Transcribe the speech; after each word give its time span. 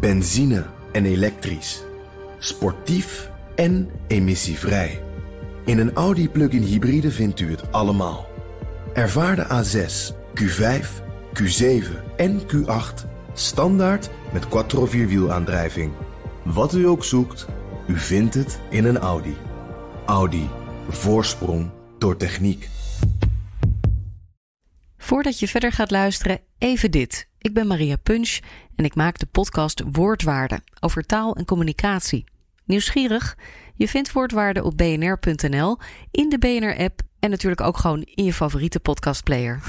Benzine 0.00 0.66
en 0.92 1.04
elektrisch. 1.04 1.82
Sportief 2.38 3.30
en 3.54 3.90
emissievrij. 4.06 5.02
In 5.64 5.78
een 5.78 5.92
Audi 5.92 6.28
plug-in 6.28 6.62
hybride 6.62 7.10
vindt 7.10 7.40
u 7.40 7.50
het 7.50 7.72
allemaal. 7.72 8.26
Ervaar 8.94 9.36
de 9.36 9.44
A6, 9.44 10.14
Q5, 10.40 10.86
Q7 11.42 12.16
en 12.16 12.40
Q8 12.40 13.08
standaard 13.32 14.10
met 14.32 14.48
quattro 14.48 14.86
vierwielaandrijving. 14.86 15.92
Wat 16.42 16.74
u 16.74 16.86
ook 16.86 17.04
zoekt, 17.04 17.46
u 17.86 17.98
vindt 17.98 18.34
het 18.34 18.60
in 18.70 18.84
een 18.84 18.98
Audi. 18.98 19.36
Audi. 20.06 20.48
Voorsprong 20.88 21.70
door 21.98 22.16
techniek. 22.16 22.68
Voordat 24.96 25.38
je 25.38 25.48
verder 25.48 25.72
gaat 25.72 25.90
luisteren, 25.90 26.40
even 26.58 26.90
dit. 26.90 27.28
Ik 27.38 27.54
ben 27.54 27.66
Maria 27.66 27.96
Punch 27.96 28.38
en 28.76 28.84
ik 28.84 28.94
maak 28.94 29.18
de 29.18 29.26
podcast 29.26 29.82
Woordwaarde 29.92 30.60
over 30.80 31.06
taal 31.06 31.36
en 31.36 31.44
communicatie. 31.44 32.24
Nieuwsgierig? 32.64 33.36
Je 33.74 33.88
vindt 33.88 34.12
Woordwaarde 34.12 34.64
op 34.64 34.76
bnr.nl, 34.76 35.78
in 36.10 36.28
de 36.28 36.38
BNR-app 36.38 37.00
en 37.20 37.30
natuurlijk 37.30 37.60
ook 37.60 37.76
gewoon 37.76 38.02
in 38.02 38.24
je 38.24 38.32
favoriete 38.32 38.80
podcastplayer. 38.80 39.60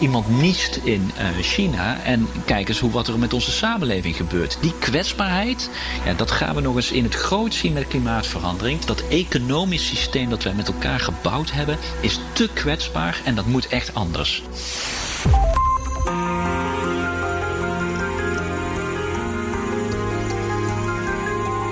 Iemand 0.00 0.28
niest 0.28 0.76
in 0.76 1.10
uh, 1.18 1.28
China 1.40 2.02
en 2.02 2.26
kijk 2.44 2.68
eens 2.68 2.80
hoe 2.80 2.90
wat 2.90 3.08
er 3.08 3.18
met 3.18 3.32
onze 3.32 3.50
samenleving 3.50 4.16
gebeurt. 4.16 4.58
Die 4.60 4.78
kwetsbaarheid, 4.78 5.70
ja, 6.04 6.14
dat 6.14 6.30
gaan 6.30 6.54
we 6.54 6.60
nog 6.60 6.76
eens 6.76 6.92
in 6.92 7.04
het 7.04 7.14
groot 7.14 7.54
zien 7.54 7.72
met 7.72 7.86
klimaatverandering. 7.86 8.80
Dat 8.80 9.08
economisch 9.08 9.86
systeem 9.86 10.30
dat 10.30 10.42
wij 10.42 10.54
met 10.54 10.68
elkaar 10.68 11.00
gebouwd 11.00 11.50
hebben, 11.50 11.78
is 12.00 12.20
te 12.32 12.48
kwetsbaar 12.54 13.20
en 13.24 13.34
dat 13.34 13.46
moet 13.46 13.68
echt 13.68 13.94
anders. 13.94 14.42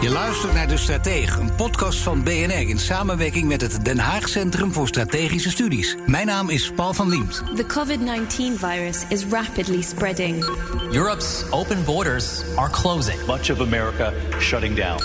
Je 0.02 0.10
luistert 0.10 0.54
naar 0.54 0.68
De 0.68 0.76
Stratege, 0.76 1.40
een 1.40 1.54
podcast 1.54 1.98
van 1.98 2.22
BNR 2.22 2.68
in 2.68 2.78
samenwerking 2.78 3.48
met 3.48 3.60
het 3.60 3.84
Den 3.84 3.98
Haag 3.98 4.28
Centrum 4.28 4.72
voor 4.72 4.88
Strategische 4.88 5.50
Studies. 5.50 5.96
Mijn 6.06 6.26
naam 6.26 6.50
is 6.50 6.72
Paul 6.74 6.94
van 6.94 7.08
Liemt. 7.08 7.42
The 7.54 7.66
COVID-19 7.66 8.58
virus 8.58 9.04
is 9.08 9.24
rapidly 9.24 9.82
spreading. 9.82 10.44
Europe's 10.92 11.44
open 11.50 11.84
borders 11.84 12.42
are 12.56 12.70
closing. 12.70 13.26
Much 13.26 13.50
of 13.50 13.60
America 13.60 14.12
shutting 14.40 14.76
down. 14.76 15.00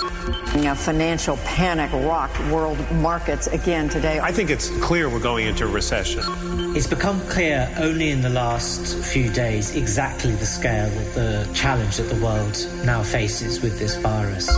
A 0.65 0.75
financial 0.75 1.37
panic 1.55 1.91
rocked 1.91 2.49
world 2.49 2.77
markets 3.01 3.47
again 3.47 3.89
today. 3.89 4.19
I 4.29 4.33
think 4.33 4.49
it's 4.49 4.69
clear 4.79 5.09
we're 5.09 5.29
going 5.29 5.47
into 5.47 5.63
a 5.63 5.71
recession. 5.73 6.23
It's 6.75 6.87
become 6.89 7.21
clear 7.27 7.69
only 7.79 8.09
in 8.09 8.21
the 8.21 8.29
last 8.29 8.95
few 9.03 9.29
days 9.29 9.75
exactly 9.75 10.35
the 10.35 10.45
scale 10.45 10.97
of 10.97 11.13
the 11.13 11.47
challenge 11.53 11.97
that 11.97 12.09
the 12.09 12.21
world 12.23 12.67
now 12.83 13.03
faces 13.03 13.61
with 13.61 13.77
this 13.77 13.95
virus. 14.01 14.49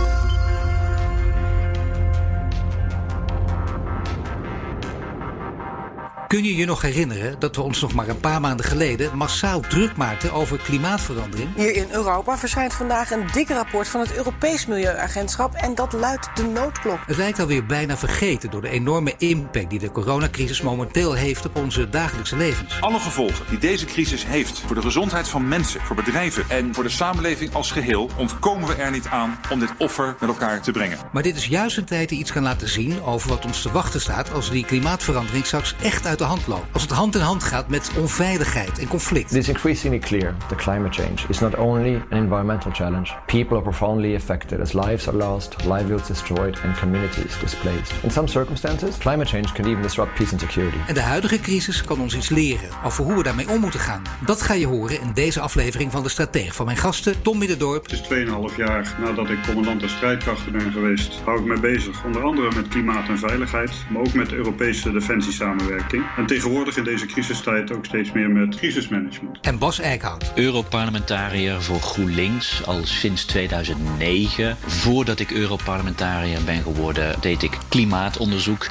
Kun 6.30 6.44
je 6.44 6.56
je 6.56 6.64
nog 6.64 6.82
herinneren 6.82 7.38
dat 7.38 7.56
we 7.56 7.62
ons 7.62 7.80
nog 7.80 7.92
maar 7.92 8.08
een 8.08 8.20
paar 8.20 8.40
maanden 8.40 8.66
geleden 8.66 9.16
massaal 9.16 9.60
druk 9.60 9.96
maakten 9.96 10.32
over 10.32 10.58
klimaatverandering? 10.58 11.48
Hier 11.56 11.74
in 11.74 11.86
Europa 11.90 12.38
verschijnt 12.38 12.72
vandaag 12.72 13.10
een 13.10 13.26
dik 13.32 13.48
rapport 13.48 13.88
van 13.88 14.00
het 14.00 14.16
Europees 14.16 14.66
Milieuagentschap 14.66 15.54
en 15.54 15.74
dat 15.74 15.92
luidt 15.92 16.36
de 16.36 16.42
noodklok. 16.42 16.98
Het 17.06 17.16
lijkt 17.16 17.38
alweer 17.38 17.66
bijna 17.66 17.96
vergeten 17.96 18.50
door 18.50 18.60
de 18.60 18.68
enorme 18.68 19.14
impact 19.18 19.70
die 19.70 19.78
de 19.78 19.92
coronacrisis 19.92 20.60
momenteel 20.60 21.12
heeft 21.12 21.46
op 21.46 21.56
onze 21.56 21.88
dagelijkse 21.88 22.36
levens. 22.36 22.80
Alle 22.80 23.00
gevolgen 23.00 23.46
die 23.48 23.58
deze 23.58 23.84
crisis 23.84 24.26
heeft 24.26 24.58
voor 24.58 24.74
de 24.74 24.82
gezondheid 24.82 25.28
van 25.28 25.48
mensen, 25.48 25.80
voor 25.80 25.96
bedrijven 25.96 26.44
en 26.48 26.74
voor 26.74 26.84
de 26.84 26.90
samenleving 26.90 27.54
als 27.54 27.70
geheel, 27.70 28.10
ontkomen 28.16 28.68
we 28.68 28.74
er 28.74 28.90
niet 28.90 29.06
aan 29.06 29.38
om 29.50 29.58
dit 29.58 29.72
offer 29.78 30.16
met 30.20 30.28
elkaar 30.28 30.60
te 30.60 30.70
brengen. 30.70 30.98
Maar 31.12 31.22
dit 31.22 31.36
is 31.36 31.46
juist 31.46 31.76
een 31.76 31.84
tijd 31.84 32.08
die 32.08 32.18
iets 32.18 32.32
kan 32.32 32.42
laten 32.42 32.68
zien 32.68 33.02
over 33.02 33.28
wat 33.28 33.44
ons 33.44 33.62
te 33.62 33.72
wachten 33.72 34.00
staat 34.00 34.32
als 34.32 34.50
die 34.50 34.64
klimaatverandering 34.64 35.46
straks 35.46 35.74
echt 35.82 36.06
uit 36.06 36.18
de 36.20 36.26
hand 36.26 36.46
loopt. 36.46 36.72
Als 36.72 36.82
het 36.82 36.90
hand 36.90 37.14
in 37.14 37.20
hand 37.20 37.42
gaat 37.42 37.68
met 37.68 37.90
onveiligheid 37.98 38.78
en 38.78 38.88
conflict. 38.88 39.30
It 39.30 39.36
is 39.36 39.48
increasingly 39.48 39.98
clear 39.98 40.34
that 40.48 40.58
climate 40.58 41.02
change 41.02 41.28
is 41.28 41.38
not 41.38 41.56
only 41.56 41.94
an 41.94 42.18
environmental 42.18 42.70
challenge. 42.72 43.12
People 43.26 43.56
are 43.56 43.62
profoundly 43.62 44.14
affected 44.14 44.60
as 44.60 44.72
lives 44.72 45.08
are 45.08 45.16
lost, 45.16 45.56
livelihoods 45.64 46.06
destroyed 46.06 46.60
and 46.64 46.78
communities 46.78 47.38
displaced. 47.40 47.92
In 48.02 48.10
some 48.10 48.26
circumstances, 48.26 48.98
climate 48.98 49.28
change 49.28 49.52
can 49.52 49.64
even 49.64 49.82
disrupt 49.82 50.14
peace 50.14 50.32
and 50.32 50.40
security. 50.40 50.76
En 50.86 50.94
de 50.94 51.00
huidige 51.00 51.40
crisis 51.40 51.84
kan 51.84 52.00
ons 52.00 52.16
iets 52.16 52.28
leren 52.28 52.68
over 52.84 53.04
hoe 53.04 53.14
we 53.14 53.22
daarmee 53.22 53.48
om 53.48 53.60
moeten 53.60 53.80
gaan. 53.80 54.02
Dat 54.24 54.42
ga 54.42 54.54
je 54.54 54.66
horen 54.66 55.00
in 55.00 55.12
deze 55.14 55.40
aflevering 55.40 55.90
van 55.92 56.02
De 56.02 56.08
Stratege 56.08 56.52
van 56.52 56.66
mijn 56.66 56.76
gasten 56.76 57.22
Tom 57.22 57.38
Middendorp. 57.38 57.90
Het 57.90 57.92
is 57.92 58.26
2,5 58.52 58.56
jaar 58.56 58.96
nadat 59.00 59.30
ik 59.30 59.38
commandant 59.46 59.80
der 59.80 59.88
strijdkrachten 59.88 60.52
ben 60.52 60.72
geweest, 60.72 61.20
hou 61.24 61.38
ik 61.38 61.44
me 61.44 61.60
bezig 61.60 62.04
onder 62.04 62.22
andere 62.22 62.54
met 62.54 62.68
klimaat 62.68 63.08
en 63.08 63.18
veiligheid, 63.18 63.70
maar 63.90 64.00
ook 64.00 64.12
met 64.12 64.28
de 64.28 64.36
Europese 64.36 64.92
defensiesamenwerking. 64.92 66.04
En 66.16 66.26
tegenwoordig 66.26 66.76
in 66.76 66.84
deze 66.84 67.06
crisistijd 67.06 67.72
ook 67.72 67.84
steeds 67.84 68.12
meer 68.12 68.30
met 68.30 68.56
crisismanagement. 68.56 69.38
En 69.40 69.58
Bas 69.58 69.80
Eickhout. 69.80 70.32
Europarlementariër 70.34 71.62
voor 71.62 71.80
GroenLinks 71.80 72.66
al 72.66 72.84
sinds 72.84 73.24
2009. 73.24 74.56
Voordat 74.66 75.20
ik 75.20 75.30
Europarlementariër 75.30 76.42
ben 76.44 76.62
geworden, 76.62 77.20
deed 77.20 77.42
ik 77.42 77.58
klimaatonderzoek. 77.68 78.66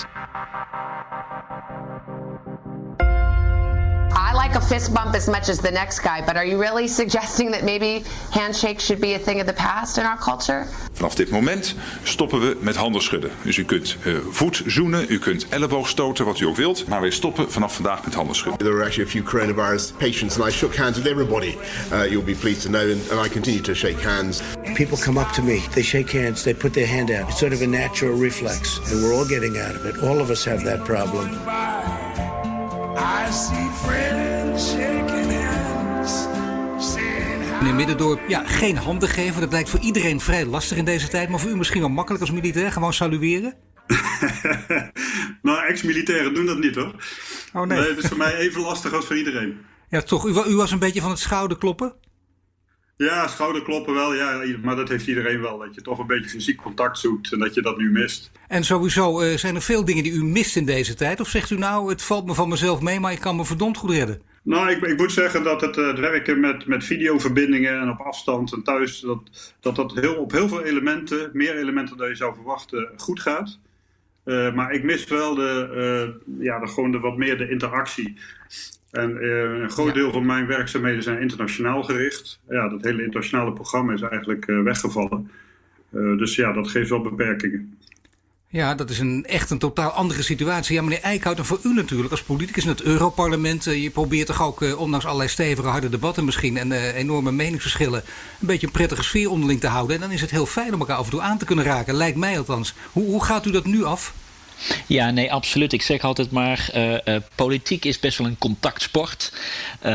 Like 4.49 4.63
a 4.63 4.67
fist 4.67 4.93
bump 4.93 5.15
as 5.15 5.27
much 5.27 5.49
as 5.49 5.59
the 5.59 5.71
next 5.71 5.99
guy, 5.99 6.25
but 6.25 6.35
are 6.35 6.45
you 6.45 6.59
really 6.59 6.87
suggesting 7.01 7.51
that 7.51 7.63
maybe 7.63 8.03
handshakes 8.31 8.83
should 8.83 9.01
be 9.01 9.13
a 9.13 9.19
thing 9.19 9.39
of 9.39 9.45
the 9.45 9.53
past 9.53 9.97
in 9.97 10.05
our 10.05 10.17
culture? 10.17 10.65
Vanaf 10.93 11.15
dit 11.15 11.29
moment 11.29 11.75
stoppen 12.03 12.39
we 12.39 12.57
met 12.59 12.75
handen 12.75 13.01
schudden. 13.01 13.31
Dus 13.43 13.57
u 13.57 13.65
kunt 13.65 13.97
uh, 14.05 14.15
voet 14.29 14.61
zoenen, 14.65 15.05
u 15.09 15.19
kunt 15.19 15.49
elleboog 15.49 15.87
stoten, 15.87 16.25
wat 16.25 16.39
u 16.39 16.45
ook 16.45 16.55
wilt. 16.55 16.87
Maar 16.87 17.01
wij 17.01 17.09
stoppen 17.09 17.51
vanaf 17.51 17.73
vandaag 17.73 18.03
met 18.03 18.13
handen 18.13 18.35
schudden. 18.35 18.59
There 18.59 18.73
were 18.73 18.85
actually 18.85 19.07
a 19.07 19.11
few 19.11 19.23
coronavirus 19.23 19.93
patients 19.97 20.39
and 20.39 20.49
I 20.49 20.51
shook 20.51 20.75
hands 20.75 20.97
with 20.97 21.07
everybody. 21.07 21.57
Uh, 21.91 22.09
you'll 22.09 22.25
be 22.25 22.35
pleased 22.35 22.61
to 22.61 22.69
know, 22.69 22.91
and, 22.91 23.11
and 23.11 23.25
I 23.25 23.29
continue 23.29 23.61
to 23.61 23.73
shake 23.73 24.01
hands. 24.03 24.41
People 24.75 24.97
come 24.97 25.19
up 25.19 25.31
to 25.33 25.41
me, 25.41 25.59
they 25.73 25.83
shake 25.83 26.11
hands, 26.11 26.43
they 26.43 26.53
put 26.53 26.73
their 26.73 26.87
hand 26.87 27.09
out. 27.09 27.29
It's 27.29 27.39
sort 27.39 27.53
of 27.53 27.61
a 27.61 27.67
natural 27.67 28.21
reflex, 28.21 28.79
and 28.91 29.03
we're 29.03 29.13
all 29.13 29.27
getting 29.27 29.57
out 29.57 29.75
of 29.75 29.85
it. 29.85 30.03
All 30.03 30.19
of 30.19 30.29
us 30.29 30.45
have 30.45 30.63
that 30.63 30.85
problem. 30.85 32.38
Meneer 37.59 37.75
Middendorp, 37.75 38.19
ja, 38.27 38.43
geen 38.45 38.77
handen 38.77 39.09
geven. 39.09 39.41
Dat 39.41 39.51
lijkt 39.51 39.69
voor 39.69 39.79
iedereen 39.79 40.19
vrij 40.19 40.45
lastig 40.45 40.77
in 40.77 40.85
deze 40.85 41.07
tijd. 41.07 41.29
Maar 41.29 41.39
voor 41.39 41.49
u 41.49 41.57
misschien 41.57 41.79
wel 41.79 41.89
makkelijk 41.89 42.21
als 42.21 42.31
militair. 42.31 42.71
Gewoon 42.71 42.93
salueren? 42.93 43.53
nou, 45.41 45.65
ex-militairen 45.67 46.33
doen 46.33 46.45
dat 46.45 46.59
niet 46.59 46.75
hoor. 46.75 46.93
Oh 47.53 47.67
nee. 47.67 47.79
nee. 47.79 47.89
Het 47.89 47.97
is 47.97 48.07
voor 48.07 48.17
mij 48.17 48.35
even 48.35 48.61
lastig 48.61 48.93
als 48.93 49.05
voor 49.05 49.17
iedereen. 49.17 49.57
Ja, 49.89 50.01
toch. 50.01 50.27
U, 50.27 50.51
u 50.51 50.55
was 50.55 50.71
een 50.71 50.79
beetje 50.79 51.01
van 51.01 51.09
het 51.09 51.19
schouderkloppen? 51.19 51.93
Ja, 53.05 53.27
schouderkloppen 53.27 53.93
wel, 53.93 54.13
ja. 54.13 54.43
Maar 54.63 54.75
dat 54.75 54.89
heeft 54.89 55.07
iedereen 55.07 55.41
wel. 55.41 55.57
Dat 55.57 55.75
je 55.75 55.81
toch 55.81 55.99
een 55.99 56.07
beetje 56.07 56.29
fysiek 56.29 56.57
contact 56.57 56.97
zoekt 56.97 57.31
en 57.31 57.39
dat 57.39 57.53
je 57.53 57.61
dat 57.61 57.77
nu 57.77 57.91
mist. 57.91 58.31
En 58.47 58.63
sowieso, 58.63 59.21
uh, 59.21 59.37
zijn 59.37 59.55
er 59.55 59.61
veel 59.61 59.85
dingen 59.85 60.03
die 60.03 60.13
u 60.13 60.23
mist 60.23 60.55
in 60.55 60.65
deze 60.65 60.93
tijd? 60.93 61.19
Of 61.19 61.27
zegt 61.27 61.49
u 61.49 61.57
nou, 61.57 61.89
het 61.89 62.01
valt 62.01 62.25
me 62.25 62.33
van 62.33 62.49
mezelf 62.49 62.81
mee, 62.81 62.99
maar 62.99 63.11
ik 63.11 63.19
kan 63.19 63.35
me 63.35 63.45
verdomd 63.45 63.77
goed 63.77 63.91
redden? 63.91 64.21
Nou, 64.43 64.69
ik, 64.69 64.81
ik 64.81 64.97
moet 64.97 65.11
zeggen 65.11 65.43
dat 65.43 65.61
het, 65.61 65.75
het 65.75 65.99
werken 65.99 66.39
met, 66.39 66.65
met 66.65 66.83
videoverbindingen 66.83 67.81
en 67.81 67.89
op 67.89 67.99
afstand 67.99 68.53
en 68.53 68.63
thuis, 68.63 68.99
dat 68.99 69.53
dat, 69.59 69.75
dat 69.75 69.93
heel, 69.93 70.15
op 70.15 70.31
heel 70.31 70.47
veel 70.47 70.63
elementen, 70.63 71.29
meer 71.33 71.57
elementen 71.57 71.97
dan 71.97 72.07
je 72.09 72.15
zou 72.15 72.33
verwachten, 72.35 72.89
goed 72.97 73.19
gaat. 73.19 73.59
Uh, 74.25 74.53
maar 74.53 74.71
ik 74.71 74.83
mis 74.83 75.05
wel 75.05 75.35
de, 75.35 75.69
uh, 76.27 76.45
ja, 76.45 76.59
de, 76.59 76.67
gewoon 76.67 76.91
de, 76.91 76.99
wat 76.99 77.17
meer 77.17 77.37
de 77.37 77.49
interactie. 77.49 78.17
En 78.91 79.17
uh, 79.21 79.41
een 79.41 79.69
groot 79.69 79.87
ja. 79.87 79.93
deel 79.93 80.11
van 80.11 80.25
mijn 80.25 80.47
werkzaamheden 80.47 81.03
zijn 81.03 81.21
internationaal 81.21 81.83
gericht. 81.83 82.39
Ja, 82.49 82.69
dat 82.69 82.83
hele 82.83 83.03
internationale 83.03 83.53
programma 83.53 83.93
is 83.93 84.01
eigenlijk 84.01 84.47
uh, 84.47 84.63
weggevallen. 84.63 85.31
Uh, 85.91 86.17
dus 86.17 86.35
ja, 86.35 86.53
dat 86.53 86.67
geeft 86.67 86.89
wel 86.89 87.01
beperkingen. 87.01 87.77
Ja, 88.51 88.75
dat 88.75 88.89
is 88.89 88.99
een, 88.99 89.25
echt 89.25 89.49
een 89.49 89.57
totaal 89.57 89.89
andere 89.89 90.21
situatie. 90.23 90.75
Ja, 90.75 90.81
meneer 90.81 91.01
Eickhout, 91.01 91.37
en 91.37 91.45
voor 91.45 91.59
u 91.63 91.73
natuurlijk 91.73 92.11
als 92.11 92.23
politicus 92.23 92.63
in 92.63 92.69
het 92.69 92.81
Europarlement. 92.81 93.63
je 93.63 93.89
probeert 93.89 94.27
toch 94.27 94.43
ook, 94.43 94.77
ondanks 94.77 95.05
allerlei 95.05 95.29
stevige, 95.29 95.67
harde 95.67 95.89
debatten 95.89 96.25
misschien 96.25 96.57
en 96.57 96.71
enorme 96.71 97.31
meningsverschillen, 97.31 98.03
een 98.41 98.47
beetje 98.47 98.67
een 98.67 98.73
prettige 98.73 99.03
sfeer 99.03 99.29
onderling 99.29 99.59
te 99.59 99.67
houden. 99.67 99.95
En 99.95 100.01
dan 100.01 100.11
is 100.11 100.21
het 100.21 100.31
heel 100.31 100.45
fijn 100.45 100.73
om 100.73 100.79
elkaar 100.79 100.97
af 100.97 101.05
en 101.05 101.11
toe 101.11 101.21
aan 101.21 101.37
te 101.37 101.45
kunnen 101.45 101.65
raken, 101.65 101.93
lijkt 101.93 102.17
mij 102.17 102.37
althans. 102.37 102.73
Hoe, 102.91 103.05
hoe 103.05 103.23
gaat 103.23 103.45
u 103.45 103.51
dat 103.51 103.65
nu 103.65 103.83
af? 103.83 104.13
Ja, 104.87 105.11
nee, 105.11 105.33
absoluut. 105.33 105.73
Ik 105.73 105.81
zeg 105.81 106.01
altijd 106.01 106.31
maar, 106.31 106.69
uh, 106.75 106.91
uh, 106.91 107.15
politiek 107.35 107.85
is 107.85 107.99
best 107.99 108.17
wel 108.17 108.27
een 108.27 108.37
contactsport. 108.37 109.33
Uh, 109.85 109.91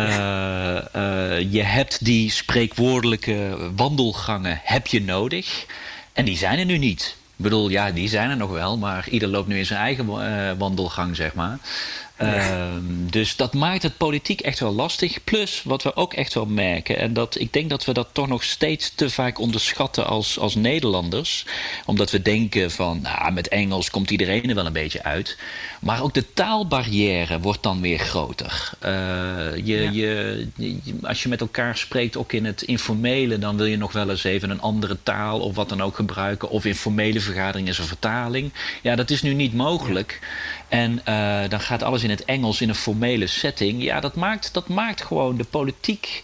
je 1.50 1.62
hebt 1.62 2.04
die 2.04 2.30
spreekwoordelijke 2.30 3.70
wandelgangen 3.76 4.60
heb 4.62 4.86
je 4.86 5.02
nodig. 5.02 5.66
En 6.12 6.24
die 6.24 6.36
zijn 6.36 6.58
er 6.58 6.64
nu 6.64 6.78
niet. 6.78 7.16
Ik 7.36 7.44
bedoel, 7.44 7.68
ja, 7.68 7.90
die 7.90 8.08
zijn 8.08 8.30
er 8.30 8.36
nog 8.36 8.50
wel, 8.50 8.78
maar 8.78 9.08
ieder 9.08 9.28
loopt 9.28 9.48
nu 9.48 9.58
in 9.58 9.66
zijn 9.66 9.80
eigen 9.80 10.58
wandelgang, 10.58 11.16
zeg 11.16 11.34
maar. 11.34 11.58
Ehm, 12.24 13.10
dus 13.10 13.36
dat 13.36 13.54
maakt 13.54 13.82
het 13.82 13.96
politiek 13.96 14.40
echt 14.40 14.60
wel 14.60 14.74
lastig. 14.74 15.24
Plus 15.24 15.62
wat 15.64 15.82
we 15.82 15.96
ook 15.96 16.14
echt 16.14 16.34
wel 16.34 16.46
merken, 16.46 16.98
en 16.98 17.12
dat 17.12 17.40
ik 17.40 17.52
denk 17.52 17.70
dat 17.70 17.84
we 17.84 17.92
dat 17.92 18.08
toch 18.12 18.28
nog 18.28 18.42
steeds 18.42 18.94
te 18.94 19.10
vaak 19.10 19.38
onderschatten 19.38 20.06
als, 20.06 20.38
als 20.38 20.54
Nederlanders. 20.54 21.46
Omdat 21.86 22.10
we 22.10 22.22
denken 22.22 22.70
van, 22.70 23.00
nou, 23.02 23.32
met 23.32 23.48
Engels 23.48 23.90
komt 23.90 24.10
iedereen 24.10 24.48
er 24.48 24.54
wel 24.54 24.66
een 24.66 24.72
beetje 24.72 25.02
uit. 25.02 25.36
Maar 25.80 26.02
ook 26.02 26.14
de 26.14 26.32
taalbarrière 26.32 27.40
wordt 27.40 27.62
dan 27.62 27.80
weer 27.80 27.98
groter. 27.98 28.70
Uh, 28.84 28.90
je, 29.64 29.92
je, 29.92 30.46
als 31.02 31.22
je 31.22 31.28
met 31.28 31.40
elkaar 31.40 31.76
spreekt, 31.76 32.16
ook 32.16 32.32
in 32.32 32.44
het 32.44 32.62
informele, 32.62 33.38
dan 33.38 33.56
wil 33.56 33.66
je 33.66 33.76
nog 33.76 33.92
wel 33.92 34.10
eens 34.10 34.24
even 34.24 34.50
een 34.50 34.60
andere 34.60 34.98
taal 35.02 35.40
of 35.40 35.54
wat 35.54 35.68
dan 35.68 35.82
ook 35.82 35.96
gebruiken. 35.96 36.50
Of 36.50 36.64
in 36.64 36.74
formele 36.74 37.20
vergaderingen 37.20 37.70
is 37.70 37.78
een 37.78 37.84
vertaling. 37.84 38.52
Ja, 38.82 38.94
dat 38.94 39.10
is 39.10 39.22
nu 39.22 39.34
niet 39.34 39.54
mogelijk. 39.54 40.20
En 40.74 41.00
uh, 41.08 41.48
dan 41.48 41.60
gaat 41.60 41.82
alles 41.82 42.02
in 42.02 42.10
het 42.10 42.24
Engels 42.24 42.60
in 42.60 42.68
een 42.68 42.74
formele 42.74 43.26
setting. 43.26 43.82
Ja, 43.82 44.00
dat 44.00 44.14
maakt, 44.14 44.54
dat 44.54 44.68
maakt 44.68 45.02
gewoon 45.02 45.36
de 45.36 45.44
politiek 45.44 46.22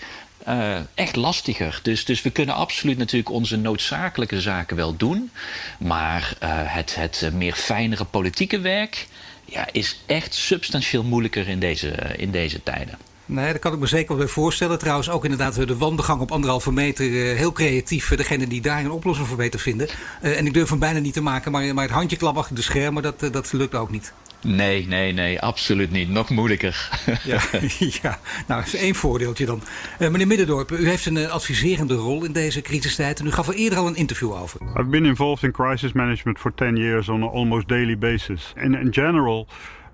uh, 0.49 0.77
echt 0.95 1.17
lastiger. 1.17 1.81
Dus, 1.83 2.05
dus 2.05 2.23
we 2.23 2.31
kunnen 2.31 2.55
absoluut 2.55 2.99
natuurlijk 2.99 3.31
onze 3.31 3.57
noodzakelijke 3.57 4.41
zaken 4.41 4.77
wel 4.77 4.97
doen. 4.97 5.31
Maar 5.79 6.37
uh, 6.43 6.49
het, 6.53 6.95
het 6.95 7.31
meer 7.33 7.53
fijnere 7.53 8.05
politieke 8.05 8.61
werk 8.61 9.07
ja, 9.45 9.69
is 9.73 10.01
echt 10.07 10.35
substantieel 10.35 11.03
moeilijker 11.03 11.49
in 11.49 11.61
deze, 11.61 11.89
in 12.17 12.31
deze 12.31 12.63
tijden. 12.63 12.99
Nee, 13.27 13.53
dat 13.53 13.61
kan 13.61 13.73
ik 13.73 13.79
me 13.79 13.87
zeker 13.87 14.17
wel 14.17 14.29
voorstellen. 14.29 14.79
Trouwens, 14.79 15.11
ook 15.11 15.25
inderdaad 15.25 15.55
de 15.55 15.77
wandelgang 15.77 16.21
op 16.21 16.33
anderhalve 16.33 16.73
meter. 16.73 17.05
heel 17.37 17.53
creatief, 17.53 18.09
degene 18.09 18.47
die 18.47 18.61
daar 18.61 18.85
een 18.85 18.91
oplossing 18.91 19.29
voor 19.29 19.37
weet 19.37 19.53
te 19.53 19.59
vinden. 19.59 19.89
en 20.21 20.47
ik 20.47 20.55
durf 20.55 20.69
hem 20.69 20.79
bijna 20.79 20.99
niet 20.99 21.15
te 21.15 21.23
maken, 21.23 21.53
maar, 21.53 21.75
maar 21.75 21.85
het 21.85 21.93
handje 21.93 22.17
klap 22.17 22.37
achter 22.37 22.55
de 22.55 22.63
schermen, 22.63 23.03
dat, 23.03 23.21
dat 23.33 23.53
lukt 23.53 23.75
ook 23.75 23.91
niet. 23.91 24.13
Nee, 24.43 24.87
nee, 24.87 25.13
nee, 25.13 25.41
absoluut 25.41 25.91
niet. 25.91 26.09
Nog 26.09 26.31
moeilijker. 26.31 26.91
ja, 27.25 27.41
ja, 28.03 28.19
nou, 28.47 28.61
dat 28.61 28.67
is 28.67 28.77
één 28.77 28.95
voordeeltje 28.95 29.47
dan. 29.47 29.63
Uh, 29.99 30.09
meneer 30.09 30.27
Middendorp, 30.27 30.71
u 30.71 30.89
heeft 30.89 31.07
een 31.07 31.17
uh, 31.17 31.31
adviserende 31.31 31.95
rol 31.95 32.25
in 32.25 32.33
deze 32.33 32.61
crisistijd 32.61 33.21
en 33.21 33.27
u 33.27 33.31
gaf 33.31 33.49
er 33.49 33.55
eerder 33.55 33.79
al 33.79 33.87
een 33.87 33.97
interview 33.97 34.33
over. 34.33 34.61
I've 34.61 34.89
been 34.89 35.05
involved 35.05 35.43
in 35.43 35.53
crisis 35.53 35.93
management 35.93 36.39
for 36.39 36.55
10 36.55 36.77
years 36.77 37.09
on 37.09 37.23
an 37.23 37.29
almost 37.29 37.69
daily 37.69 37.99
basis. 37.99 38.53
And 38.57 38.75
in 38.75 38.89
general, 38.91 39.47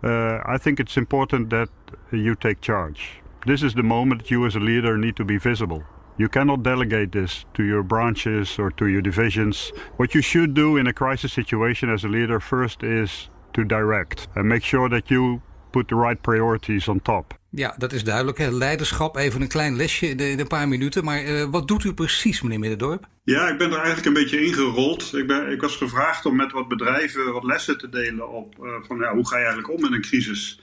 uh, 0.04 0.54
I 0.54 0.58
think 0.58 0.78
it's 0.78 0.96
important 0.96 1.50
that 1.50 1.68
you 2.10 2.36
take 2.38 2.56
charge. 2.60 3.00
This 3.38 3.62
is 3.62 3.72
the 3.72 3.82
moment 3.82 4.20
that 4.20 4.28
you 4.28 4.46
as 4.46 4.54
a 4.54 4.60
leader 4.60 4.98
need 4.98 5.16
to 5.16 5.24
be 5.24 5.38
visible. 5.38 5.82
You 6.16 6.28
cannot 6.28 6.62
delegate 6.62 7.10
this 7.10 7.44
to 7.52 7.62
your 7.62 7.82
branches 7.82 8.58
or 8.58 8.70
to 8.70 8.86
your 8.86 9.02
divisions. 9.02 9.72
What 9.96 10.14
you 10.14 10.22
should 10.22 10.54
do 10.54 10.76
in 10.76 10.86
a 10.86 10.92
crisis 10.92 11.32
situation 11.32 11.90
as 11.90 12.04
a 12.04 12.08
leader 12.08 12.40
first 12.40 12.82
is 12.82 13.28
to 13.56 13.66
direct. 13.66 14.28
And 14.34 14.44
make 14.44 14.64
sure 14.64 14.88
that 14.88 15.08
you 15.08 15.40
put 15.70 15.88
the 15.88 15.96
right 15.96 16.20
priorities 16.20 16.88
on 16.88 17.02
top. 17.02 17.38
Ja, 17.50 17.74
dat 17.78 17.92
is 17.92 18.04
duidelijk. 18.04 18.38
Hè? 18.38 18.50
Leiderschap, 18.50 19.16
even 19.16 19.40
een 19.40 19.48
klein 19.48 19.76
lesje 19.76 20.08
in, 20.08 20.18
in 20.18 20.40
een 20.40 20.46
paar 20.46 20.68
minuten. 20.68 21.04
Maar 21.04 21.24
uh, 21.24 21.44
wat 21.50 21.68
doet 21.68 21.84
u 21.84 21.94
precies, 21.94 22.42
meneer 22.42 22.58
Middendorp? 22.58 23.06
Ja, 23.22 23.48
ik 23.48 23.58
ben 23.58 23.70
er 23.70 23.76
eigenlijk 23.76 24.06
een 24.06 24.22
beetje 24.22 24.44
ingerold. 24.44 25.14
Ik, 25.14 25.26
ben, 25.26 25.50
ik 25.50 25.60
was 25.60 25.76
gevraagd 25.76 26.26
om 26.26 26.36
met 26.36 26.52
wat 26.52 26.68
bedrijven 26.68 27.32
wat 27.32 27.44
lessen 27.44 27.78
te 27.78 27.88
delen 27.88 28.28
op 28.28 28.54
uh, 28.60 28.70
van 28.86 28.98
ja, 28.98 29.14
hoe 29.14 29.26
ga 29.26 29.36
je 29.36 29.44
eigenlijk 29.44 29.74
om 29.74 29.80
met 29.80 29.92
een 29.92 30.00
crisis. 30.00 30.60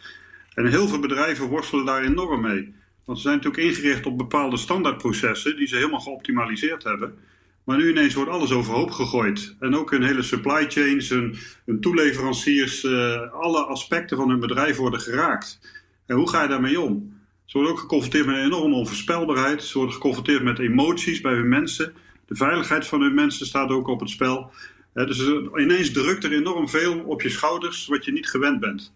En 0.54 0.68
heel 0.68 0.88
veel 0.88 1.00
bedrijven 1.00 1.48
worstelen 1.48 1.86
daar 1.86 2.04
enorm 2.04 2.42
mee. 2.42 2.76
Want 3.06 3.18
ze 3.18 3.24
zijn 3.24 3.36
natuurlijk 3.36 3.64
ingericht 3.64 4.06
op 4.06 4.18
bepaalde 4.18 4.58
standaardprocessen 4.58 5.56
die 5.58 5.68
ze 5.68 5.76
helemaal 5.76 6.00
geoptimaliseerd 6.00 6.84
hebben. 6.84 7.18
Maar 7.64 7.78
nu 7.78 7.90
ineens 7.90 8.14
wordt 8.14 8.32
alles 8.32 8.52
overhoop 8.52 8.92
gegooid. 8.92 9.56
En 9.60 9.76
ook 9.76 9.92
hun 9.92 10.04
hele 10.04 10.22
supply 10.22 10.66
chains, 10.70 11.10
hun, 11.10 11.36
hun 11.66 11.80
toeleveranciers, 11.80 12.84
uh, 12.84 13.32
alle 13.32 13.64
aspecten 13.64 14.18
van 14.18 14.30
hun 14.30 14.40
bedrijf 14.40 14.78
worden 14.78 15.00
geraakt. 15.00 15.60
En 16.06 16.16
hoe 16.16 16.30
ga 16.30 16.42
je 16.42 16.48
daarmee 16.48 16.82
om? 16.82 17.22
Ze 17.46 17.58
worden 17.58 17.72
ook 17.72 17.80
geconfronteerd 17.80 18.26
met 18.26 18.36
een 18.36 18.44
enorme 18.44 18.76
onvoorspelbaarheid. 18.76 19.64
Ze 19.64 19.78
worden 19.78 19.96
geconfronteerd 19.96 20.44
met 20.44 20.60
emoties 20.60 21.22
bij 21.22 21.34
hun 21.34 21.48
mensen. 21.48 21.94
De 22.26 22.36
veiligheid 22.36 22.88
van 22.88 23.02
hun 23.02 23.14
mensen 23.14 23.46
staat 23.46 23.70
ook 23.70 23.88
op 23.88 24.00
het 24.00 24.10
spel. 24.10 24.52
Dus 24.94 25.20
ineens 25.56 25.92
drukt 25.92 26.24
er 26.24 26.34
enorm 26.34 26.70
veel 26.70 27.00
op 27.00 27.22
je 27.22 27.30
schouders 27.30 27.88
wat 27.88 28.06
je 28.06 28.12
niet 28.12 28.30
gewend 28.30 28.60
bent. 28.60 28.94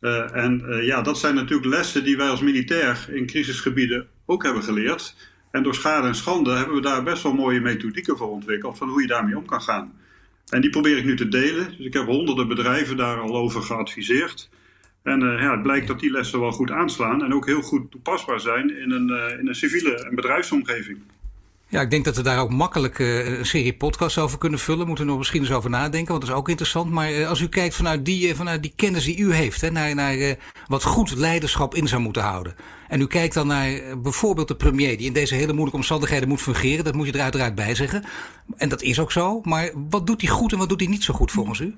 Uh, 0.00 0.36
en 0.36 0.82
ja, 0.82 1.02
dat 1.02 1.18
zijn 1.18 1.34
natuurlijk 1.34 1.68
lessen 1.68 2.04
die 2.04 2.16
wij 2.16 2.28
als 2.28 2.40
militair 2.40 3.08
in 3.12 3.26
crisisgebieden 3.26 4.08
ook 4.26 4.42
hebben 4.42 4.62
geleerd. 4.62 5.14
En 5.54 5.62
door 5.62 5.74
schade 5.74 6.06
en 6.06 6.14
schande 6.14 6.50
hebben 6.50 6.74
we 6.74 6.80
daar 6.80 7.02
best 7.02 7.22
wel 7.22 7.34
mooie 7.34 7.60
methodieken 7.60 8.16
voor 8.16 8.30
ontwikkeld 8.30 8.78
van 8.78 8.88
hoe 8.88 9.00
je 9.00 9.06
daarmee 9.06 9.36
om 9.36 9.44
kan 9.44 9.62
gaan. 9.62 9.92
En 10.48 10.60
die 10.60 10.70
probeer 10.70 10.98
ik 10.98 11.04
nu 11.04 11.16
te 11.16 11.28
delen. 11.28 11.74
Dus 11.76 11.86
ik 11.86 11.92
heb 11.92 12.06
honderden 12.06 12.48
bedrijven 12.48 12.96
daar 12.96 13.18
al 13.18 13.36
over 13.36 13.62
geadviseerd. 13.62 14.48
En 15.02 15.22
uh, 15.22 15.40
ja, 15.40 15.50
het 15.50 15.62
blijkt 15.62 15.86
dat 15.86 16.00
die 16.00 16.10
lessen 16.10 16.40
wel 16.40 16.52
goed 16.52 16.70
aanslaan 16.70 17.24
en 17.24 17.34
ook 17.34 17.46
heel 17.46 17.62
goed 17.62 17.90
toepasbaar 17.90 18.40
zijn 18.40 18.80
in 18.80 18.90
een, 18.90 19.10
uh, 19.10 19.38
in 19.38 19.48
een 19.48 19.54
civiele 19.54 20.04
en 20.04 20.14
bedrijfsomgeving. 20.14 20.98
Ja, 21.68 21.80
ik 21.80 21.90
denk 21.90 22.04
dat 22.04 22.16
we 22.16 22.22
daar 22.22 22.40
ook 22.40 22.50
makkelijk 22.50 22.98
uh, 22.98 23.38
een 23.38 23.46
serie 23.46 23.74
podcasts 23.74 24.18
over 24.18 24.38
kunnen 24.38 24.58
vullen. 24.58 24.86
Moeten 24.86 25.04
we 25.04 25.10
nog 25.10 25.18
misschien 25.18 25.40
eens 25.40 25.52
over 25.52 25.70
nadenken, 25.70 26.10
want 26.10 26.20
dat 26.20 26.30
is 26.30 26.36
ook 26.36 26.48
interessant. 26.48 26.90
Maar 26.90 27.26
als 27.26 27.40
u 27.40 27.48
kijkt 27.48 27.74
vanuit 27.74 28.04
die, 28.04 28.34
vanuit 28.34 28.62
die 28.62 28.72
kennis 28.76 29.04
die 29.04 29.18
u 29.18 29.32
heeft, 29.32 29.60
hè, 29.60 29.70
naar, 29.70 29.94
naar 29.94 30.36
wat 30.66 30.84
goed 30.84 31.14
leiderschap 31.16 31.74
in 31.74 31.88
zou 31.88 32.02
moeten 32.02 32.22
houden. 32.22 32.54
En 32.94 33.00
u 33.00 33.06
kijkt 33.06 33.34
dan 33.34 33.46
naar 33.46 34.00
bijvoorbeeld 34.02 34.48
de 34.48 34.56
premier, 34.56 34.96
die 34.96 35.06
in 35.06 35.12
deze 35.12 35.34
hele 35.34 35.52
moeilijke 35.52 35.76
omstandigheden 35.76 36.28
moet 36.28 36.40
fungeren. 36.40 36.84
Dat 36.84 36.94
moet 36.94 37.06
je 37.06 37.12
er 37.12 37.20
uiteraard 37.20 37.54
bij 37.54 37.74
zeggen. 37.74 38.04
En 38.56 38.68
dat 38.68 38.82
is 38.82 38.98
ook 38.98 39.12
zo. 39.12 39.40
Maar 39.40 39.70
wat 39.90 40.06
doet 40.06 40.20
hij 40.20 40.30
goed 40.30 40.52
en 40.52 40.58
wat 40.58 40.68
doet 40.68 40.80
hij 40.80 40.88
niet 40.88 41.02
zo 41.02 41.14
goed 41.14 41.32
volgens 41.32 41.60
u? 41.60 41.74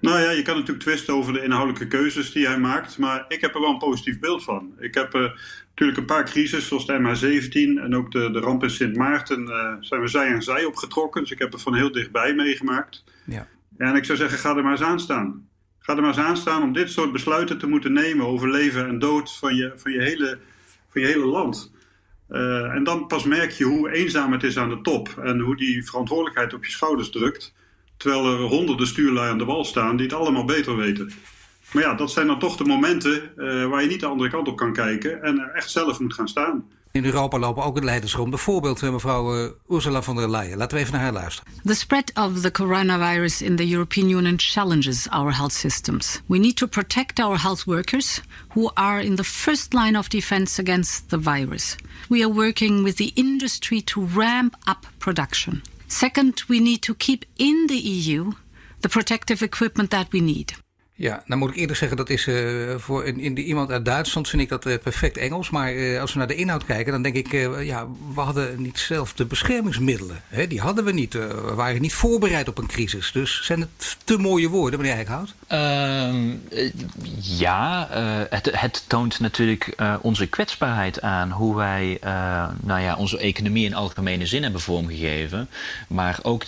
Nou 0.00 0.20
ja, 0.20 0.30
je 0.30 0.42
kan 0.42 0.54
natuurlijk 0.54 0.84
twisten 0.84 1.14
over 1.14 1.32
de 1.32 1.42
inhoudelijke 1.42 1.86
keuzes 1.86 2.32
die 2.32 2.46
hij 2.46 2.58
maakt. 2.58 2.98
Maar 2.98 3.24
ik 3.28 3.40
heb 3.40 3.54
er 3.54 3.60
wel 3.60 3.70
een 3.70 3.78
positief 3.78 4.18
beeld 4.18 4.44
van. 4.44 4.72
Ik 4.78 4.94
heb 4.94 5.14
uh, 5.14 5.22
natuurlijk 5.68 5.98
een 5.98 6.06
paar 6.06 6.24
crises, 6.24 6.68
zoals 6.68 6.86
de 6.86 6.98
MH17 6.98 7.82
en 7.82 7.94
ook 7.94 8.12
de, 8.12 8.30
de 8.30 8.40
ramp 8.40 8.62
in 8.62 8.70
Sint 8.70 8.96
Maarten, 8.96 9.42
uh, 9.42 9.72
zijn 9.80 10.00
we 10.00 10.08
zij 10.08 10.34
aan 10.34 10.42
zij 10.42 10.64
opgetrokken. 10.64 11.20
Dus 11.20 11.30
ik 11.30 11.38
heb 11.38 11.52
er 11.52 11.58
van 11.58 11.74
heel 11.74 11.92
dichtbij 11.92 12.34
meegemaakt. 12.34 13.04
Ja. 13.26 13.46
En 13.76 13.94
ik 13.94 14.04
zou 14.04 14.18
zeggen, 14.18 14.38
ga 14.38 14.56
er 14.56 14.62
maar 14.62 14.72
eens 14.72 14.82
aan 14.82 15.00
staan. 15.00 15.48
Ga 15.86 15.94
er 15.94 16.00
maar 16.00 16.16
eens 16.16 16.26
aan 16.26 16.36
staan 16.36 16.62
om 16.62 16.72
dit 16.72 16.90
soort 16.90 17.12
besluiten 17.12 17.58
te 17.58 17.66
moeten 17.66 17.92
nemen 17.92 18.26
over 18.26 18.50
leven 18.50 18.88
en 18.88 18.98
dood 18.98 19.36
van 19.38 19.54
je, 19.54 19.72
van 19.76 19.92
je, 19.92 20.02
hele, 20.02 20.38
van 20.88 21.00
je 21.00 21.06
hele 21.06 21.26
land. 21.26 21.72
Uh, 22.30 22.74
en 22.74 22.84
dan 22.84 23.06
pas 23.06 23.24
merk 23.24 23.50
je 23.50 23.64
hoe 23.64 23.92
eenzaam 23.92 24.32
het 24.32 24.42
is 24.42 24.58
aan 24.58 24.68
de 24.68 24.80
top 24.80 25.08
en 25.22 25.40
hoe 25.40 25.56
die 25.56 25.84
verantwoordelijkheid 25.84 26.54
op 26.54 26.64
je 26.64 26.70
schouders 26.70 27.10
drukt. 27.10 27.54
Terwijl 27.96 28.26
er 28.26 28.38
honderden 28.38 28.86
stuurlui 28.86 29.30
aan 29.30 29.38
de 29.38 29.44
wal 29.44 29.64
staan 29.64 29.96
die 29.96 30.06
het 30.06 30.14
allemaal 30.14 30.44
beter 30.44 30.76
weten. 30.76 31.12
Maar 31.72 31.82
ja, 31.82 31.94
dat 31.94 32.10
zijn 32.10 32.26
dan 32.26 32.38
toch 32.38 32.56
de 32.56 32.64
momenten 32.64 33.32
uh, 33.36 33.66
waar 33.66 33.82
je 33.82 33.88
niet 33.88 34.00
de 34.00 34.06
andere 34.06 34.30
kant 34.30 34.48
op 34.48 34.56
kan 34.56 34.72
kijken 34.72 35.22
en 35.22 35.38
er 35.38 35.50
echt 35.50 35.70
zelf 35.70 36.00
moet 36.00 36.14
gaan 36.14 36.28
staan. 36.28 36.70
In 36.94 37.04
Europa 37.04 37.38
lopen 37.38 37.64
ook 37.64 37.74
het 37.74 37.84
leiderschap. 37.84 38.30
Bijvoorbeeld 38.30 38.82
mevrouw 38.82 39.44
uh, 39.44 39.50
Ursula 39.70 40.02
von 40.02 40.16
der 40.16 40.30
Leyen. 40.30 40.56
Laten 40.58 40.76
we 40.76 40.82
even 40.82 40.94
naar 40.94 41.02
haar 41.02 41.12
luisteren. 41.12 41.52
The 41.64 41.74
spread 41.74 42.12
of 42.14 42.40
the 42.40 42.50
coronavirus 42.50 43.42
in 43.42 43.56
the 43.56 43.68
European 43.68 44.08
Union 44.10 44.34
challenges 44.38 45.08
our 45.08 45.36
health 45.36 45.52
systems. 45.52 46.20
We 46.26 46.38
need 46.38 46.56
to 46.56 46.66
protect 46.66 47.18
our 47.18 47.40
health 47.40 47.64
workers 47.64 48.20
who 48.48 48.70
are 48.74 49.02
in 49.04 49.16
the 49.16 49.24
first 49.24 49.72
line 49.72 49.98
of 49.98 50.08
defense 50.08 50.60
against 50.60 51.08
the 51.08 51.18
virus. 51.18 51.76
We 52.08 52.22
are 52.22 52.32
working 52.32 52.84
with 52.84 52.96
the 52.96 53.10
industry 53.14 53.80
to 53.80 54.08
ramp 54.14 54.56
up 54.68 54.86
production. 54.98 55.62
Second, 55.86 56.44
we 56.48 56.60
need 56.60 56.82
to 56.82 56.94
keep 56.94 57.24
in 57.36 57.66
the 57.66 57.78
EU 57.78 58.32
the 58.80 58.88
protective 58.88 59.44
equipment 59.44 59.90
that 59.90 60.06
we 60.12 60.20
need. 60.20 60.63
Ja, 60.96 61.22
nou 61.26 61.40
moet 61.40 61.50
ik 61.50 61.56
eerlijk 61.56 61.78
zeggen, 61.78 61.96
dat 61.96 62.10
is 62.10 62.26
uh, 62.26 62.74
voor 62.76 63.04
in, 63.04 63.38
iemand 63.38 63.70
uit 63.70 63.84
Duitsland 63.84 64.28
vind 64.28 64.42
ik 64.42 64.48
dat 64.48 64.66
uh, 64.66 64.74
perfect 64.82 65.16
Engels. 65.16 65.50
Maar 65.50 65.74
uh, 65.74 66.00
als 66.00 66.12
we 66.12 66.18
naar 66.18 66.26
de 66.26 66.34
inhoud 66.34 66.64
kijken, 66.64 66.92
dan 66.92 67.02
denk 67.02 67.14
ik, 67.14 67.32
ja, 67.62 67.86
we 68.14 68.20
hadden 68.20 68.62
niet 68.62 68.78
zelf 68.78 69.12
de 69.12 69.24
beschermingsmiddelen. 69.24 70.22
Hè? 70.28 70.46
Die 70.46 70.60
hadden 70.60 70.84
we 70.84 70.92
niet. 70.92 71.12
we 71.12 71.52
waren 71.54 71.80
niet 71.80 71.94
voorbereid 71.94 72.48
op 72.48 72.58
een 72.58 72.66
crisis. 72.66 73.12
Dus 73.12 73.44
zijn 73.44 73.60
het 73.60 73.96
te 74.04 74.18
mooie 74.18 74.48
woorden, 74.48 74.80
meneer 74.80 74.94
Eickhout? 74.94 75.34
Ehm, 75.46 76.32
ja, 77.20 77.88
het, 78.30 78.60
het, 78.60 78.84
toont 78.86 79.20
natuurlijk 79.20 79.74
onze 80.00 80.26
kwetsbaarheid 80.26 81.00
aan. 81.00 81.30
Hoe 81.30 81.56
wij 81.56 81.98
nou 82.60 82.80
ja, 82.80 82.96
onze 82.96 83.18
economie 83.18 83.64
in 83.64 83.74
algemene 83.74 84.26
zin 84.26 84.42
hebben 84.42 84.60
vormgegeven. 84.60 85.48
Maar 85.88 86.18
ook 86.22 86.44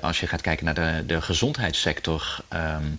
als 0.00 0.20
je 0.20 0.26
gaat 0.26 0.40
kijken 0.40 0.64
naar 0.64 0.74
de, 0.74 1.02
de 1.06 1.20
gezondheidssector. 1.20 2.38
Um, 2.52 2.98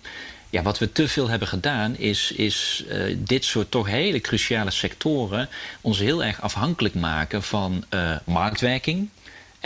ja, 0.56 0.62
wat 0.62 0.78
we 0.78 0.92
te 0.92 1.08
veel 1.08 1.28
hebben 1.28 1.48
gedaan 1.48 1.96
is, 1.96 2.32
is 2.32 2.84
uh, 2.88 3.16
dit 3.18 3.44
soort 3.44 3.70
toch 3.70 3.86
hele 3.86 4.20
cruciale 4.20 4.70
sectoren 4.70 5.48
ons 5.80 5.98
heel 5.98 6.24
erg 6.24 6.40
afhankelijk 6.40 6.94
maken 6.94 7.42
van 7.42 7.84
uh, 7.90 8.16
marktwerking. 8.24 9.08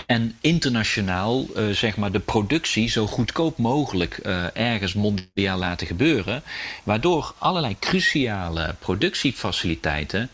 En 0.07 0.37
internationaal 0.41 1.47
uh, 1.57 1.69
zeg 1.69 1.97
maar 1.97 2.13
de 2.13 2.19
productie 2.19 2.89
zo 2.89 3.07
goedkoop 3.07 3.59
mogelijk 3.59 4.17
ergens 4.53 4.95
mondiaal 4.95 5.59
laten 5.59 5.87
gebeuren. 5.87 6.43
Waardoor 6.83 7.35
allerlei 7.39 7.77
cruciale 7.79 8.75
productiefaciliteiten 8.79 10.31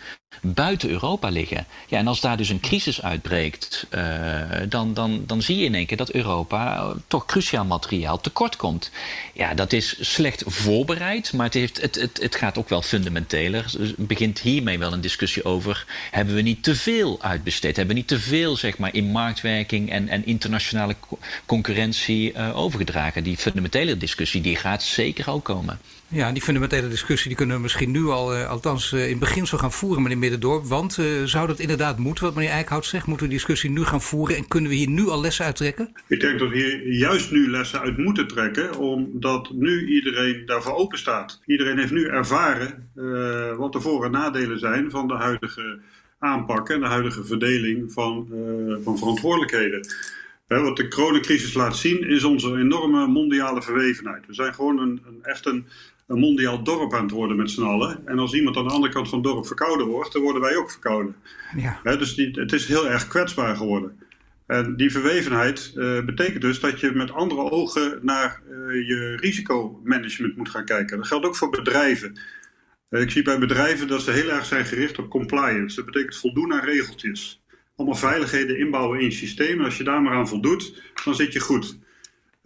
buiten 0.54 0.90
Europa 0.90 1.28
liggen. 1.28 1.66
Ja, 1.86 1.98
en 1.98 2.06
als 2.06 2.20
daar 2.20 2.36
dus 2.36 2.48
een 2.48 2.60
crisis 2.60 3.02
uitbreekt, 3.02 3.86
uh, 3.94 4.40
dan, 4.68 4.94
dan, 4.94 5.22
dan 5.26 5.42
zie 5.42 5.56
je 5.56 5.64
in 5.64 5.74
één 5.74 5.86
keer 5.86 5.96
dat 5.96 6.10
Europa 6.10 6.92
toch 7.06 7.26
cruciaal 7.26 7.64
materiaal 7.64 8.20
tekort 8.20 8.56
komt. 8.56 8.90
Ja, 9.34 9.54
dat 9.54 9.72
is 9.72 9.96
slecht 10.00 10.42
voorbereid, 10.46 11.32
maar 11.32 11.44
het, 11.44 11.54
heeft, 11.54 11.80
het, 11.80 11.94
het, 11.94 12.18
het 12.22 12.36
gaat 12.36 12.58
ook 12.58 12.68
wel 12.68 12.82
fundamenteler. 12.82 13.72
Dus 13.78 13.92
begint 13.96 14.40
hiermee 14.40 14.78
wel 14.78 14.92
een 14.92 15.00
discussie 15.00 15.44
over: 15.44 15.84
hebben 16.10 16.34
we 16.34 16.42
niet 16.42 16.62
te 16.62 16.74
veel 16.74 17.22
uitbesteed? 17.22 17.76
Hebben 17.76 17.94
we 17.94 18.00
niet 18.00 18.10
te 18.10 18.20
veel 18.20 18.56
zeg 18.56 18.78
maar, 18.78 18.94
in 18.94 19.10
marktwerking 19.10 19.90
en, 19.90 20.08
en 20.08 20.26
internationale 20.26 20.96
concurrentie 21.46 22.32
uh, 22.32 22.56
overgedragen? 22.56 23.24
Die 23.24 23.36
fundamentele 23.36 23.96
discussie 23.96 24.40
die 24.40 24.56
gaat 24.56 24.82
zeker 24.82 25.30
ook 25.30 25.44
komen. 25.44 25.80
Ja, 26.08 26.32
die 26.32 26.42
fundamentele 26.42 26.88
discussie 26.88 27.28
die 27.28 27.36
kunnen 27.36 27.56
we 27.56 27.62
misschien 27.62 27.90
nu 27.90 28.06
al, 28.06 28.36
uh, 28.36 28.48
althans 28.48 28.92
uh, 28.92 29.10
in 29.10 29.18
beginsel 29.18 29.58
gaan 29.58 29.72
voeren, 29.72 30.02
meneer 30.02 30.18
Middendorp. 30.18 30.64
Want 30.64 30.98
uh, 30.98 31.22
zou 31.24 31.46
dat 31.46 31.58
inderdaad 31.58 31.98
moeten, 31.98 32.24
wat 32.24 32.34
meneer 32.34 32.50
Eickhout 32.50 32.84
zegt? 32.84 33.06
Moeten 33.06 33.26
we 33.26 33.32
die 33.32 33.40
discussie 33.40 33.70
nu 33.70 33.84
gaan 33.84 34.02
voeren 34.02 34.36
en 34.36 34.48
kunnen 34.48 34.70
we 34.70 34.76
hier 34.76 34.88
nu 34.88 35.08
al 35.08 35.20
lessen 35.20 35.44
uit 35.44 35.56
trekken? 35.56 35.92
Ik 36.08 36.20
denk 36.20 36.38
dat 36.38 36.48
we 36.48 36.56
hier 36.56 36.92
juist 36.92 37.30
nu 37.30 37.50
lessen 37.50 37.80
uit 37.80 37.98
moeten 37.98 38.26
trekken, 38.28 38.78
omdat 38.78 39.50
nu 39.52 39.86
iedereen 39.86 40.42
daarvoor 40.46 40.74
open 40.74 40.98
staat. 40.98 41.40
Iedereen 41.46 41.78
heeft 41.78 41.92
nu 41.92 42.06
ervaren 42.06 42.90
wat 43.56 43.72
de 43.72 43.80
voor- 43.80 44.04
en 44.04 44.10
nadelen 44.10 44.58
zijn 44.58 44.90
van 44.90 45.08
de 45.08 45.14
huidige 45.14 45.78
aanpak 46.18 46.68
en 46.68 46.80
de 46.80 46.86
huidige 46.86 47.24
verdeling 47.24 47.92
van, 47.92 48.28
van 48.84 48.98
verantwoordelijkheden. 48.98 49.86
wat 50.46 50.76
de 50.76 50.88
coronacrisis 50.88 51.54
laat 51.54 51.76
zien 51.76 52.08
is 52.08 52.24
onze 52.24 52.56
enorme 52.56 53.06
mondiale 53.06 53.62
verwevenheid. 53.62 54.26
We 54.26 54.34
zijn 54.34 54.54
gewoon 54.54 54.78
een, 54.78 55.02
een 55.06 55.18
echt 55.22 55.46
een 55.46 55.66
een 56.06 56.18
mondiaal 56.18 56.62
dorp 56.62 56.94
aan 56.94 57.02
het 57.02 57.10
worden 57.10 57.36
met 57.36 57.50
z'n 57.50 57.62
allen. 57.62 58.06
En 58.06 58.18
als 58.18 58.34
iemand 58.34 58.56
aan 58.56 58.66
de 58.66 58.74
andere 58.74 58.92
kant 58.92 59.08
van 59.08 59.18
het 59.18 59.26
dorp 59.26 59.46
verkouden 59.46 59.86
wordt, 59.86 60.12
dan 60.12 60.22
worden 60.22 60.42
wij 60.42 60.56
ook 60.56 60.70
verkouden. 60.70 61.16
Ja. 61.56 61.96
dus 61.96 62.14
die, 62.14 62.30
het 62.30 62.52
is 62.52 62.66
heel 62.66 62.88
erg 62.88 63.08
kwetsbaar 63.08 63.56
geworden. 63.56 63.98
En 64.46 64.76
die 64.76 64.90
verwevenheid 64.90 65.72
uh, 65.74 66.04
betekent 66.04 66.42
dus 66.42 66.60
dat 66.60 66.80
je 66.80 66.90
met 66.92 67.12
andere 67.12 67.50
ogen 67.50 67.98
naar 68.02 68.42
uh, 68.50 68.88
je 68.88 69.16
risicomanagement 69.20 70.36
moet 70.36 70.48
gaan 70.48 70.64
kijken. 70.64 70.96
Dat 70.96 71.06
geldt 71.06 71.26
ook 71.26 71.36
voor 71.36 71.50
bedrijven. 71.50 72.18
Uh, 72.90 73.00
ik 73.00 73.10
zie 73.10 73.22
bij 73.22 73.38
bedrijven 73.38 73.88
dat 73.88 74.02
ze 74.02 74.10
heel 74.10 74.30
erg 74.30 74.46
zijn 74.46 74.64
gericht 74.64 74.98
op 74.98 75.08
compliance. 75.08 75.76
Dat 75.76 75.84
betekent 75.84 76.16
voldoen 76.16 76.52
aan 76.52 76.64
regeltjes. 76.64 77.42
Allemaal 77.76 77.96
veiligheden 77.96 78.58
inbouwen 78.58 78.98
in 78.98 79.04
je 79.04 79.10
systeem. 79.10 79.58
En 79.58 79.64
als 79.64 79.76
je 79.76 79.84
daar 79.84 80.02
maar 80.02 80.14
aan 80.14 80.28
voldoet, 80.28 80.82
dan 81.04 81.14
zit 81.14 81.32
je 81.32 81.40
goed. 81.40 81.78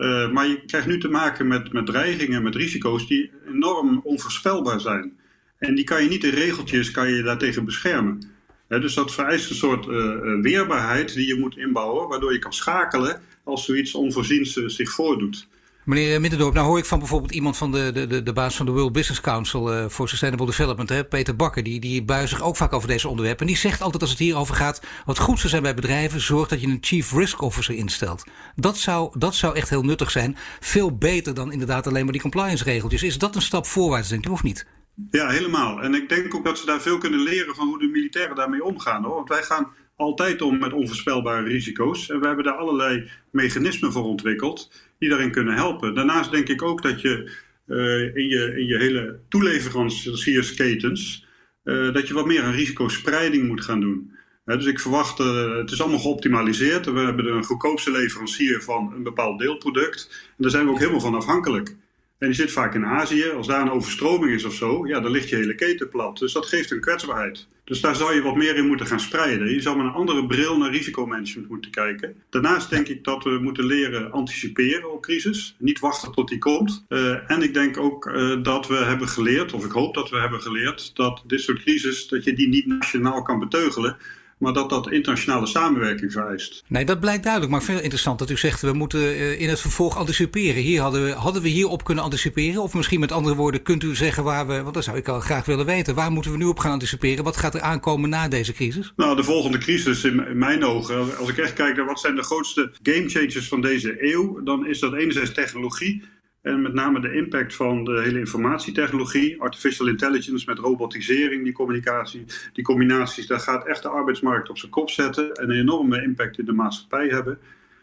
Uh, 0.00 0.30
maar 0.30 0.47
je 0.47 0.64
krijgt 0.66 0.87
nu 0.87 0.99
te 0.99 1.09
maken 1.09 1.47
met, 1.47 1.73
met 1.73 1.87
dreigingen, 1.87 2.42
met 2.42 2.54
risico's 2.54 3.07
die 3.07 3.30
enorm 3.49 4.00
onvoorspelbaar 4.04 4.80
zijn. 4.80 5.19
En 5.59 5.75
die 5.75 5.85
kan 5.85 6.02
je 6.02 6.09
niet 6.09 6.25
in 6.25 6.30
regeltjes 6.30 6.90
kan 6.90 7.11
je 7.11 7.23
daartegen 7.23 7.64
beschermen. 7.64 8.23
He, 8.69 8.80
dus 8.80 8.95
dat 8.95 9.14
vereist 9.14 9.50
een 9.50 9.57
soort 9.57 9.87
uh, 9.87 10.40
weerbaarheid 10.40 11.14
die 11.14 11.26
je 11.26 11.38
moet 11.38 11.57
inbouwen, 11.57 12.09
waardoor 12.09 12.33
je 12.33 12.38
kan 12.38 12.52
schakelen 12.52 13.21
als 13.45 13.64
zoiets 13.64 13.95
onvoorziens 13.95 14.52
zich 14.52 14.90
voordoet. 14.90 15.49
Meneer 15.90 16.20
Middendorp, 16.20 16.54
nou 16.54 16.66
hoor 16.66 16.78
ik 16.78 16.85
van 16.85 16.99
bijvoorbeeld 16.99 17.32
iemand 17.32 17.56
van 17.56 17.73
de, 17.73 17.92
de, 17.92 18.23
de, 18.23 18.32
baas 18.32 18.56
van 18.56 18.66
de 18.66 18.73
World 18.73 18.92
Business 18.92 19.20
Council 19.20 19.75
uh, 19.75 19.87
for 19.88 20.09
Sustainable 20.09 20.47
Development, 20.47 20.88
hè, 20.88 21.04
Peter 21.04 21.37
Bakker, 21.37 21.62
die, 21.62 21.80
die 21.80 22.02
buigt 22.02 22.28
zich 22.28 22.42
ook 22.42 22.56
vaak 22.56 22.73
over 22.73 22.88
deze 22.88 23.09
onderwerpen. 23.09 23.40
En 23.40 23.52
die 23.52 23.61
zegt 23.61 23.82
altijd 23.82 24.02
als 24.02 24.11
het 24.11 24.18
hierover 24.18 24.54
gaat, 24.54 24.82
wat 25.04 25.18
goed 25.18 25.38
zou 25.38 25.49
zijn 25.49 25.62
bij 25.62 25.75
bedrijven, 25.75 26.20
zorg 26.20 26.49
dat 26.49 26.61
je 26.61 26.66
een 26.66 26.78
Chief 26.80 27.12
Risk 27.12 27.40
Officer 27.42 27.75
instelt. 27.75 28.25
Dat 28.56 28.76
zou, 28.76 29.18
dat 29.18 29.35
zou 29.35 29.56
echt 29.56 29.68
heel 29.68 29.82
nuttig 29.82 30.11
zijn. 30.11 30.37
Veel 30.61 30.97
beter 30.97 31.35
dan 31.35 31.52
inderdaad 31.52 31.87
alleen 31.87 32.04
maar 32.04 32.12
die 32.12 32.23
compliance 32.23 32.64
regeltjes. 32.64 33.02
Is 33.02 33.18
dat 33.18 33.35
een 33.35 33.42
stap 33.42 33.66
voorwaarts, 33.66 34.09
denk 34.09 34.26
u, 34.26 34.30
of 34.30 34.42
niet? 34.42 34.66
Ja, 35.11 35.28
helemaal. 35.28 35.82
En 35.82 35.94
ik 35.94 36.09
denk 36.09 36.35
ook 36.35 36.44
dat 36.44 36.59
ze 36.59 36.66
daar 36.66 36.80
veel 36.80 36.99
kunnen 36.99 37.20
leren 37.20 37.54
van 37.54 37.66
hoe 37.66 37.78
de 37.78 37.87
militairen 37.87 38.37
daarmee 38.37 38.64
omgaan. 38.64 39.04
Hoor. 39.04 39.14
Want 39.14 39.28
wij 39.28 39.42
gaan 39.42 39.73
altijd 40.00 40.42
om 40.42 40.59
met 40.59 40.73
onvoorspelbare 40.73 41.49
risico's. 41.49 42.11
En 42.11 42.21
we 42.21 42.26
hebben 42.26 42.45
daar 42.45 42.57
allerlei 42.57 43.11
mechanismen 43.30 43.92
voor 43.92 44.04
ontwikkeld 44.04 44.73
die 44.99 45.09
daarin 45.09 45.30
kunnen 45.30 45.54
helpen. 45.54 45.95
Daarnaast 45.95 46.30
denk 46.30 46.49
ik 46.49 46.62
ook 46.62 46.83
dat 46.83 47.00
je 47.00 47.33
uh, 47.66 48.16
in, 48.16 48.28
je 48.28 48.54
in 48.59 48.66
je 48.66 48.78
hele 48.78 49.19
toeleveranciersketens 49.28 51.26
uh, 51.64 51.92
dat 51.92 52.09
je 52.09 52.14
wat 52.14 52.26
meer 52.26 52.42
aan 52.42 52.52
risicospreiding 52.52 53.47
moet 53.49 53.64
gaan 53.64 53.80
doen. 53.80 54.19
Dus 54.45 54.66
ik 54.66 54.80
verwacht, 54.80 55.19
het 55.19 55.71
is 55.71 55.80
allemaal 55.80 55.99
geoptimaliseerd. 55.99 56.87
We 56.87 57.00
hebben 57.00 57.26
een 57.26 57.45
goedkoopste 57.45 57.90
leverancier 57.90 58.62
van 58.62 58.92
een 58.92 59.02
bepaald 59.02 59.38
deelproduct. 59.38 60.09
En 60.26 60.35
daar 60.37 60.50
zijn 60.50 60.64
we 60.64 60.71
ook 60.71 60.78
helemaal 60.78 61.00
van 61.00 61.14
afhankelijk. 61.14 61.76
En 62.20 62.26
die 62.26 62.36
zit 62.36 62.52
vaak 62.52 62.74
in 62.74 62.86
Azië. 62.86 63.28
Als 63.28 63.46
daar 63.46 63.60
een 63.60 63.70
overstroming 63.70 64.32
is 64.32 64.44
of 64.44 64.54
zo, 64.54 64.86
ja, 64.86 65.00
dan 65.00 65.10
ligt 65.10 65.28
je 65.28 65.36
hele 65.36 65.54
keten 65.54 65.88
plat. 65.88 66.18
Dus 66.18 66.32
dat 66.32 66.46
geeft 66.46 66.70
een 66.70 66.80
kwetsbaarheid. 66.80 67.46
Dus 67.64 67.80
daar 67.80 67.96
zou 67.96 68.14
je 68.14 68.22
wat 68.22 68.36
meer 68.36 68.56
in 68.56 68.66
moeten 68.66 68.86
gaan 68.86 69.00
spreiden. 69.00 69.54
Je 69.54 69.60
zou 69.60 69.76
met 69.76 69.86
een 69.86 69.92
andere 69.92 70.26
bril 70.26 70.58
naar 70.58 70.70
risicomanagement 70.70 71.48
moeten 71.48 71.70
kijken. 71.70 72.16
Daarnaast 72.30 72.70
denk 72.70 72.88
ik 72.88 73.04
dat 73.04 73.24
we 73.24 73.38
moeten 73.42 73.64
leren 73.64 74.12
anticiperen 74.12 74.92
op 74.92 75.02
crisis. 75.02 75.56
Niet 75.58 75.78
wachten 75.78 76.12
tot 76.12 76.28
die 76.28 76.38
komt. 76.38 76.84
Uh, 76.88 77.30
en 77.30 77.42
ik 77.42 77.54
denk 77.54 77.76
ook 77.76 78.06
uh, 78.06 78.42
dat 78.42 78.66
we 78.66 78.76
hebben 78.76 79.08
geleerd, 79.08 79.52
of 79.52 79.64
ik 79.64 79.70
hoop 79.70 79.94
dat 79.94 80.10
we 80.10 80.20
hebben 80.20 80.42
geleerd, 80.42 80.96
dat 80.96 81.22
dit 81.26 81.40
soort 81.40 81.62
crisis, 81.62 82.08
dat 82.08 82.24
je 82.24 82.32
die 82.32 82.48
niet 82.48 82.66
nationaal 82.66 83.22
kan 83.22 83.38
beteugelen 83.38 83.96
maar 84.40 84.52
dat 84.52 84.70
dat 84.70 84.90
internationale 84.90 85.47
samenwerking 85.47 86.12
vereist. 86.12 86.64
Nee, 86.66 86.85
dat 86.85 87.00
blijkt 87.00 87.23
duidelijk. 87.23 87.52
Maar 87.52 87.62
veel 87.62 87.80
interessant 87.80 88.18
dat 88.18 88.30
u 88.30 88.37
zegt, 88.37 88.61
we 88.61 88.73
moeten 88.73 89.00
uh, 89.00 89.40
in 89.40 89.49
het 89.49 89.61
vervolg 89.61 89.97
anticiperen. 89.97 90.62
Hier 90.62 90.80
hadden 90.80 91.04
we, 91.04 91.12
hadden 91.12 91.42
we 91.42 91.49
hierop 91.49 91.85
kunnen 91.85 92.04
anticiperen? 92.04 92.62
Of 92.62 92.75
misschien 92.75 93.00
met 93.00 93.12
andere 93.12 93.35
woorden, 93.35 93.62
kunt 93.62 93.82
u 93.82 93.94
zeggen 93.94 94.25
waar 94.25 94.47
we, 94.47 94.62
want 94.62 94.75
dat 94.75 94.85
zou 94.85 94.97
ik 94.97 95.09
al 95.09 95.20
graag 95.20 95.44
willen 95.44 95.66
weten, 95.66 95.94
waar 95.94 96.12
moeten 96.12 96.30
we 96.30 96.37
nu 96.37 96.44
op 96.44 96.59
gaan 96.59 96.73
anticiperen? 96.73 97.25
Wat 97.25 97.37
gaat 97.37 97.54
er 97.54 97.61
aankomen 97.61 98.11
na 98.11 98.28
deze 98.28 98.52
crisis? 98.52 98.92
Nou, 98.97 99.16
de 99.16 99.25
volgende 99.25 99.59
crisis 99.59 100.04
in, 100.04 100.26
in 100.26 100.38
mijn 100.38 100.64
ogen, 100.64 101.16
als 101.18 101.28
ik 101.28 101.38
echt 101.38 101.52
kijk 101.52 101.76
naar 101.76 101.87
wat 101.87 102.00
zijn 102.00 102.14
de 102.14 102.23
grootste 102.23 102.73
game 102.82 103.09
changers 103.09 103.49
van 103.49 103.61
deze 103.61 104.12
eeuw, 104.12 104.42
dan 104.42 104.66
is 104.66 104.78
dat 104.78 104.94
enerzijds 104.94 105.32
technologie. 105.32 106.02
En 106.42 106.62
met 106.62 106.73
name 106.73 107.00
de 107.00 107.14
impact 107.14 107.54
van 107.54 107.85
de 107.85 108.00
hele 108.02 108.18
informatietechnologie, 108.18 109.40
artificial 109.40 109.88
intelligence 109.88 110.44
met 110.47 110.59
robotisering, 110.59 111.44
die 111.44 111.52
communicatie, 111.52 112.25
die 112.52 112.64
combinaties, 112.64 113.26
daar 113.26 113.40
gaat 113.40 113.66
echt 113.66 113.82
de 113.82 113.88
arbeidsmarkt 113.88 114.50
op 114.50 114.59
zijn 114.59 114.70
kop 114.70 114.90
zetten 114.90 115.32
en 115.32 115.50
een 115.50 115.61
enorme 115.61 116.02
impact 116.02 116.38
in 116.38 116.44
de 116.44 116.52
maatschappij 116.52 117.09
hebben. 117.09 117.38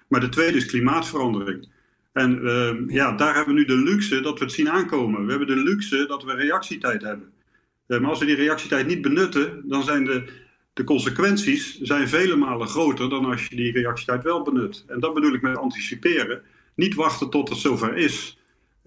Maar 0.07 0.19
de 0.19 0.29
tweede 0.29 0.57
is 0.57 0.65
klimaatverandering. 0.65 1.69
En 2.11 2.39
uh, 2.43 2.73
ja, 2.87 3.11
daar 3.11 3.35
hebben 3.35 3.53
we 3.53 3.59
nu 3.59 3.65
de 3.65 3.77
luxe 3.77 4.21
dat 4.21 4.39
we 4.39 4.45
het 4.45 4.53
zien 4.53 4.69
aankomen. 4.69 5.25
We 5.25 5.29
hebben 5.29 5.47
de 5.47 5.63
luxe 5.63 6.05
dat 6.07 6.23
we 6.23 6.33
reactietijd 6.33 7.01
hebben. 7.01 7.31
Maar 7.87 8.05
als 8.05 8.19
we 8.19 8.25
die 8.25 8.35
reactietijd 8.35 8.87
niet 8.87 9.01
benutten, 9.01 9.61
dan 9.65 9.83
zijn 9.83 10.03
de, 10.03 10.23
de 10.73 10.83
consequenties 10.83 11.81
zijn 11.81 12.07
vele 12.07 12.35
malen 12.35 12.67
groter 12.67 13.09
dan 13.09 13.25
als 13.25 13.47
je 13.47 13.55
die 13.55 13.71
reactietijd 13.71 14.23
wel 14.23 14.41
benut. 14.41 14.85
En 14.87 14.99
dat 14.99 15.13
bedoel 15.13 15.33
ik 15.33 15.41
met 15.41 15.57
anticiperen. 15.57 16.41
Niet 16.75 16.95
wachten 16.95 17.29
tot 17.29 17.49
het 17.49 17.57
zover 17.57 17.95
is 17.95 18.36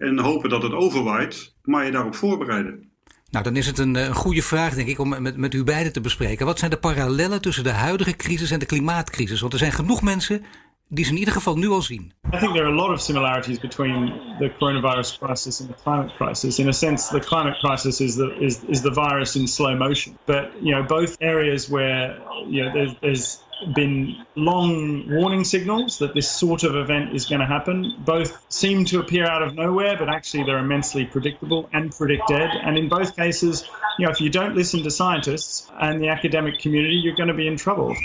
en 0.01 0.19
hopen 0.19 0.49
dat 0.49 0.63
het 0.63 0.73
overwaait, 0.73 1.55
maar 1.63 1.85
je 1.85 1.91
daarop 1.91 2.15
voorbereiden. 2.15 2.89
Nou, 3.29 3.43
dan 3.43 3.55
is 3.55 3.67
het 3.67 3.77
een, 3.77 3.95
een 3.95 4.13
goede 4.13 4.41
vraag, 4.41 4.73
denk 4.73 4.87
ik, 4.87 4.99
om 4.99 5.21
met, 5.21 5.37
met 5.37 5.53
u 5.53 5.63
beiden 5.63 5.93
te 5.93 6.01
bespreken. 6.01 6.45
Wat 6.45 6.59
zijn 6.59 6.71
de 6.71 6.77
parallellen 6.77 7.41
tussen 7.41 7.63
de 7.63 7.71
huidige 7.71 8.15
crisis 8.15 8.51
en 8.51 8.59
de 8.59 8.65
klimaatcrisis? 8.65 9.41
Want 9.41 9.53
er 9.53 9.59
zijn 9.59 9.71
genoeg 9.71 10.01
mensen 10.01 10.43
die 10.87 11.05
ze 11.05 11.11
in 11.11 11.17
ieder 11.17 11.33
geval 11.33 11.57
nu 11.57 11.67
al 11.67 11.81
zien. 11.81 12.13
I 12.33 12.37
think 12.37 12.53
there 12.53 12.65
are 12.65 12.73
a 12.73 12.75
lot 12.75 12.89
of 12.89 13.01
similarities 13.01 13.59
between 13.59 14.13
the 14.39 14.51
coronavirus 14.59 15.17
crisis 15.17 15.61
and 15.61 15.69
the 15.69 15.83
climate 15.83 16.13
crisis. 16.15 16.59
In 16.59 16.67
a 16.67 16.71
sense, 16.71 17.09
the 17.09 17.19
climate 17.19 17.57
crisis 17.59 17.99
is 17.99 18.15
the 18.15 18.35
is, 18.39 18.59
is 18.67 18.81
the 18.81 18.93
virus 18.93 19.35
in 19.35 19.47
slow 19.47 19.77
motion. 19.77 20.17
But 20.25 20.51
you 20.61 20.75
know, 20.75 20.83
both 20.83 21.15
areas 21.19 21.69
where 21.69 22.17
you 22.49 22.63
know 22.63 22.73
there's, 22.73 22.93
there's 22.99 23.39
been 23.73 24.25
long 24.35 25.09
warning 25.09 25.43
signals 25.43 25.99
that 25.99 26.13
this 26.13 26.29
sort 26.29 26.63
of 26.63 26.75
event 26.75 27.15
is 27.15 27.25
going 27.25 27.41
to 27.41 27.45
happen. 27.45 27.95
Both 27.99 28.45
seem 28.49 28.85
to 28.85 28.99
appear 28.99 29.25
out 29.25 29.41
of 29.41 29.55
nowhere, 29.55 29.97
but 29.97 30.09
actually 30.09 30.43
they're 30.43 30.59
immensely 30.59 31.05
predictable 31.05 31.69
and 31.73 31.91
predicted. 31.91 32.49
And 32.63 32.77
in 32.77 32.89
both 32.89 33.15
cases, 33.15 33.67
you 33.97 34.05
know, 34.05 34.11
if 34.11 34.21
you 34.21 34.29
don't 34.29 34.55
listen 34.55 34.83
to 34.83 34.91
scientists 34.91 35.69
and 35.79 36.01
the 36.01 36.09
academic 36.09 36.59
community, 36.59 36.95
you're 36.95 37.15
going 37.15 37.29
to 37.29 37.33
be 37.33 37.47
in 37.47 37.57
trouble. 37.57 37.95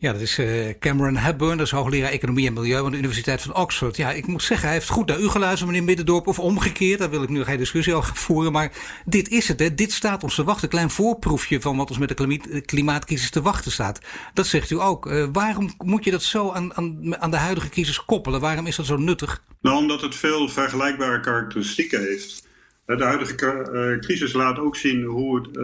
Ja, 0.00 0.12
dat 0.12 0.20
is 0.20 0.38
uh, 0.38 0.74
Cameron 0.78 1.16
Hepburn, 1.16 1.56
dat 1.56 1.66
is 1.66 1.72
hoogleraar 1.72 2.10
Economie 2.10 2.46
en 2.46 2.52
Milieu 2.52 2.84
aan 2.84 2.90
de 2.90 2.96
Universiteit 2.96 3.42
van 3.42 3.54
Oxford. 3.54 3.96
Ja, 3.96 4.10
ik 4.10 4.26
moet 4.26 4.42
zeggen, 4.42 4.66
hij 4.66 4.76
heeft 4.76 4.88
goed 4.88 5.06
naar 5.06 5.20
u 5.20 5.28
geluisterd, 5.28 5.70
meneer 5.70 5.84
Middendorp, 5.84 6.26
of 6.26 6.38
omgekeerd. 6.38 6.98
Daar 6.98 7.10
wil 7.10 7.22
ik 7.22 7.28
nu 7.28 7.44
geen 7.44 7.58
discussie 7.58 7.94
over 7.94 8.16
voeren, 8.16 8.52
maar 8.52 8.72
dit 9.04 9.28
is 9.28 9.48
het. 9.48 9.58
Hè. 9.58 9.74
Dit 9.74 9.92
staat 9.92 10.22
ons 10.22 10.34
te 10.34 10.44
wachten. 10.44 10.64
Een 10.64 10.70
klein 10.70 10.90
voorproefje 10.90 11.60
van 11.60 11.76
wat 11.76 11.88
ons 11.88 11.98
met 11.98 12.16
de 12.16 12.62
klimaatcrisis 12.64 13.30
te 13.30 13.42
wachten 13.42 13.72
staat. 13.72 14.00
Dat 14.34 14.46
zegt 14.46 14.70
u 14.70 14.80
ook. 14.80 15.06
Uh, 15.06 15.26
waarom 15.32 15.74
moet 15.78 16.04
je 16.04 16.10
dat 16.10 16.22
zo 16.22 16.50
aan, 16.50 16.74
aan, 16.74 17.16
aan 17.20 17.30
de 17.30 17.36
huidige 17.36 17.68
crisis 17.68 18.04
koppelen? 18.04 18.40
Waarom 18.40 18.66
is 18.66 18.76
dat 18.76 18.86
zo 18.86 18.96
nuttig? 18.96 19.42
Nou, 19.60 19.76
omdat 19.76 20.00
het 20.00 20.14
veel 20.14 20.48
vergelijkbare 20.48 21.20
karakteristieken 21.20 22.00
heeft. 22.00 22.46
De 22.86 23.04
huidige 23.04 23.68
uh, 23.72 24.00
crisis 24.00 24.32
laat 24.32 24.58
ook 24.58 24.76
zien 24.76 25.04
hoe 25.04 25.40
het 25.40 25.56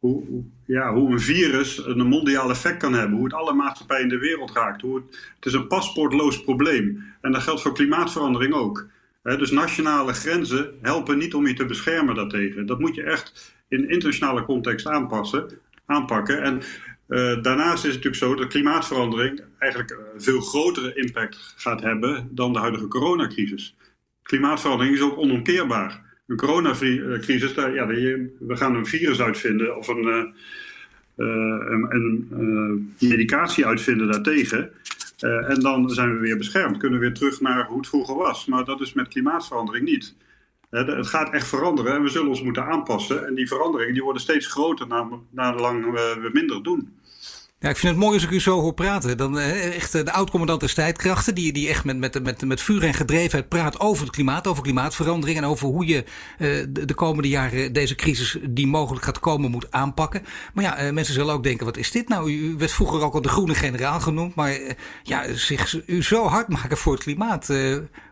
hoe, 0.00 0.44
ja, 0.66 0.92
hoe 0.94 1.12
een 1.12 1.20
virus 1.20 1.86
een 1.86 2.06
mondiaal 2.06 2.50
effect 2.50 2.76
kan 2.76 2.92
hebben. 2.92 3.16
Hoe 3.16 3.24
het 3.24 3.34
alle 3.34 3.52
maatschappijen 3.52 4.02
in 4.02 4.08
de 4.08 4.18
wereld 4.18 4.52
raakt. 4.52 4.82
Hoe 4.82 5.02
het, 5.34 5.46
is 5.46 5.52
een 5.52 5.66
paspoortloos 5.66 6.44
probleem. 6.44 7.04
En 7.20 7.32
dat 7.32 7.42
geldt 7.42 7.62
voor 7.62 7.74
klimaatverandering 7.74 8.54
ook. 8.54 8.86
dus 9.22 9.50
nationale 9.50 10.12
grenzen 10.12 10.78
helpen 10.82 11.18
niet 11.18 11.34
om 11.34 11.46
je 11.46 11.54
te 11.54 11.66
beschermen 11.66 12.14
daartegen. 12.14 12.66
Dat 12.66 12.78
moet 12.78 12.94
je 12.94 13.02
echt 13.02 13.54
in 13.68 13.88
internationale 13.88 14.44
context 14.44 14.86
aanpassen. 14.86 15.58
aanpakken. 15.86 16.42
En 16.42 16.60
uh, 17.08 17.42
daarnaast 17.42 17.84
is 17.84 17.94
het 17.94 18.04
natuurlijk 18.04 18.16
zo 18.16 18.34
dat 18.34 18.46
klimaatverandering 18.46 19.42
eigenlijk 19.58 19.90
een 19.90 20.22
veel 20.22 20.40
grotere 20.40 20.94
impact 20.94 21.54
gaat 21.56 21.80
hebben 21.80 22.28
dan 22.30 22.52
de 22.52 22.58
huidige 22.58 22.88
coronacrisis. 22.88 23.76
Klimaatverandering 24.22 24.94
is 24.94 25.02
ook 25.02 25.18
onomkeerbaar. 25.18 26.09
Een 26.30 26.36
coronacrisis, 26.36 27.54
daar, 27.54 27.74
ja, 27.74 27.86
we 27.86 28.56
gaan 28.56 28.74
een 28.74 28.86
virus 28.86 29.20
uitvinden 29.20 29.76
of 29.76 29.88
een, 29.88 30.04
uh, 30.04 30.24
een, 31.16 32.28
een 32.30 32.94
medicatie 32.98 33.66
uitvinden 33.66 34.10
daartegen. 34.10 34.70
en 35.20 35.60
dan 35.60 35.90
zijn 35.90 36.14
we 36.14 36.20
weer 36.20 36.36
beschermd, 36.36 36.76
kunnen 36.76 36.98
we 36.98 37.04
weer 37.06 37.14
terug 37.14 37.40
naar 37.40 37.66
hoe 37.66 37.76
het 37.76 37.88
vroeger 37.88 38.14
was. 38.14 38.46
Maar 38.46 38.64
dat 38.64 38.80
is 38.80 38.92
met 38.92 39.08
klimaatverandering 39.08 39.84
niet. 39.84 40.14
Het 40.70 41.06
gaat 41.06 41.32
echt 41.32 41.48
veranderen 41.48 41.94
en 41.94 42.02
we 42.02 42.08
zullen 42.08 42.28
ons 42.28 42.42
moeten 42.42 42.66
aanpassen. 42.66 43.26
En 43.26 43.34
die 43.34 43.48
veranderingen 43.48 43.94
die 43.94 44.02
worden 44.02 44.22
steeds 44.22 44.46
groter 44.46 44.86
naarlang 45.30 45.84
we 45.92 46.30
minder 46.32 46.62
doen. 46.62 46.99
Ja, 47.62 47.68
ik 47.68 47.76
vind 47.76 47.92
het 47.92 48.02
mooi 48.02 48.14
als 48.14 48.24
ik 48.24 48.30
u 48.30 48.40
zo 48.40 48.60
hoor 48.60 48.74
praten. 48.74 49.16
Dan 49.16 49.38
eh, 49.38 49.76
echt 49.76 49.94
eh, 49.94 50.04
de 50.04 50.12
oud-commandant 50.12 50.60
der 50.60 50.68
strijdkrachten, 50.68 51.34
die, 51.34 51.52
die 51.52 51.68
echt 51.68 51.84
met, 51.84 51.98
met, 51.98 52.22
met, 52.22 52.44
met 52.44 52.60
vuur 52.60 52.82
en 52.82 52.94
gedrevenheid 52.94 53.48
praat 53.48 53.80
over 53.80 54.04
het 54.04 54.14
klimaat, 54.14 54.46
over 54.46 54.62
klimaatverandering 54.62 55.38
en 55.38 55.44
over 55.44 55.66
hoe 55.68 55.86
je 55.86 56.04
uh, 56.38 56.66
de, 56.68 56.84
de, 56.84 56.94
komende 56.94 57.28
jaren 57.28 57.72
deze 57.72 57.94
crisis 57.94 58.38
die 58.48 58.66
mogelijk 58.66 59.04
gaat 59.04 59.18
komen 59.18 59.50
moet 59.50 59.72
aanpakken. 59.72 60.22
Maar 60.54 60.64
ja, 60.64 60.92
mensen 60.92 61.14
zullen 61.14 61.34
ook 61.34 61.42
denken, 61.42 61.66
wat 61.66 61.76
is 61.76 61.90
dit 61.90 62.08
nou? 62.08 62.32
U 62.32 62.54
werd 62.58 62.72
vroeger 62.72 63.02
ook 63.02 63.14
al 63.14 63.22
de 63.22 63.28
groene 63.28 63.54
generaal 63.54 64.00
genoemd, 64.00 64.34
maar 64.34 64.58
ja, 65.02 65.34
zich 65.34 65.86
u 65.86 66.02
zo 66.02 66.26
hard 66.26 66.48
maken 66.48 66.76
voor 66.76 66.92
het 66.92 67.02
klimaat. 67.02 67.46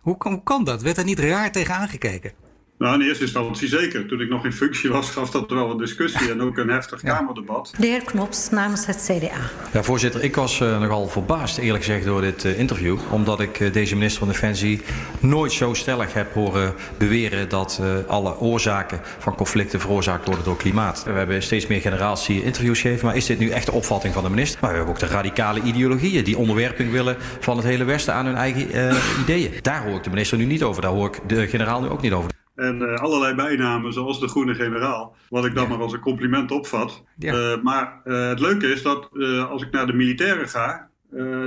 hoe, 0.03 0.17
hoe 0.19 0.43
kan 0.43 0.65
dat? 0.65 0.83
Werd 0.83 0.97
er 0.97 1.05
niet 1.05 1.19
raar 1.19 1.53
tegen 1.53 1.75
aangekeken? 1.75 2.48
Nou, 2.79 3.01
in 3.01 3.07
eerste 3.07 3.23
instantie 3.23 3.69
zeker. 3.69 4.07
Toen 4.07 4.21
ik 4.21 4.29
nog 4.29 4.45
in 4.45 4.53
functie 4.53 4.91
was, 4.91 5.11
gaf 5.11 5.31
dat 5.31 5.51
wel 5.51 5.71
een 5.71 5.79
discussie 5.79 6.31
en 6.31 6.43
ook 6.43 6.59
een 6.59 6.69
heftig 6.69 7.03
Kamerdebat. 7.03 7.73
De 7.79 7.87
heer 7.87 8.03
Knops 8.05 8.51
namens 8.51 8.87
het 8.87 9.11
CDA. 9.13 9.37
Ja, 9.73 9.83
voorzitter, 9.83 10.25
ik 10.25 10.35
was 10.35 10.61
uh, 10.61 10.81
nogal 10.81 11.09
verbaasd, 11.09 11.59
eerlijk 11.59 11.85
gezegd, 11.85 12.05
door 12.05 12.21
dit 12.21 12.45
uh, 12.45 12.59
interview. 12.59 12.99
Omdat 13.11 13.41
ik 13.41 13.61
uh, 13.61 13.73
deze 13.73 13.95
minister 13.95 14.19
van 14.19 14.29
Defensie 14.29 14.81
nooit 15.21 15.53
zo 15.53 15.75
stellig 15.75 16.13
heb 16.13 16.33
horen 16.33 16.75
beweren 16.99 17.49
dat 17.49 17.81
alle 18.07 18.39
oorzaken 18.39 19.01
van 19.19 19.35
conflicten 19.35 19.81
veroorzaakt 19.81 20.27
worden 20.27 20.45
door 20.45 20.57
klimaat. 20.57 21.05
We 21.05 21.11
hebben 21.11 21.43
steeds 21.43 21.67
meer 21.67 21.81
generaals 21.81 22.27
die 22.27 22.45
interviews 22.45 22.81
geven, 22.81 23.07
maar 23.07 23.17
is 23.17 23.27
dit 23.27 23.39
nu 23.39 23.49
echt 23.49 23.67
de 23.67 23.73
opvatting 23.73 24.15
van 24.15 24.23
de 24.23 24.31
minister? 24.31 24.59
Maar 24.61 24.71
we 24.71 24.77
hebben 24.77 24.95
ook 24.95 25.01
de 25.01 25.07
radicale 25.07 25.63
ideologieën 25.63 26.25
die 26.25 26.39
onderwerping 26.39 26.91
willen 26.91 27.17
van 27.41 27.57
het 27.57 27.67
hele 27.67 27.85
Westen 27.85 28.15
aan 28.15 28.27
hun 28.27 28.37
eigen 28.37 28.97
ideeën. 29.21 29.53
Daar 29.63 29.85
hoor 29.85 29.97
ik 29.97 30.05
de 30.05 30.11
minister 30.11 30.39
nu 30.39 30.45
niet 30.45 30.63
over, 30.63 30.83
daar 30.83 30.91
hoor 30.91 31.07
ik 31.07 31.21
de 31.27 31.49
generaal 31.49 31.81
nu 31.81 31.89
ook 31.89 32.03
niet 32.03 32.13
over. 32.13 32.38
En 32.59 32.81
uh, 32.83 32.95
allerlei 32.95 33.35
bijnamen, 33.35 33.93
zoals 33.93 34.21
de 34.21 34.29
Groene 34.29 34.55
Generaal. 34.55 35.17
Wat 35.29 35.45
ik 35.45 35.55
dan 35.55 35.63
ja. 35.63 35.69
maar 35.69 35.79
als 35.79 35.93
een 35.93 36.01
compliment 36.01 36.51
opvat. 36.51 37.05
Ja. 37.19 37.35
Uh, 37.35 37.63
maar 37.63 38.01
uh, 38.05 38.29
het 38.29 38.41
leuke 38.41 38.67
is 38.67 38.83
dat 38.83 39.11
als 39.49 39.63
ik 39.63 39.71
naar 39.71 39.87
de 39.87 39.93
militairen 39.93 40.49
ga. 40.49 40.91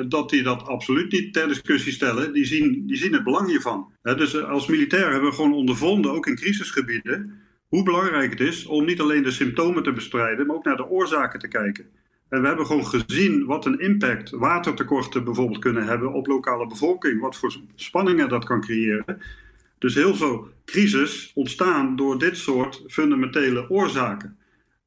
dat 0.07 0.29
die 0.29 0.43
dat 0.43 0.67
absoluut 0.67 1.11
niet 1.11 1.33
ter 1.33 1.47
discussie 1.47 1.91
stellen. 1.91 2.33
Die 2.33 2.45
zien, 2.45 2.83
die 2.87 2.97
zien 2.97 3.13
het 3.13 3.23
belang 3.23 3.47
hiervan. 3.47 3.91
dus 4.01 4.43
als 4.43 4.67
militair 4.67 5.11
hebben 5.11 5.29
we 5.29 5.35
gewoon 5.35 5.53
ondervonden, 5.53 6.11
ook 6.11 6.27
in 6.27 6.35
crisisgebieden. 6.35 7.41
hoe 7.67 7.83
belangrijk 7.83 8.31
het 8.31 8.39
is 8.39 8.65
om 8.65 8.85
niet 8.85 9.01
alleen 9.01 9.23
de 9.23 9.31
symptomen 9.31 9.83
te 9.83 9.93
bestrijden. 9.93 10.47
maar 10.47 10.55
ook 10.55 10.65
naar 10.65 10.77
de 10.77 10.89
oorzaken 10.89 11.39
te 11.39 11.47
kijken. 11.47 11.85
En 12.29 12.41
we 12.41 12.47
hebben 12.47 12.65
gewoon 12.65 12.85
gezien 12.85 13.45
wat 13.45 13.65
een 13.65 13.79
impact 13.79 14.29
watertekorten 14.29 15.23
bijvoorbeeld 15.23 15.59
kunnen 15.59 15.85
hebben 15.85 16.13
op 16.13 16.27
lokale 16.27 16.67
bevolking. 16.67 17.21
Wat 17.21 17.35
voor 17.35 17.55
spanningen 17.75 18.29
dat 18.29 18.45
kan 18.45 18.61
creëren. 18.61 19.21
Dus 19.81 19.95
heel 19.95 20.15
veel 20.15 20.47
crisis 20.65 21.31
ontstaan 21.35 21.95
door 21.95 22.19
dit 22.19 22.37
soort 22.37 22.83
fundamentele 22.87 23.69
oorzaken. 23.69 24.37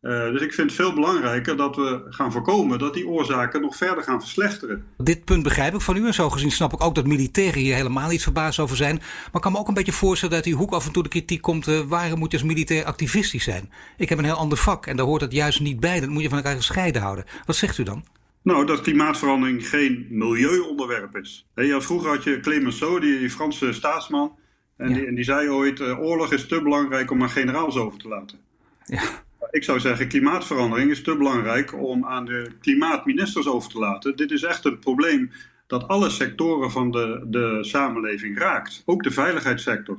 Uh, 0.02 0.30
dus 0.30 0.42
ik 0.42 0.52
vind 0.52 0.70
het 0.70 0.80
veel 0.80 0.94
belangrijker 0.94 1.56
dat 1.56 1.76
we 1.76 2.06
gaan 2.08 2.32
voorkomen 2.32 2.78
dat 2.78 2.94
die 2.94 3.08
oorzaken 3.08 3.60
nog 3.60 3.76
verder 3.76 4.04
gaan 4.04 4.20
verslechteren. 4.20 4.84
Dit 4.96 5.24
punt 5.24 5.42
begrijp 5.42 5.74
ik 5.74 5.80
van 5.80 5.96
u 5.96 6.06
en 6.06 6.14
zo 6.14 6.30
gezien 6.30 6.50
snap 6.50 6.72
ik 6.72 6.82
ook 6.82 6.94
dat 6.94 7.06
militairen 7.06 7.60
hier 7.60 7.74
helemaal 7.74 8.08
niet 8.08 8.22
verbaasd 8.22 8.58
over 8.58 8.76
zijn. 8.76 8.96
Maar 8.96 9.34
ik 9.34 9.40
kan 9.40 9.52
me 9.52 9.58
ook 9.58 9.68
een 9.68 9.74
beetje 9.74 9.92
voorstellen 9.92 10.34
dat 10.34 10.44
die 10.44 10.54
hoek 10.54 10.72
af 10.72 10.86
en 10.86 10.92
toe 10.92 11.02
de 11.02 11.08
kritiek 11.08 11.42
komt: 11.42 11.68
uh, 11.68 11.80
waarom 11.80 12.18
moet 12.18 12.30
je 12.30 12.36
als 12.36 12.46
militair 12.46 12.84
activistisch 12.84 13.44
zijn? 13.44 13.72
Ik 13.96 14.08
heb 14.08 14.18
een 14.18 14.24
heel 14.24 14.34
ander 14.34 14.58
vak 14.58 14.86
en 14.86 14.96
daar 14.96 15.06
hoort 15.06 15.20
het 15.20 15.32
juist 15.32 15.60
niet 15.60 15.80
bij. 15.80 16.00
Dat 16.00 16.08
moet 16.08 16.22
je 16.22 16.28
van 16.28 16.38
elkaar 16.38 16.56
gescheiden 16.56 17.02
houden. 17.02 17.24
Wat 17.46 17.56
zegt 17.56 17.78
u 17.78 17.82
dan? 17.82 18.04
Nou, 18.42 18.66
dat 18.66 18.80
klimaatverandering 18.80 19.68
geen 19.68 20.06
milieuonderwerp 20.10 21.16
is. 21.16 21.46
Vroeger 21.54 22.10
had 22.10 22.24
je 22.24 22.40
Clemenceau, 22.40 23.00
die, 23.00 23.18
die 23.18 23.30
Franse 23.30 23.72
staatsman. 23.72 24.42
En, 24.76 24.92
die, 24.92 25.06
en 25.06 25.14
die 25.14 25.24
zei 25.24 25.48
ooit: 25.48 25.80
uh, 25.80 26.00
oorlog 26.00 26.32
is 26.32 26.46
te 26.46 26.62
belangrijk 26.62 27.10
om 27.10 27.22
aan 27.22 27.30
generaals 27.30 27.76
over 27.76 27.98
te 27.98 28.08
laten. 28.08 28.38
Ja. 28.84 29.02
Ik 29.50 29.64
zou 29.64 29.80
zeggen: 29.80 30.08
klimaatverandering 30.08 30.90
is 30.90 31.02
te 31.02 31.16
belangrijk 31.16 31.74
om 31.82 32.04
aan 32.06 32.24
de 32.24 32.50
klimaatministers 32.60 33.48
over 33.48 33.70
te 33.70 33.78
laten. 33.78 34.16
Dit 34.16 34.30
is 34.30 34.42
echt 34.42 34.64
een 34.64 34.78
probleem 34.78 35.30
dat 35.66 35.88
alle 35.88 36.10
sectoren 36.10 36.70
van 36.70 36.90
de, 36.90 37.24
de 37.26 37.58
samenleving 37.60 38.38
raakt, 38.38 38.82
ook 38.86 39.02
de 39.02 39.10
veiligheidssector. 39.10 39.98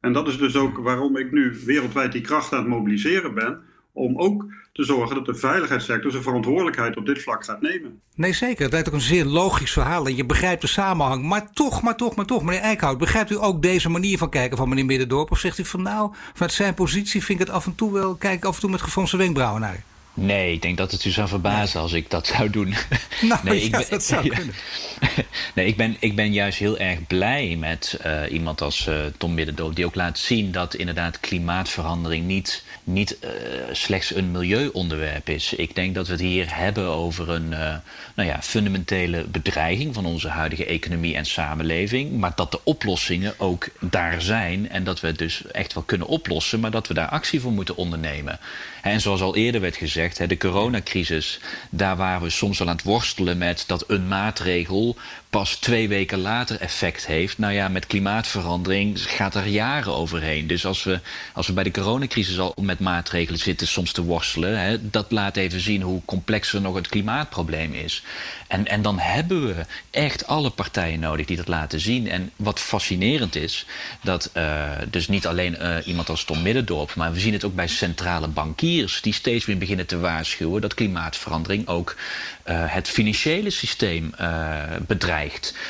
En 0.00 0.12
dat 0.12 0.28
is 0.28 0.38
dus 0.38 0.56
ook 0.56 0.76
waarom 0.76 1.16
ik 1.16 1.32
nu 1.32 1.56
wereldwijd 1.64 2.12
die 2.12 2.20
kracht 2.20 2.52
aan 2.52 2.58
het 2.58 2.68
mobiliseren 2.68 3.34
ben 3.34 3.62
om 3.94 4.18
ook 4.18 4.44
te 4.72 4.84
zorgen 4.84 5.14
dat 5.16 5.26
de 5.26 5.34
veiligheidssector 5.34 6.10
zijn 6.10 6.22
verantwoordelijkheid 6.22 6.96
op 6.96 7.06
dit 7.06 7.22
vlak 7.22 7.44
gaat 7.44 7.60
nemen. 7.60 8.00
Nee, 8.14 8.32
zeker. 8.32 8.62
Het 8.62 8.72
lijkt 8.72 8.88
ook 8.88 8.94
een 8.94 9.00
zeer 9.00 9.24
logisch 9.24 9.72
verhaal 9.72 10.06
en 10.06 10.16
je 10.16 10.24
begrijpt 10.24 10.60
de 10.60 10.66
samenhang. 10.66 11.22
Maar 11.24 11.52
toch, 11.52 11.82
maar 11.82 11.96
toch, 11.96 12.14
maar 12.14 12.24
toch, 12.24 12.42
meneer 12.42 12.60
Eickhout, 12.60 12.98
begrijpt 12.98 13.30
u 13.30 13.36
ook 13.38 13.62
deze 13.62 13.90
manier 13.90 14.18
van 14.18 14.30
kijken 14.30 14.56
van 14.56 14.68
meneer 14.68 14.84
Middendorp? 14.84 15.30
Of 15.30 15.38
zegt 15.38 15.58
u 15.58 15.64
van 15.64 15.82
nou, 15.82 16.14
vanuit 16.32 16.52
zijn 16.52 16.74
positie 16.74 17.24
vind 17.24 17.40
ik 17.40 17.46
het 17.46 17.54
af 17.54 17.66
en 17.66 17.74
toe 17.74 17.92
wel, 17.92 18.14
kijk 18.14 18.44
af 18.44 18.54
en 18.54 18.60
toe 18.60 18.70
met 18.70 18.82
gefronste 18.82 19.16
wenkbrauwen 19.16 19.60
naar? 19.60 19.82
Nee, 20.14 20.52
ik 20.52 20.62
denk 20.62 20.76
dat 20.76 20.90
het 20.90 21.04
u 21.04 21.10
zou 21.10 21.28
verbazen 21.28 21.80
als 21.80 21.92
ik 21.92 22.10
dat 22.10 22.26
zou 22.26 22.50
doen. 22.50 22.74
Nou, 23.20 23.40
nee, 23.44 23.58
ja, 23.58 23.64
ik 23.64 23.70
ben, 23.70 23.84
dat 23.90 24.02
zou 24.02 24.28
kunnen. 24.34 24.54
nee, 25.54 25.66
ik 25.66 25.76
ben, 25.76 25.96
ik 25.98 26.16
ben 26.16 26.32
juist 26.32 26.58
heel 26.58 26.78
erg 26.78 27.06
blij 27.06 27.56
met 27.56 28.00
uh, 28.06 28.20
iemand 28.30 28.60
als 28.60 28.86
uh, 28.86 28.94
Tom 29.18 29.34
Middendoop... 29.34 29.76
die 29.76 29.84
ook 29.84 29.94
laat 29.94 30.18
zien 30.18 30.52
dat 30.52 30.74
inderdaad 30.74 31.20
klimaatverandering 31.20 32.26
niet, 32.26 32.64
niet 32.84 33.16
uh, 33.24 33.30
slechts 33.72 34.14
een 34.14 34.30
milieuonderwerp 34.30 35.28
is. 35.28 35.52
Ik 35.52 35.74
denk 35.74 35.94
dat 35.94 36.06
we 36.06 36.12
het 36.12 36.20
hier 36.20 36.56
hebben 36.56 36.88
over 36.88 37.30
een 37.30 37.48
nou 38.14 38.28
ja, 38.28 38.42
fundamentele 38.42 39.24
bedreiging... 39.24 39.94
van 39.94 40.06
onze 40.06 40.28
huidige 40.28 40.64
economie 40.64 41.16
en 41.16 41.24
samenleving. 41.24 42.12
Maar 42.12 42.32
dat 42.34 42.50
de 42.50 42.60
oplossingen 42.64 43.34
ook 43.36 43.68
daar 43.80 44.22
zijn... 44.22 44.70
en 44.70 44.84
dat 44.84 45.00
we 45.00 45.06
het 45.06 45.18
dus 45.18 45.46
echt 45.46 45.74
wel 45.74 45.82
kunnen 45.82 46.06
oplossen... 46.06 46.60
maar 46.60 46.70
dat 46.70 46.88
we 46.88 46.94
daar 46.94 47.08
actie 47.08 47.40
voor 47.40 47.52
moeten 47.52 47.76
ondernemen. 47.76 48.38
En 48.82 49.00
zoals 49.00 49.20
al 49.20 49.36
eerder 49.36 49.60
werd 49.60 49.76
gezegd, 49.76 50.28
de 50.28 50.36
coronacrisis, 50.36 51.40
daar 51.70 51.96
waren 51.96 52.22
we 52.22 52.30
soms 52.30 52.60
al 52.60 52.68
aan 52.68 52.76
het 52.76 52.84
worstelen 52.84 53.38
met 53.38 53.64
dat 53.66 53.84
een 53.86 54.08
maatregel 54.08 54.96
pas 55.34 55.56
twee 55.56 55.88
weken 55.88 56.18
later 56.18 56.60
effect 56.60 57.06
heeft. 57.06 57.38
Nou 57.38 57.52
ja, 57.52 57.68
met 57.68 57.86
klimaatverandering 57.86 59.02
gaat 59.02 59.34
er 59.34 59.46
jaren 59.46 59.94
overheen. 59.94 60.46
Dus 60.46 60.66
als 60.66 60.82
we, 60.82 61.00
als 61.32 61.46
we 61.46 61.52
bij 61.52 61.64
de 61.64 61.70
coronacrisis 61.70 62.38
al 62.38 62.54
met 62.60 62.80
maatregelen 62.80 63.40
zitten 63.40 63.66
soms 63.66 63.92
te 63.92 64.02
worstelen, 64.02 64.60
hè, 64.60 64.90
dat 64.90 65.10
laat 65.10 65.36
even 65.36 65.60
zien 65.60 65.82
hoe 65.82 66.02
complexer 66.04 66.60
nog 66.60 66.74
het 66.74 66.88
klimaatprobleem 66.88 67.72
is. 67.72 68.02
En, 68.46 68.66
en 68.66 68.82
dan 68.82 68.98
hebben 68.98 69.46
we 69.46 69.64
echt 69.90 70.26
alle 70.26 70.50
partijen 70.50 71.00
nodig 71.00 71.26
die 71.26 71.36
dat 71.36 71.48
laten 71.48 71.80
zien. 71.80 72.08
En 72.08 72.30
wat 72.36 72.60
fascinerend 72.60 73.36
is, 73.36 73.66
dat 74.02 74.30
uh, 74.36 74.70
dus 74.90 75.08
niet 75.08 75.26
alleen 75.26 75.56
uh, 75.60 75.76
iemand 75.84 76.08
als 76.08 76.24
Tom 76.24 76.42
Middendorp, 76.42 76.94
maar 76.94 77.12
we 77.12 77.20
zien 77.20 77.32
het 77.32 77.44
ook 77.44 77.54
bij 77.54 77.68
centrale 77.68 78.28
bankiers 78.28 79.00
die 79.00 79.12
steeds 79.12 79.46
meer 79.46 79.58
beginnen 79.58 79.86
te 79.86 79.98
waarschuwen 79.98 80.60
dat 80.60 80.74
klimaatverandering 80.74 81.68
ook 81.68 81.96
uh, 82.46 82.54
het 82.66 82.88
financiële 82.88 83.50
systeem 83.50 84.14
bedreigt. 84.86 85.23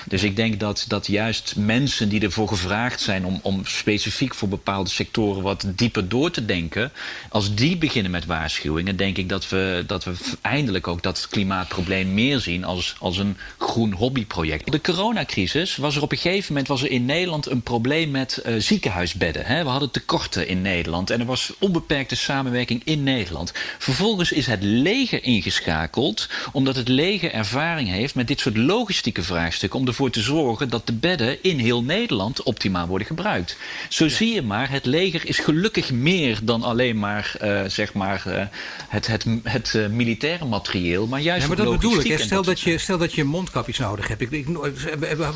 Dus 0.06 0.22
ik 0.22 0.36
denk 0.36 0.60
dat, 0.60 0.84
dat 0.88 1.06
juist 1.06 1.54
mensen 1.56 2.08
die 2.08 2.20
ervoor 2.20 2.48
gevraagd 2.48 3.00
zijn 3.00 3.24
om, 3.24 3.40
om 3.42 3.66
specifiek 3.66 4.34
voor 4.34 4.48
bepaalde 4.48 4.90
sectoren 4.90 5.42
wat 5.42 5.64
dieper 5.66 6.08
door 6.08 6.30
te 6.30 6.44
denken, 6.44 6.92
als 7.28 7.54
die 7.54 7.76
beginnen 7.76 8.10
met 8.10 8.26
waarschuwingen, 8.26 8.96
denk 8.96 9.16
ik 9.16 9.28
dat 9.28 9.48
we, 9.48 9.84
dat 9.86 10.04
we 10.04 10.12
eindelijk 10.40 10.88
ook 10.88 11.02
dat 11.02 11.26
klimaatprobleem 11.30 12.14
meer 12.14 12.40
zien 12.40 12.64
als, 12.64 12.94
als 12.98 13.18
een 13.18 13.36
groen 13.58 13.92
hobbyproject. 13.92 14.72
De 14.72 14.80
coronacrisis 14.80 15.76
was 15.76 15.96
er 15.96 16.02
op 16.02 16.12
een 16.12 16.18
gegeven 16.18 16.46
moment 16.48 16.68
was 16.68 16.82
er 16.82 16.90
in 16.90 17.04
Nederland 17.04 17.46
een 17.46 17.62
probleem 17.62 18.10
met 18.10 18.42
uh, 18.46 18.54
ziekenhuisbedden. 18.60 19.46
Hè? 19.46 19.62
We 19.62 19.70
hadden 19.70 19.90
tekorten 19.90 20.48
in 20.48 20.62
Nederland 20.62 21.10
en 21.10 21.20
er 21.20 21.26
was 21.26 21.52
onbeperkte 21.58 22.16
samenwerking 22.16 22.82
in 22.84 23.02
Nederland. 23.02 23.52
Vervolgens 23.78 24.32
is 24.32 24.46
het 24.46 24.62
leger 24.62 25.22
ingeschakeld, 25.24 26.28
omdat 26.52 26.76
het 26.76 26.88
leger 26.88 27.32
ervaring 27.32 27.88
heeft 27.88 28.14
met 28.14 28.28
dit 28.28 28.40
soort 28.40 28.56
logistieke 28.56 29.22
om 29.70 29.86
ervoor 29.86 30.10
te 30.10 30.20
zorgen 30.20 30.68
dat 30.68 30.86
de 30.86 30.92
bedden 30.92 31.42
in 31.42 31.58
heel 31.58 31.82
Nederland 31.82 32.42
optimaal 32.42 32.86
worden 32.86 33.06
gebruikt. 33.06 33.56
Zo 33.88 34.04
ja. 34.04 34.10
zie 34.10 34.34
je 34.34 34.42
maar, 34.42 34.70
het 34.70 34.86
leger 34.86 35.26
is 35.26 35.38
gelukkig 35.38 35.92
meer 35.92 36.38
dan 36.42 36.62
alleen 36.62 36.98
maar, 36.98 37.36
uh, 37.42 37.60
zeg 37.66 37.94
maar 37.94 38.24
uh, 38.26 38.42
het, 38.88 39.06
het, 39.06 39.26
het, 39.42 39.72
het 39.72 39.92
militaire 39.92 40.44
materieel, 40.44 41.06
maar 41.06 41.20
juist 41.20 41.42
ja, 41.42 41.48
maar 41.48 41.56
dat 41.56 41.74
bedoel 41.74 42.00
ik. 42.00 42.18
Stel 42.18 42.42
dat 42.42 42.60
je, 42.60 42.78
stel 42.78 42.98
dat 42.98 43.12
je 43.12 43.24
mondkapjes 43.24 43.78
nodig 43.78 44.08
hebt. 44.08 44.20
Ik, 44.20 44.30
ik, 44.30 44.46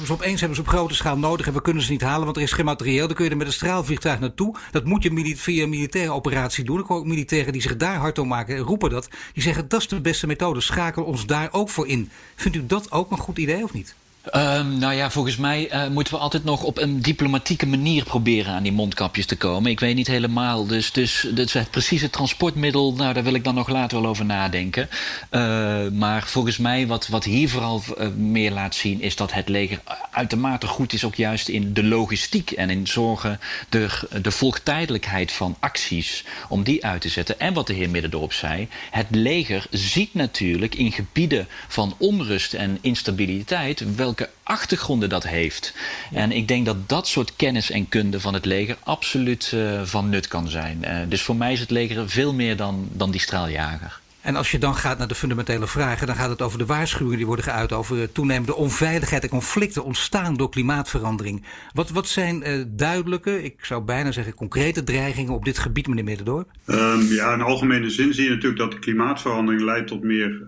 ze 0.07 0.12
opeens 0.12 0.40
hebben 0.40 0.57
ze 0.57 0.62
op 0.62 0.68
grote 0.68 0.94
schaal 0.94 1.18
nodig 1.18 1.47
en 1.47 1.53
we 1.53 1.62
kunnen 1.62 1.83
ze 1.83 1.90
niet 1.90 2.01
halen, 2.01 2.25
want 2.25 2.37
er 2.37 2.42
is 2.42 2.53
geen 2.53 2.64
materieel. 2.64 3.07
Dan 3.07 3.16
kun 3.16 3.25
je 3.25 3.31
er 3.31 3.37
met 3.37 3.47
een 3.47 3.53
straalvliegtuig 3.53 4.21
naartoe. 4.21 4.57
Dat 4.71 4.85
moet 4.85 5.03
je 5.03 5.37
via 5.37 5.62
een 5.62 5.68
militaire 5.68 6.12
operatie 6.12 6.64
doen. 6.64 6.81
Ik 6.81 6.87
hoor 6.87 6.99
ook 6.99 7.07
militairen 7.07 7.53
die 7.53 7.62
zich 7.62 7.77
daar 7.77 7.97
hard 7.97 8.18
om 8.18 8.29
maken, 8.29 8.59
roepen 8.59 8.90
dat. 8.90 9.09
Die 9.33 9.42
zeggen 9.42 9.68
dat 9.68 9.81
is 9.81 9.88
de 9.88 10.01
beste 10.01 10.27
methode. 10.27 10.61
Schakel 10.61 11.05
ons 11.05 11.27
daar 11.27 11.49
ook 11.53 11.68
voor 11.68 11.87
in. 11.87 12.11
Vindt 12.35 12.57
u 12.57 12.66
dat 12.66 12.92
ook 12.92 13.11
een 13.11 13.18
goed 13.18 13.38
idee 13.38 13.64
of 13.64 13.73
niet? 13.73 13.94
Um, 14.35 14.79
nou 14.79 14.95
ja, 14.95 15.11
volgens 15.11 15.37
mij 15.37 15.73
uh, 15.73 15.88
moeten 15.88 16.14
we 16.14 16.21
altijd 16.21 16.45
nog 16.45 16.62
op 16.62 16.79
een 16.79 17.03
diplomatieke 17.03 17.67
manier 17.67 18.05
proberen 18.05 18.53
aan 18.53 18.62
die 18.62 18.73
mondkapjes 18.73 19.27
te 19.27 19.37
komen. 19.37 19.71
Ik 19.71 19.81
weet 19.81 19.95
niet 19.95 20.07
helemaal. 20.07 20.67
Dus, 20.67 20.93
dus, 20.93 21.27
het 21.35 21.71
precieze 21.71 22.11
transportmiddel, 22.11 22.93
nou, 22.93 23.14
daar 23.14 23.23
wil 23.25 23.35
ik 23.35 23.45
dan 23.45 23.55
nog 23.55 23.69
later 23.69 24.01
wel 24.01 24.11
over 24.11 24.25
nadenken. 24.25 24.88
Uh, 25.31 25.88
maar 25.88 26.27
volgens 26.27 26.57
mij, 26.57 26.87
wat, 26.87 27.09
wat 27.09 27.25
hier 27.25 27.49
vooral 27.49 27.83
uh, 27.99 28.09
meer 28.09 28.51
laat 28.51 28.75
zien, 28.75 29.01
is 29.01 29.17
dat 29.17 29.33
het 29.33 29.49
leger 29.49 29.81
uitermate 30.11 30.67
goed 30.67 30.93
is, 30.93 31.05
ook 31.05 31.14
juist 31.14 31.49
in 31.49 31.73
de 31.73 31.85
logistiek 31.85 32.51
en 32.51 32.71
in 32.71 32.87
zorgen 32.87 33.41
de, 33.69 33.88
de 34.23 34.31
volgtijdelijkheid 34.31 35.33
van 35.33 35.57
acties, 35.59 36.25
om 36.49 36.62
die 36.62 36.85
uit 36.85 37.01
te 37.01 37.09
zetten. 37.09 37.41
En 37.41 37.55
wat 37.55 37.67
de 37.67 37.73
heer 37.73 37.91
Middendorp 37.91 38.33
zei, 38.33 38.69
het 38.91 39.07
leger 39.11 39.67
ziet 39.71 40.14
natuurlijk 40.14 40.75
in 40.75 40.93
gebieden 40.93 41.49
van 41.69 41.95
onrust 41.99 42.55
en 42.55 42.79
instabiliteit 42.81 43.97
welke 44.18 44.33
achtergronden 44.42 45.09
dat 45.09 45.26
heeft. 45.26 45.74
En 46.12 46.33
ik 46.33 46.48
denk 46.48 46.66
dat 46.66 46.88
dat 46.88 47.09
soort 47.09 47.37
kennis 47.37 47.70
en 47.70 47.88
kunde 47.88 48.20
van 48.20 48.35
het 48.35 48.44
leger 48.44 48.76
absoluut 48.83 49.52
uh, 49.54 49.83
van 49.85 50.09
nut 50.09 50.28
kan 50.28 50.48
zijn. 50.48 50.78
Uh, 50.85 51.00
dus 51.09 51.22
voor 51.22 51.37
mij 51.37 51.52
is 51.52 51.61
het 51.61 51.70
leger 51.70 52.09
veel 52.09 52.35
meer 52.35 52.57
dan, 52.57 52.88
dan 52.92 53.11
die 53.11 53.20
straaljager. 53.20 54.00
En 54.20 54.37
als 54.37 54.50
je 54.50 54.59
dan 54.59 54.74
gaat 54.74 54.98
naar 54.98 55.09
de 55.09 55.14
fundamentele 55.14 55.66
vragen, 55.66 56.07
dan 56.07 56.16
gaat 56.16 56.31
het 56.31 56.42
over 56.42 56.59
de 56.59 56.66
waarschuwingen 56.66 57.16
die 57.16 57.26
worden 57.26 57.44
geuit 57.44 57.72
over 57.72 58.12
toenemende 58.12 58.54
onveiligheid 58.54 59.22
en 59.22 59.28
conflicten 59.28 59.85
ontstaan 59.85 60.37
door 60.37 60.50
klimaatverandering. 60.50 61.44
Wat, 61.72 61.90
wat 61.90 62.09
zijn 62.09 62.48
uh, 62.48 62.64
duidelijke, 62.68 63.44
ik 63.44 63.64
zou 63.64 63.83
bijna 63.83 64.12
zeggen 64.12 64.35
concrete 64.35 64.85
dreigingen 64.85 65.33
op 65.33 65.44
dit 65.44 65.59
gebied, 65.59 65.87
meneer 65.87 66.04
Middendorp? 66.04 66.50
Um, 66.66 67.02
ja, 67.02 67.33
in 67.33 67.40
algemene 67.40 67.90
zin 67.90 68.14
zie 68.14 68.24
je 68.24 68.31
natuurlijk 68.31 68.61
dat 68.61 68.78
klimaatverandering 68.78 69.62
leidt 69.62 69.88
tot 69.88 70.02
meer 70.02 70.42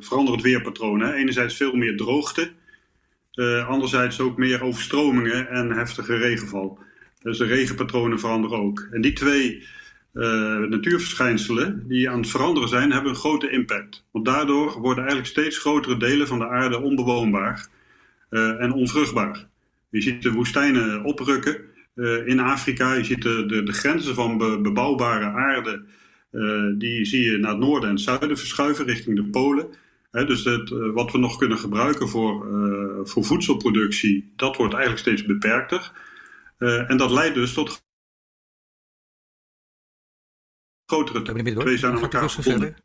veranderend 0.00 0.42
weerpatroon. 0.42 1.00
Hè. 1.00 1.14
Enerzijds 1.14 1.54
veel 1.54 1.74
meer 1.74 1.96
droogte. 1.96 2.52
Uh, 3.34 3.68
anderzijds 3.68 4.20
ook 4.20 4.36
meer 4.36 4.62
overstromingen 4.62 5.48
en 5.48 5.70
heftige 5.70 6.16
regenval. 6.16 6.78
Dus 7.22 7.38
de 7.38 7.44
regenpatronen 7.44 8.20
veranderen 8.20 8.58
ook. 8.58 8.88
En 8.90 9.00
die 9.00 9.12
twee 9.12 9.66
uh, 10.12 10.58
natuurverschijnselen 10.58 11.84
die 11.88 12.10
aan 12.10 12.20
het 12.20 12.30
veranderen 12.30 12.68
zijn, 12.68 12.92
hebben 12.92 13.10
een 13.10 13.16
grote 13.16 13.50
impact. 13.50 14.04
Want 14.10 14.24
daardoor 14.24 14.80
worden 14.80 15.04
eigenlijk 15.04 15.26
steeds 15.26 15.58
grotere 15.58 15.96
delen 15.96 16.26
van 16.26 16.38
de 16.38 16.48
aarde 16.48 16.80
onbewoonbaar 16.80 17.68
uh, 18.30 18.62
en 18.62 18.72
onvruchtbaar. 18.72 19.46
Je 19.90 20.00
ziet 20.00 20.22
de 20.22 20.32
woestijnen 20.32 21.04
oprukken 21.04 21.60
in 22.24 22.40
Afrika. 22.40 22.94
Je 22.94 23.04
ziet 23.04 23.22
de, 23.22 23.62
de, 23.64 23.72
grenzen 23.72 24.14
van 24.14 24.38
be, 24.38 24.60
bebouwbare 24.60 25.24
aarde, 25.24 25.84
die 26.78 27.04
zie 27.04 27.30
je 27.30 27.38
naar 27.38 27.50
het 27.50 27.60
noorden 27.60 27.90
en 27.90 27.98
zuiden 27.98 28.38
verschuiven 28.38 28.84
richting 28.84 29.16
de 29.16 29.24
polen. 29.24 29.66
He, 30.14 30.24
dus 30.24 30.44
uh, 30.44 30.92
wat 30.92 31.12
we 31.12 31.18
nog 31.18 31.36
kunnen 31.36 31.58
gebruiken 31.58 32.08
voor, 32.08 32.46
uh, 32.46 33.00
voor 33.02 33.24
voedselproductie, 33.24 34.32
dat 34.36 34.56
wordt 34.56 34.74
eigenlijk 34.74 35.02
steeds 35.02 35.24
beperkter. 35.24 35.92
Uh, 36.58 36.90
en 36.90 36.96
dat 36.96 37.10
leidt 37.10 37.34
dus 37.34 37.52
tot 37.52 37.84
grotere 40.86 41.22
twee 41.22 41.78
zijn 41.78 41.94
aan 41.94 42.02
elkaar 42.02 42.30
verbonden. 42.30 42.76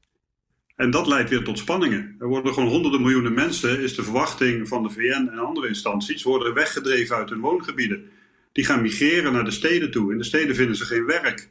En 0.75 0.91
dat 0.91 1.07
leidt 1.07 1.29
weer 1.29 1.43
tot 1.43 1.57
spanningen. 1.57 2.15
Er 2.19 2.27
worden 2.27 2.53
gewoon 2.53 2.69
honderden 2.69 3.01
miljoenen 3.01 3.33
mensen, 3.33 3.81
is 3.81 3.95
de 3.95 4.03
verwachting 4.03 4.67
van 4.67 4.83
de 4.83 4.89
VN 4.89 5.29
en 5.31 5.39
andere 5.39 5.67
instanties, 5.67 6.23
worden 6.23 6.53
weggedreven 6.53 7.15
uit 7.15 7.29
hun 7.29 7.39
woongebieden. 7.39 8.09
Die 8.51 8.65
gaan 8.65 8.81
migreren 8.81 9.33
naar 9.33 9.45
de 9.45 9.51
steden 9.51 9.91
toe. 9.91 10.11
In 10.11 10.17
de 10.17 10.23
steden 10.23 10.55
vinden 10.55 10.75
ze 10.75 10.85
geen 10.85 11.05
werk. 11.05 11.49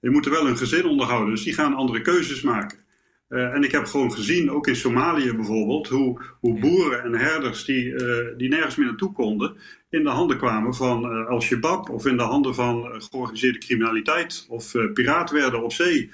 Die 0.00 0.10
moeten 0.10 0.30
wel 0.30 0.46
hun 0.46 0.56
gezin 0.56 0.86
onderhouden, 0.86 1.30
dus 1.30 1.44
die 1.44 1.54
gaan 1.54 1.74
andere 1.74 2.00
keuzes 2.00 2.42
maken. 2.42 2.86
Uh, 3.28 3.54
en 3.54 3.62
ik 3.62 3.72
heb 3.72 3.84
gewoon 3.84 4.12
gezien, 4.12 4.50
ook 4.50 4.66
in 4.66 4.76
Somalië 4.76 5.34
bijvoorbeeld, 5.34 5.88
hoe, 5.88 6.20
hoe 6.40 6.58
boeren 6.58 7.02
en 7.02 7.14
herders 7.14 7.64
die, 7.64 7.84
uh, 7.84 8.26
die 8.36 8.48
nergens 8.48 8.76
meer 8.76 8.86
naartoe 8.86 9.12
konden, 9.12 9.56
in 9.90 10.02
de 10.02 10.08
handen 10.08 10.38
kwamen 10.38 10.74
van 10.74 11.04
uh, 11.04 11.26
Al-Shabaab 11.26 11.88
of 11.88 12.06
in 12.06 12.16
de 12.16 12.22
handen 12.22 12.54
van 12.54 13.02
georganiseerde 13.10 13.58
criminaliteit 13.58 14.46
of 14.48 14.72
piraat 14.94 15.30
werden 15.30 15.62
op 15.62 15.72
zee. 15.72 16.10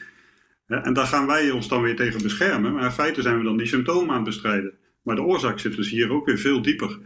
en 0.66 0.92
daar 0.92 1.07
gaan 1.07 1.27
wij 1.27 1.50
ons 1.50 1.68
dan 1.68 1.83
weer 1.83 1.96
tegen 1.96 2.22
beschermen, 2.22 2.72
maar 2.72 2.85
in 2.85 2.90
feite 2.90 3.22
zijn 3.22 3.38
we 3.38 3.44
dan 3.44 3.57
die 3.57 3.66
symptomen 3.66 4.09
aan 4.09 4.14
het 4.14 4.24
bestrijden. 4.24 4.72
Maar 5.03 5.16
de 5.16 5.22
oorzaak 5.22 5.59
zit 5.59 5.77
dus 5.77 5.90
hier 5.90 6.11
ook 6.11 6.27
weer 6.27 6.38
veel 6.38 6.62
dieper. 6.62 6.98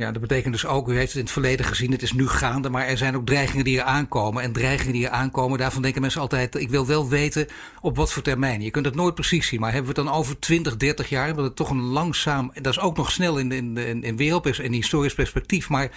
Ja, 0.00 0.12
dat 0.12 0.20
betekent 0.20 0.52
dus 0.52 0.66
ook, 0.66 0.88
u 0.88 0.96
heeft 0.96 1.06
het 1.06 1.16
in 1.16 1.22
het 1.22 1.30
verleden 1.30 1.66
gezien, 1.66 1.90
het 1.90 2.02
is 2.02 2.12
nu 2.12 2.28
gaande, 2.28 2.70
maar 2.70 2.86
er 2.86 2.98
zijn 2.98 3.16
ook 3.16 3.26
dreigingen 3.26 3.64
die 3.64 3.78
er 3.78 3.84
aankomen. 3.84 4.42
En 4.42 4.52
dreigingen 4.52 4.92
die 4.92 5.04
er 5.04 5.10
aankomen, 5.10 5.58
daarvan 5.58 5.82
denken 5.82 6.00
mensen 6.00 6.20
altijd, 6.20 6.54
ik 6.54 6.70
wil 6.70 6.86
wel 6.86 7.08
weten 7.08 7.46
op 7.80 7.96
wat 7.96 8.12
voor 8.12 8.22
termijn. 8.22 8.62
Je 8.62 8.70
kunt 8.70 8.84
het 8.84 8.94
nooit 8.94 9.14
precies 9.14 9.46
zien, 9.46 9.60
maar 9.60 9.72
hebben 9.72 9.94
we 9.94 10.00
het 10.00 10.08
dan 10.08 10.18
over 10.18 10.38
20, 10.38 10.76
30 10.76 11.08
jaar, 11.08 11.34
want 11.34 11.46
het 11.46 11.56
toch 11.56 11.70
een 11.70 11.80
langzaam, 11.80 12.50
dat 12.54 12.66
is 12.66 12.80
ook 12.80 12.96
nog 12.96 13.10
snel 13.10 13.38
in, 13.38 13.52
in, 13.52 13.76
in, 13.76 14.02
in 14.02 14.16
wereld- 14.16 14.58
en 14.58 14.72
historisch 14.72 15.14
perspectief, 15.14 15.68
maar 15.68 15.90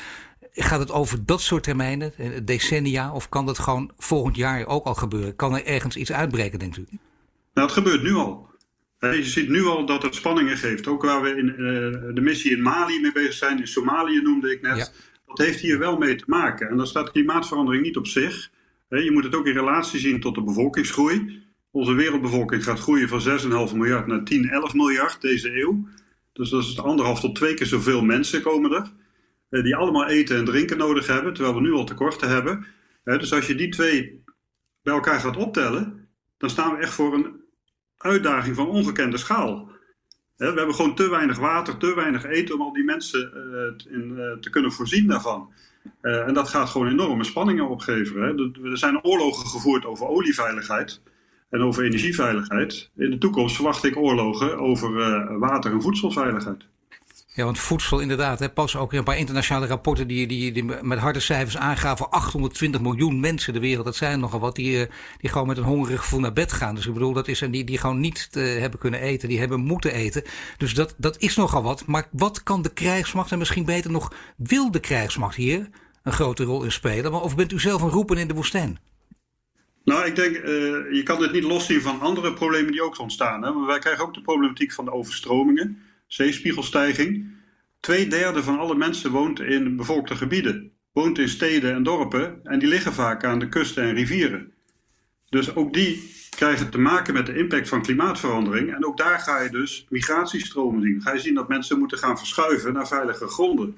gaat 0.53 0.79
het 0.79 0.91
over 0.91 1.25
dat 1.25 1.41
soort 1.41 1.63
termijnen, 1.63 2.13
decennia, 2.45 3.11
of 3.11 3.29
kan 3.29 3.45
dat 3.45 3.59
gewoon 3.59 3.91
volgend 3.97 4.35
jaar 4.35 4.65
ook 4.65 4.85
al 4.85 4.95
gebeuren? 4.95 5.35
Kan 5.35 5.55
er 5.55 5.65
ergens 5.65 5.95
iets 5.95 6.11
uitbreken, 6.11 6.59
denkt 6.59 6.77
u? 6.77 6.85
Nou, 7.53 7.67
het 7.67 7.77
gebeurt 7.77 8.03
nu 8.03 8.13
al. 8.13 8.51
Je 9.11 9.23
ziet 9.23 9.49
nu 9.49 9.65
al 9.65 9.85
dat 9.85 10.03
het 10.03 10.15
spanningen 10.15 10.57
geeft. 10.57 10.87
Ook 10.87 11.01
waar 11.01 11.21
we 11.21 11.29
in 11.29 11.47
uh, 11.47 11.55
de 12.15 12.21
missie 12.21 12.51
in 12.51 12.61
Mali 12.61 13.01
mee 13.01 13.11
bezig 13.11 13.33
zijn, 13.33 13.59
in 13.59 13.67
Somalië 13.67 14.21
noemde 14.21 14.51
ik 14.51 14.61
net. 14.61 14.77
Ja. 14.77 14.87
Dat 15.25 15.45
heeft 15.45 15.59
hier 15.59 15.79
wel 15.79 15.97
mee 15.97 16.15
te 16.15 16.23
maken. 16.27 16.69
En 16.69 16.77
daar 16.77 16.87
staat 16.87 17.11
klimaatverandering 17.11 17.83
niet 17.83 17.97
op 17.97 18.07
zich. 18.07 18.51
Je 18.89 19.11
moet 19.11 19.23
het 19.23 19.35
ook 19.35 19.45
in 19.45 19.53
relatie 19.53 19.99
zien 19.99 20.19
tot 20.19 20.35
de 20.35 20.43
bevolkingsgroei. 20.43 21.43
Onze 21.71 21.93
wereldbevolking 21.93 22.63
gaat 22.63 22.79
groeien 22.79 23.07
van 23.07 23.21
6,5 23.69 23.75
miljard 23.75 24.07
naar 24.07 24.23
10, 24.23 24.49
11 24.49 24.73
miljard 24.73 25.21
deze 25.21 25.61
eeuw. 25.61 25.87
Dus 26.33 26.49
dat 26.49 26.63
is 26.63 26.79
anderhalf 26.79 27.19
tot 27.19 27.35
twee 27.35 27.53
keer 27.53 27.67
zoveel 27.67 28.03
mensen 28.03 28.41
komen 28.41 28.71
er. 28.71 28.91
Die 29.63 29.75
allemaal 29.75 30.07
eten 30.07 30.37
en 30.37 30.45
drinken 30.45 30.77
nodig 30.77 31.07
hebben, 31.07 31.33
terwijl 31.33 31.55
we 31.55 31.61
nu 31.61 31.71
al 31.71 31.85
tekorten 31.85 32.29
hebben. 32.29 32.65
Dus 33.03 33.33
als 33.33 33.47
je 33.47 33.55
die 33.55 33.69
twee 33.69 34.23
bij 34.81 34.93
elkaar 34.93 35.19
gaat 35.19 35.37
optellen, 35.37 36.07
dan 36.37 36.49
staan 36.49 36.75
we 36.75 36.81
echt 36.81 36.93
voor 36.93 37.13
een 37.13 37.42
uitdaging 38.03 38.55
van 38.55 38.67
ongekende 38.67 39.17
schaal. 39.17 39.71
we 40.35 40.45
hebben 40.45 40.75
gewoon 40.75 40.95
te 40.95 41.09
weinig 41.09 41.37
water, 41.37 41.77
te 41.77 41.95
weinig 41.95 42.25
eten 42.25 42.55
om 42.55 42.61
al 42.61 42.73
die 42.73 42.83
mensen 42.83 43.31
in, 43.89 44.11
uh, 44.17 44.31
te 44.39 44.49
kunnen 44.49 44.71
voorzien 44.71 45.07
daarvan. 45.07 45.53
Uh, 46.01 46.27
en 46.27 46.33
dat 46.33 46.49
gaat 46.49 46.69
gewoon 46.69 46.87
enorme 46.87 47.23
spanningen 47.23 47.69
opgeven. 47.69 48.21
Er 48.63 48.77
zijn 48.77 49.03
oorlogen 49.03 49.47
gevoerd 49.47 49.85
over 49.85 50.07
olieveiligheid 50.07 51.01
en 51.49 51.61
over 51.61 51.83
energieveiligheid. 51.83 52.91
In 52.95 53.09
de 53.09 53.17
toekomst 53.17 53.55
verwacht 53.55 53.83
ik 53.83 53.97
oorlogen 53.97 54.57
over 54.57 55.39
water- 55.39 55.71
en 55.71 55.81
voedselveiligheid. 55.81 56.65
Ja, 57.35 57.43
want 57.43 57.59
voedsel 57.59 57.99
inderdaad. 57.99 58.39
Hè, 58.39 58.49
pas 58.49 58.75
ook 58.75 58.93
een 58.93 59.03
paar 59.03 59.17
internationale 59.17 59.67
rapporten 59.67 60.07
die, 60.07 60.27
die, 60.27 60.51
die 60.51 60.63
met 60.63 60.99
harde 60.99 61.19
cijfers 61.19 61.57
aangaven. 61.57 62.09
820 62.09 62.81
miljoen 62.81 63.19
mensen 63.19 63.53
de 63.53 63.59
wereld. 63.59 63.85
Dat 63.85 63.95
zijn 63.95 64.19
nogal 64.19 64.39
wat 64.39 64.55
die, 64.55 64.87
die 65.17 65.29
gewoon 65.29 65.47
met 65.47 65.57
een 65.57 65.63
hongerig 65.63 65.99
gevoel 65.99 66.19
naar 66.19 66.33
bed 66.33 66.53
gaan. 66.53 66.75
Dus 66.75 66.85
ik 66.85 66.93
bedoel, 66.93 67.13
dat 67.13 67.27
is 67.27 67.41
en 67.41 67.51
die, 67.51 67.63
die 67.63 67.77
gewoon 67.77 67.99
niet 67.99 68.31
te, 68.31 68.39
hebben 68.39 68.79
kunnen 68.79 68.99
eten. 68.99 69.29
Die 69.29 69.39
hebben 69.39 69.59
moeten 69.59 69.93
eten. 69.93 70.23
Dus 70.57 70.73
dat, 70.73 70.95
dat 70.97 71.17
is 71.17 71.35
nogal 71.35 71.63
wat. 71.63 71.85
Maar 71.85 72.07
wat 72.11 72.43
kan 72.43 72.61
de 72.61 72.73
krijgsmacht 72.73 73.31
en 73.31 73.37
misschien 73.37 73.65
beter 73.65 73.91
nog 73.91 74.13
wil 74.37 74.71
de 74.71 74.79
krijgsmacht 74.79 75.35
hier 75.35 75.69
een 76.03 76.13
grote 76.13 76.43
rol 76.43 76.63
in 76.63 76.71
spelen? 76.71 77.11
Maar 77.11 77.21
of 77.21 77.35
bent 77.35 77.51
u 77.51 77.59
zelf 77.59 77.81
een 77.81 77.89
roepen 77.89 78.17
in 78.17 78.27
de 78.27 78.33
woestijn? 78.33 78.79
Nou, 79.83 80.05
ik 80.05 80.15
denk, 80.15 80.35
uh, 80.35 80.43
je 80.91 81.01
kan 81.03 81.19
dit 81.19 81.31
niet 81.31 81.43
loszien 81.43 81.81
van 81.81 81.99
andere 81.99 82.33
problemen 82.33 82.71
die 82.71 82.83
ook 82.83 82.99
ontstaan. 82.99 83.43
Hè? 83.43 83.65
Wij 83.65 83.79
krijgen 83.79 84.03
ook 84.03 84.13
de 84.13 84.21
problematiek 84.21 84.71
van 84.71 84.85
de 84.85 84.91
overstromingen 84.91 85.77
zeespiegelstijging. 86.13 87.31
Twee 87.79 88.07
derde 88.07 88.43
van 88.43 88.59
alle 88.59 88.75
mensen 88.75 89.11
woont 89.11 89.39
in 89.39 89.75
bevolkte 89.75 90.15
gebieden, 90.15 90.71
woont 90.91 91.17
in 91.17 91.29
steden 91.29 91.73
en 91.73 91.83
dorpen 91.83 92.39
en 92.43 92.59
die 92.59 92.67
liggen 92.67 92.93
vaak 92.93 93.23
aan 93.23 93.39
de 93.39 93.49
kusten 93.49 93.83
en 93.83 93.93
rivieren. 93.93 94.51
Dus 95.29 95.55
ook 95.55 95.73
die 95.73 96.11
krijgen 96.29 96.69
te 96.69 96.77
maken 96.77 97.13
met 97.13 97.25
de 97.25 97.37
impact 97.37 97.69
van 97.69 97.81
klimaatverandering. 97.81 98.73
En 98.73 98.85
ook 98.85 98.97
daar 98.97 99.19
ga 99.19 99.41
je 99.41 99.49
dus 99.49 99.85
migratiestromen 99.89 100.81
zien. 100.81 101.01
Ga 101.01 101.13
je 101.13 101.19
zien 101.19 101.33
dat 101.33 101.47
mensen 101.47 101.79
moeten 101.79 101.97
gaan 101.97 102.17
verschuiven 102.17 102.73
naar 102.73 102.87
veilige 102.87 103.27
gronden. 103.27 103.77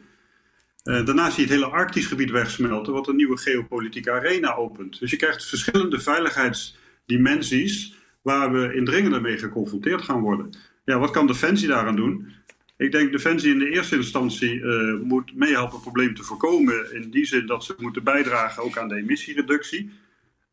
Uh, 0.84 1.06
daarnaast 1.06 1.34
zie 1.36 1.48
je 1.48 1.54
het 1.54 1.60
hele 1.60 1.72
Arktisch 1.72 2.08
gebied 2.08 2.32
wegsmelten, 2.32 2.94
wat 2.94 3.08
een 3.08 3.16
nieuwe 3.16 3.38
geopolitieke 3.38 4.12
arena 4.12 4.56
opent. 4.56 5.00
Dus 5.00 5.12
je 5.12 5.18
krijgt 5.18 5.46
verschillende 5.46 6.00
veiligheidsdimensies 6.00 7.96
waar 8.22 8.52
we 8.52 8.74
indringender 8.74 9.22
mee 9.22 9.38
geconfronteerd 9.38 10.02
gaan 10.02 10.22
worden. 10.22 10.54
Ja, 10.86 11.00
wat 11.00 11.12
kan 11.12 11.28
Defensie 11.28 11.68
daaraan 11.68 11.96
doen? 11.96 12.34
Ik 12.78 12.92
denk 12.92 13.12
Defensie 13.12 13.52
in 13.52 13.60
de 13.60 13.70
eerste 13.70 13.96
instantie 13.96 14.54
uh, 14.54 15.00
moet 15.02 15.36
meehelpen 15.36 15.74
het 15.74 15.82
probleem 15.82 16.16
te 16.16 16.24
voorkomen. 16.24 16.94
In 16.94 17.10
die 17.10 17.26
zin 17.26 17.46
dat 17.46 17.64
ze 17.64 17.76
moeten 17.78 18.04
bijdragen 18.04 18.64
ook 18.64 18.78
aan 18.78 18.88
de 18.88 18.96
emissiereductie. 18.96 19.92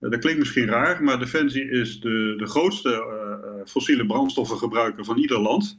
Uh, 0.01 0.11
dat 0.11 0.21
klinkt 0.21 0.38
misschien 0.38 0.66
raar, 0.66 1.03
maar 1.03 1.18
Defensie 1.18 1.71
is 1.71 2.01
de, 2.01 2.35
de 2.37 2.47
grootste 2.47 2.90
uh, 2.90 3.66
fossiele 3.66 4.07
brandstoffengebruiker 4.07 5.05
van 5.05 5.18
ieder 5.18 5.40
land. 5.40 5.79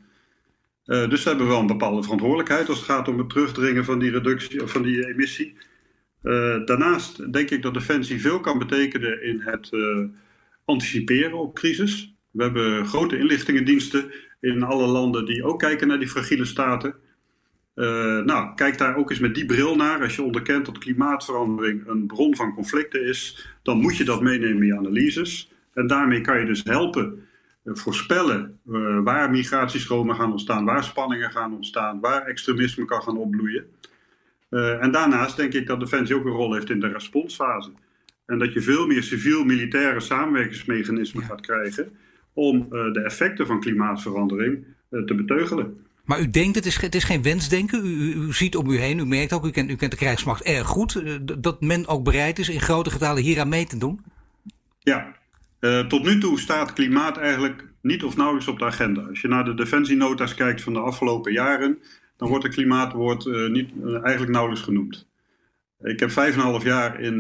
dus 0.86 1.22
ze 1.22 1.30
hebben 1.30 1.48
wel 1.48 1.60
een 1.60 1.68
bepaalde 1.68 2.04
verantwoordelijkheid 2.04 2.70
als 2.70 2.78
het 2.78 2.88
gaat 2.88 3.08
om 3.08 3.18
het 3.18 3.30
terugdringen 3.30 3.86
van 3.86 4.00
die 4.00 4.12
reductie 4.12 4.62
van 4.62 4.82
die 4.82 5.08
emissie. 5.08 5.56
daarnaast 6.66 7.34
denk 7.34 7.50
ik 7.50 7.62
dat 7.62 7.74
Defensie 7.74 8.22
veel 8.22 8.40
kan 8.40 8.58
betekenen 8.58 9.24
in 9.24 9.42
het 9.42 9.70
anticiperen 10.66 11.40
op 11.40 11.56
crisis. 11.56 12.14
We 12.32 12.44
hebben 12.44 12.86
grote 12.86 13.18
inlichtingendiensten 13.18 14.12
in 14.44 14.64
alle 14.64 14.88
landen 14.88 15.26
die 15.26 15.44
ook 15.44 15.60
kijken 15.60 15.88
naar 15.88 16.00
die 16.00 16.08
fragiele 16.08 16.46
staten. 16.46 16.96
Uh, 17.76 18.20
nou, 18.20 18.56
kijk 18.56 18.78
daar 18.78 18.96
ook 18.96 19.10
eens 19.10 19.20
met 19.20 19.36
die 19.36 19.46
bril 19.46 19.76
naar. 19.76 20.02
Als 20.02 20.16
je 20.16 20.22
onderkent 20.22 20.66
dat 20.66 20.78
klimaatverandering 20.78 21.88
een 21.88 22.08
bron 22.08 22.36
van 22.36 22.54
conflicten 22.54 23.06
is, 23.06 23.48
dan 23.62 23.78
moet 23.78 23.98
je 23.98 24.04
dat 24.04 24.22
meenemen 24.22 24.62
in 24.62 24.66
je 24.66 24.78
analyses. 24.78 25.52
En 25.74 25.88
daarmee 25.88 26.22
kan 26.22 26.40
je 26.40 26.46
dus 26.46 26.64
helpen 26.64 27.28
uh, 27.64 27.76
voorspellen 27.76 28.60
uh, 28.68 29.00
waar 29.04 29.30
migratiestromen 29.30 30.16
gaan 30.16 30.32
ontstaan, 30.32 30.66
waar 30.66 30.84
spanningen 30.84 31.32
gaan 31.32 31.54
ontstaan, 31.54 32.00
waar 32.00 32.26
extremisme 32.26 32.86
kan 32.86 33.02
gaan 33.02 33.18
opbloeien. 33.18 33.66
en 34.80 34.92
daarnaast 34.92 35.38
denk 35.38 35.54
ik 35.54 35.68
dat 35.68 35.80
Defensie 35.80 36.16
ook 36.16 36.26
een 36.26 36.32
rol 36.32 36.54
heeft 36.54 36.70
in 36.70 36.80
de 36.80 36.88
responsfase. 36.88 37.72
En 38.26 38.40
dat 38.40 38.54
je 38.54 38.62
veel 38.62 38.86
meer 38.86 39.04
civiel-militaire 39.04 40.00
samenwerkingsmechanismen 40.00 41.24
gaat 41.24 41.42
krijgen 41.42 41.98
om 42.34 42.70
de 42.70 43.02
effecten 43.06 43.48
van 43.48 43.60
klimaatverandering 43.60 44.66
te 44.90 45.16
beteugelen. 45.16 45.78
Maar 46.06 46.20
u 46.20 46.30
denkt, 46.30 46.56
het 46.56 46.66
is, 46.66 46.82
het 46.82 46.96
is 46.96 47.04
geen 47.04 47.22
wensdenken. 47.22 47.86
U, 47.86 47.90
u, 47.90 48.14
u, 48.28 48.34
ziet 48.34 48.56
om 48.56 48.70
u 48.70 48.78
heen, 48.78 49.00
u 49.00 49.06
merkt 49.06 49.34
ook, 49.34 49.46
u 49.46 49.52
kent, 49.52 49.70
u 49.70 49.76
kent 49.76 49.92
de 49.92 49.98
krijgsmacht 49.98 50.44
erg 50.44 50.68
goed. 50.68 50.96
Uh, 50.96 51.14
dat 51.40 51.62
men 51.62 51.88
ook 51.88 52.04
bereid 52.04 52.40
is 52.40 52.50
in 52.50 52.62
grote 52.62 52.90
getalen 52.90 53.24
hieraan 53.24 53.50
mee 53.50 53.66
te 53.66 53.78
doen? 53.78 54.02
Ja, 54.80 55.16
uh, 55.60 55.80
tot 55.80 56.04
nu 56.04 56.20
toe 56.20 56.40
staat 56.40 56.74
klimaat 56.74 57.18
eigenlijk 57.18 57.68
niet 57.82 58.04
of 58.04 58.16
nauwelijks 58.16 58.48
op 58.48 58.60
de 58.60 58.66
agenda. 58.66 59.02
Als 59.02 59.22
je 59.22 59.28
naar 59.28 59.46
de 59.46 59.54
defensienota's 59.54 60.36
kijkt 60.36 60.62
van 60.62 60.74
de 60.74 60.80
afgelopen 60.80 61.32
jaren, 61.32 61.78
dan 62.18 62.30
wordt 62.30 62.44
het 62.44 62.54
klimaatwoord 62.54 63.26
uh, 63.26 63.50
niet, 63.50 63.72
eigenlijk 63.84 64.32
nauwelijks 64.32 64.64
genoemd. 64.64 65.12
Ik 65.82 66.00
heb 66.00 66.12
vijf 66.12 66.34
en 66.34 66.40
een 66.40 66.46
half 66.46 66.64
jaar 66.64 67.00
in 67.00 67.16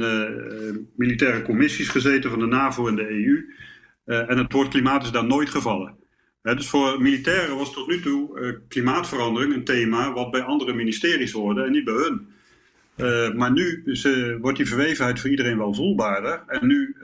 militaire 0.95 1.41
commissies 1.41 1.89
gezeten 1.89 2.29
van 2.29 2.39
de 2.39 2.45
NAVO 2.45 2.87
en 2.87 2.95
de 2.95 3.09
EU. 3.09 3.45
En 4.05 4.37
het 4.37 4.51
woord 4.51 4.67
klimaat 4.67 5.03
is 5.03 5.11
daar 5.11 5.25
nooit 5.25 5.49
gevallen 5.49 6.01
dus 6.43 6.69
voor 6.69 7.01
militairen 7.01 7.57
was 7.57 7.73
tot 7.73 7.87
nu 7.87 8.01
toe 8.01 8.39
uh, 8.39 8.53
klimaatverandering 8.67 9.53
een 9.53 9.63
thema 9.63 10.13
wat 10.13 10.31
bij 10.31 10.41
andere 10.41 10.73
ministeries 10.73 11.31
hoorde 11.31 11.63
en 11.63 11.71
niet 11.71 11.83
bij 11.83 11.93
hun. 11.93 12.27
Uh, 12.97 13.33
maar 13.33 13.51
nu 13.51 13.83
wordt 14.41 14.57
die 14.57 14.67
verwevenheid 14.67 15.19
voor 15.19 15.29
iedereen 15.29 15.57
wel 15.57 15.73
voelbaarder. 15.73 16.43
En 16.47 16.67
nu 16.67 16.95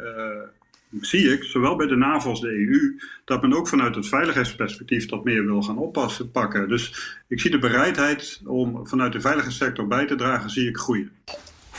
zie 1.02 1.34
ik, 1.34 1.44
zowel 1.44 1.76
bij 1.76 1.88
de 1.88 1.96
NAVO 1.96 2.30
als 2.30 2.42
de 2.42 2.48
EU, 2.48 3.00
dat 3.26 3.42
men 3.42 3.54
ook 3.54 3.68
vanuit 3.68 3.96
het 3.96 4.08
veiligheidsperspectief 4.08 5.06
dat 5.06 5.24
meer 5.24 5.46
wil 5.46 5.62
gaan 5.62 5.78
oppassen, 5.78 6.32
pakken. 6.32 6.68
Dus 6.68 7.16
ik 7.28 7.40
zie 7.40 7.52
de 7.52 7.60
bereidheid 7.60 8.42
om 8.46 8.88
vanuit 8.88 9.12
de 9.12 9.22
veiligheidssector 9.22 9.88
bij 9.88 10.06
te 10.06 10.16
dragen, 10.16 10.50
zie 10.50 10.68
ik 10.68 10.78
groeien 10.78 11.12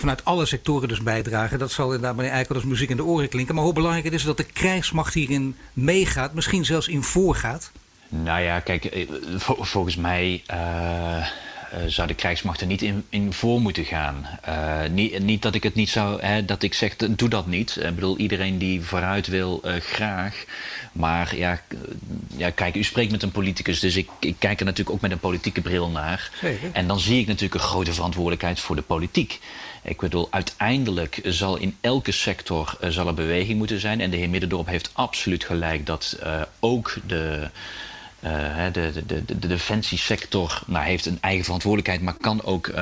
vanuit 0.00 0.24
alle 0.24 0.46
sectoren 0.46 0.88
dus 0.88 1.02
bijdragen. 1.02 1.58
Dat 1.58 1.70
zal 1.70 1.84
inderdaad 1.84 2.16
meneer 2.16 2.32
Eikel 2.32 2.54
als 2.54 2.64
muziek 2.64 2.90
in 2.90 2.96
de 2.96 3.04
oren 3.04 3.28
klinken. 3.28 3.54
Maar 3.54 3.64
hoe 3.64 3.72
belangrijk 3.72 4.04
het 4.04 4.14
is 4.14 4.22
dat 4.22 4.36
de 4.36 4.44
krijgsmacht 4.44 5.14
hierin 5.14 5.56
meegaat, 5.72 6.34
misschien 6.34 6.64
zelfs 6.64 6.88
in 6.88 7.02
voorgaat? 7.02 7.72
Nou 8.08 8.40
ja, 8.40 8.60
kijk, 8.60 8.84
eh, 8.84 9.08
volgens 9.38 9.96
mij 9.96 10.42
uh, 10.50 11.26
zou 11.86 12.08
de 12.08 12.14
krijgsmacht 12.14 12.60
er 12.60 12.66
niet 12.66 12.82
in, 12.82 13.04
in 13.08 13.32
voor 13.32 13.60
moeten 13.60 13.84
gaan. 13.84 14.26
Uh, 14.48 14.80
niet, 14.90 15.18
niet, 15.18 15.42
dat 15.42 15.54
ik 15.54 15.62
het 15.62 15.74
niet 15.74 15.90
zou, 15.90 16.22
hè, 16.22 16.44
dat 16.44 16.62
ik 16.62 16.74
zeg, 16.74 16.96
doe 16.96 17.28
dat 17.28 17.46
niet. 17.46 17.76
Ik 17.76 17.94
bedoel, 17.94 18.18
iedereen 18.18 18.58
die 18.58 18.82
vooruit 18.82 19.26
wil, 19.26 19.62
graag. 19.80 20.44
Maar 20.92 21.36
ja, 21.36 21.60
ja, 22.36 22.50
kijk, 22.50 22.74
u 22.74 22.82
spreekt 22.82 23.10
met 23.10 23.22
een 23.22 23.30
politicus, 23.30 23.80
dus 23.80 23.96
ik, 23.96 24.08
ik 24.20 24.36
kijk 24.38 24.58
er 24.58 24.64
natuurlijk 24.64 24.96
ook 24.96 25.02
met 25.02 25.10
een 25.10 25.18
politieke 25.18 25.60
bril 25.60 25.88
naar. 25.88 26.30
Zeker. 26.40 26.70
En 26.72 26.86
dan 26.86 27.00
zie 27.00 27.20
ik 27.20 27.26
natuurlijk 27.26 27.54
een 27.54 27.68
grote 27.68 27.92
verantwoordelijkheid 27.92 28.60
voor 28.60 28.76
de 28.76 28.82
politiek. 28.82 29.40
Ik 29.82 30.00
bedoel, 30.00 30.28
uiteindelijk 30.30 31.20
zal 31.24 31.56
in 31.56 31.76
elke 31.80 32.12
sector 32.12 32.76
uh, 32.80 32.90
zal 32.90 33.06
er 33.06 33.14
beweging 33.14 33.58
moeten 33.58 33.80
zijn. 33.80 34.00
En 34.00 34.10
de 34.10 34.16
heer 34.16 34.30
Middendorp 34.30 34.66
heeft 34.66 34.90
absoluut 34.92 35.44
gelijk 35.44 35.86
dat 35.86 36.18
uh, 36.22 36.42
ook 36.60 36.96
de, 37.06 37.50
de, 38.20 38.70
de, 39.06 39.24
de, 39.24 39.38
de 39.38 39.48
defensiesector 39.48 40.62
nou, 40.66 40.84
heeft 40.84 41.06
een 41.06 41.18
eigen 41.20 41.44
verantwoordelijkheid, 41.44 42.02
maar 42.02 42.16
kan 42.20 42.44
ook, 42.44 42.72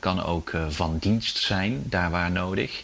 kan 0.00 0.24
ook 0.24 0.52
van 0.68 0.98
dienst 0.98 1.38
zijn, 1.38 1.82
daar 1.84 2.10
waar 2.10 2.30
nodig. 2.30 2.82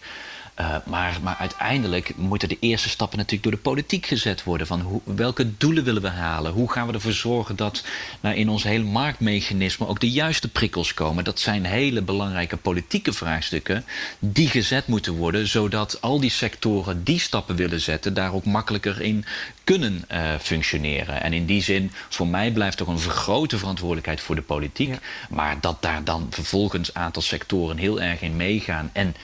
Uh, 0.61 0.77
maar, 0.85 1.19
maar 1.23 1.37
uiteindelijk 1.37 2.17
moeten 2.17 2.49
de 2.49 2.57
eerste 2.61 2.89
stappen 2.89 3.19
natuurlijk 3.19 3.43
door 3.43 3.53
de 3.53 3.59
politiek 3.59 4.07
gezet 4.07 4.45
worden. 4.45 4.67
Van 4.67 4.81
hoe, 4.81 5.01
welke 5.05 5.57
doelen 5.57 5.85
willen 5.85 6.03
we 6.03 6.09
halen? 6.09 6.53
Hoe 6.53 6.73
gaan 6.73 6.87
we 6.87 6.93
ervoor 6.93 7.13
zorgen 7.13 7.57
dat 7.57 7.85
nou, 8.21 8.37
in 8.37 8.49
ons 8.49 8.63
hele 8.63 8.85
marktmechanisme 8.85 9.87
ook 9.87 10.01
de 10.01 10.11
juiste 10.11 10.49
prikkels 10.49 10.95
komen? 10.95 11.25
Dat 11.25 11.41
zijn 11.41 11.65
hele 11.65 12.03
belangrijke 12.03 12.57
politieke 12.57 13.13
vraagstukken 13.13 13.85
die 14.19 14.49
gezet 14.49 14.87
moeten 14.87 15.15
worden, 15.15 15.49
zodat 15.49 16.01
al 16.01 16.21
die 16.21 16.31
sectoren 16.31 17.05
die 17.05 17.19
stappen 17.19 17.57
willen 17.57 17.81
zetten, 17.81 18.15
daar 18.15 18.33
ook 18.33 18.45
makkelijker 18.45 19.01
in 19.01 19.25
kunnen 19.65 20.05
uh, 20.13 20.35
functioneren. 20.41 21.23
En 21.23 21.33
in 21.33 21.47
die 21.47 21.63
zin, 21.63 21.91
voor 22.09 22.27
mij 22.27 22.51
blijft 22.51 22.77
toch 22.77 22.89
een 22.89 22.99
vergrote 22.99 23.59
verantwoordelijkheid 23.59 24.21
voor 24.21 24.35
de 24.35 24.43
politiek. 24.43 24.89
Ja. 24.89 24.99
Maar 25.31 25.61
dat 25.61 25.83
daar 25.83 26.05
dan 26.05 26.27
vervolgens 26.31 26.89
een 26.89 27.01
aantal 27.03 27.23
sectoren 27.23 27.77
heel 27.77 28.01
erg 28.01 28.21
in 28.21 28.37
meegaan 28.37 28.91
en 28.93 29.15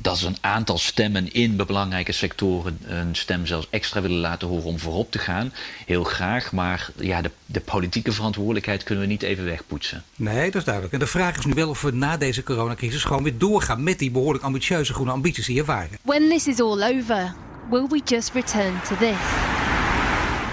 dat 0.00 0.18
ze 0.18 0.26
een 0.26 0.36
aantal 0.40 0.78
stemmen 0.78 1.32
in 1.32 1.56
belangrijke 1.56 2.12
sectoren 2.12 2.78
een 2.82 3.14
stem 3.14 3.46
zelfs 3.46 3.66
extra 3.70 4.00
willen 4.00 4.18
laten 4.18 4.48
horen 4.48 4.64
om 4.64 4.78
voorop 4.78 5.10
te 5.10 5.18
gaan. 5.18 5.52
Heel 5.86 6.04
graag, 6.04 6.52
maar 6.52 6.90
ja, 6.96 7.22
de, 7.22 7.30
de 7.46 7.60
politieke 7.60 8.12
verantwoordelijkheid 8.12 8.82
kunnen 8.82 9.04
we 9.04 9.10
niet 9.10 9.22
even 9.22 9.44
wegpoetsen. 9.44 10.02
Nee, 10.16 10.44
dat 10.44 10.54
is 10.54 10.64
duidelijk. 10.64 10.94
En 10.94 11.00
de 11.00 11.06
vraag 11.06 11.38
is 11.38 11.44
nu 11.44 11.54
wel 11.54 11.68
of 11.68 11.82
we 11.82 11.90
na 11.90 12.16
deze 12.16 12.42
coronacrisis 12.42 13.04
gewoon 13.04 13.22
weer 13.22 13.38
doorgaan 13.38 13.82
met 13.82 13.98
die 13.98 14.10
behoorlijk 14.10 14.44
ambitieuze 14.44 14.94
groene 14.94 15.12
ambities 15.12 15.46
die 15.46 15.58
er 15.58 15.64
waren. 15.64 15.98
When 16.02 16.28
this 16.28 16.46
is 16.46 16.60
all 16.60 16.82
over, 16.82 17.34
will 17.70 17.86
we 17.88 18.00
just 18.04 18.32
return 18.32 18.80
to 18.88 18.96
this? 18.96 19.45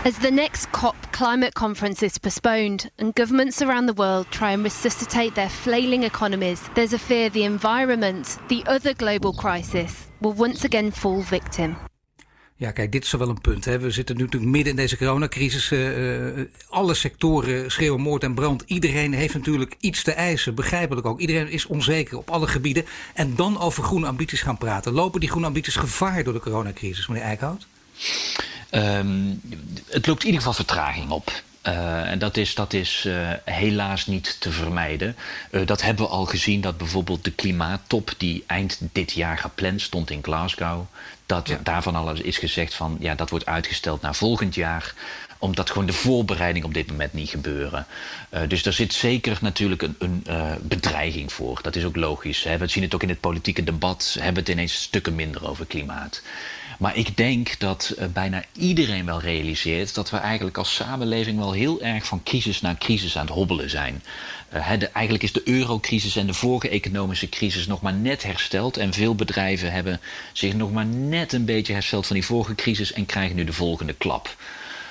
As 0.06 0.18
the 0.18 0.32
next 0.32 0.70
COP 0.74 0.96
climate 1.14 1.54
conference 1.54 2.06
is 2.06 2.18
postponed 2.18 2.92
and 2.98 3.16
governments 3.16 3.62
around 3.62 3.86
the 3.86 3.94
world 3.94 4.26
try 4.32 4.52
and 4.52 4.64
resuscitate 4.64 5.34
their 5.34 5.50
flailing 5.50 6.04
economies, 6.04 6.62
there's 6.74 6.94
a 6.94 6.98
fear 6.98 7.30
the 7.30 7.44
environment, 7.46 8.38
the 8.50 8.64
other 8.66 8.94
global 8.94 9.32
crisis, 9.32 10.08
will 10.20 10.34
once 10.34 10.66
again 10.66 10.92
fall 10.92 11.22
victim. 11.22 11.76
Ja, 12.56 12.72
kijk, 12.72 12.92
dit 12.92 13.04
is 13.04 13.12
wel 13.12 13.30
een 13.30 13.42
punt. 13.42 13.66
Hè. 13.66 13.80
We 13.80 13.92
zitten 13.92 14.16
nu 14.16 14.24
natuurlijk 14.24 14.52
midden 14.52 14.72
in 14.72 14.78
deze 14.78 14.98
coronacrisis. 14.98 15.72
Uh, 15.72 16.46
alle 16.70 16.94
sectoren 16.94 17.72
schreeuwen 17.72 18.02
moord 18.02 18.24
en 18.24 18.34
brand. 18.34 18.64
Iedereen 18.66 19.14
heeft 19.14 19.34
natuurlijk 19.34 19.76
iets 19.80 20.04
te 20.04 20.12
eisen, 20.12 20.56
begrijpelijk 20.56 21.08
ook. 21.08 21.20
Iedereen 21.20 21.50
is 21.50 21.66
onzeker 21.66 22.18
op 22.18 22.30
alle 22.30 22.48
gebieden. 22.48 22.86
En 23.14 23.36
dan 23.36 23.60
over 23.60 23.84
groene 23.84 24.08
ambities 24.08 24.42
gaan 24.42 24.58
praten. 24.58 24.94
Lopen 24.94 25.20
die 25.20 25.30
groene 25.30 25.48
ambities 25.48 25.76
gevaar 25.76 26.24
door 26.24 26.34
de 26.34 26.40
coronacrisis, 26.40 27.08
meneer 27.08 27.24
Eickhout? 27.24 27.68
Um, 28.76 29.42
het 29.90 30.08
loopt 30.08 30.20
in 30.20 30.26
ieder 30.26 30.42
geval 30.42 30.54
vertraging 30.54 31.10
op. 31.10 31.32
Uh, 31.68 32.12
en 32.12 32.20
dat 32.20 32.38
is, 32.38 32.56
dat 32.56 32.74
is 32.74 33.04
uh, 33.08 33.30
helaas 33.46 34.08
niet 34.08 34.36
te 34.40 34.52
vermijden. 34.52 35.16
Uh, 35.52 35.66
dat 35.66 35.82
hebben 35.82 36.06
we 36.06 36.12
al 36.12 36.26
gezien 36.26 36.62
dat 36.62 36.78
bijvoorbeeld 36.78 37.24
de 37.24 37.32
klimaattop 37.32 38.14
die 38.18 38.44
eind 38.48 38.80
dit 38.92 39.12
jaar 39.12 39.38
gepland 39.38 39.82
stond 39.82 40.10
in 40.10 40.24
Glasgow, 40.24 40.86
dat 41.26 41.48
ja. 41.48 41.60
daarvan 41.64 41.96
al 41.96 42.14
is 42.14 42.38
gezegd 42.38 42.74
van 42.74 42.98
ja, 43.00 43.16
dat 43.16 43.30
wordt 43.30 43.46
uitgesteld 43.46 44.02
naar 44.02 44.16
volgend 44.16 44.56
jaar 44.56 44.94
omdat 45.44 45.70
gewoon 45.70 45.88
de 45.88 45.94
voorbereiding 45.94 46.66
op 46.66 46.74
dit 46.74 46.88
moment 46.88 47.14
niet 47.14 47.30
gebeuren. 47.30 47.86
Uh, 48.34 48.42
dus 48.48 48.64
daar 48.64 48.74
zit 48.74 48.94
zeker 48.94 49.38
natuurlijk 49.42 49.82
een, 49.82 49.96
een 50.00 50.24
uh, 50.28 50.52
bedreiging 50.62 51.34
voor. 51.34 51.60
Dat 51.62 51.76
is 51.76 51.84
ook 51.84 51.96
logisch. 51.96 52.44
Hè. 52.44 52.58
We 52.58 52.68
zien 52.68 52.84
het 52.84 52.94
ook 52.96 53.04
in 53.04 53.10
het 53.10 53.20
politieke 53.20 53.64
debat. 53.64 54.16
Hebben 54.20 54.34
we 54.34 54.40
het 54.40 54.50
ineens 54.50 54.82
stukken 54.82 55.16
minder 55.16 55.48
over 55.50 55.66
klimaat. 55.66 56.22
Maar 56.80 56.98
ik 56.98 57.18
denk 57.18 57.60
dat 57.60 57.96
uh, 58.00 58.06
bijna 58.06 58.44
iedereen 58.52 59.06
wel 59.06 59.20
realiseert 59.20 59.96
dat 59.96 60.10
we 60.10 60.18
eigenlijk 60.18 60.58
als 60.58 60.76
samenleving 60.76 61.38
wel 61.38 61.52
heel 61.52 61.82
erg 61.82 62.06
van 62.06 62.24
crisis 62.24 62.62
naar 62.62 62.78
crisis 62.78 63.18
aan 63.18 63.26
het 63.26 63.36
hobbelen 63.36 63.70
zijn. 63.70 64.04
De, 64.80 64.88
eigenlijk 64.88 65.24
is 65.24 65.32
de 65.32 65.42
eurocrisis 65.46 66.16
en 66.16 66.28
de 66.28 66.34
vorige 66.34 66.70
economische 66.70 67.30
crisis 67.30 67.68
nog 67.68 67.82
maar 67.82 67.94
net 67.94 68.24
hersteld. 68.24 68.78
En 68.78 68.94
veel 68.94 69.16
bedrijven 69.16 69.72
hebben 69.72 70.02
zich 70.34 70.54
nog 70.54 70.72
maar 70.72 70.86
net 70.86 71.34
een 71.34 71.46
beetje 71.46 71.74
hersteld 71.74 72.08
van 72.08 72.16
die 72.16 72.26
vorige 72.26 72.56
crisis 72.56 72.94
en 72.94 73.06
krijgen 73.06 73.36
nu 73.36 73.44
de 73.44 73.54
volgende 73.54 73.94
klap. 73.94 74.36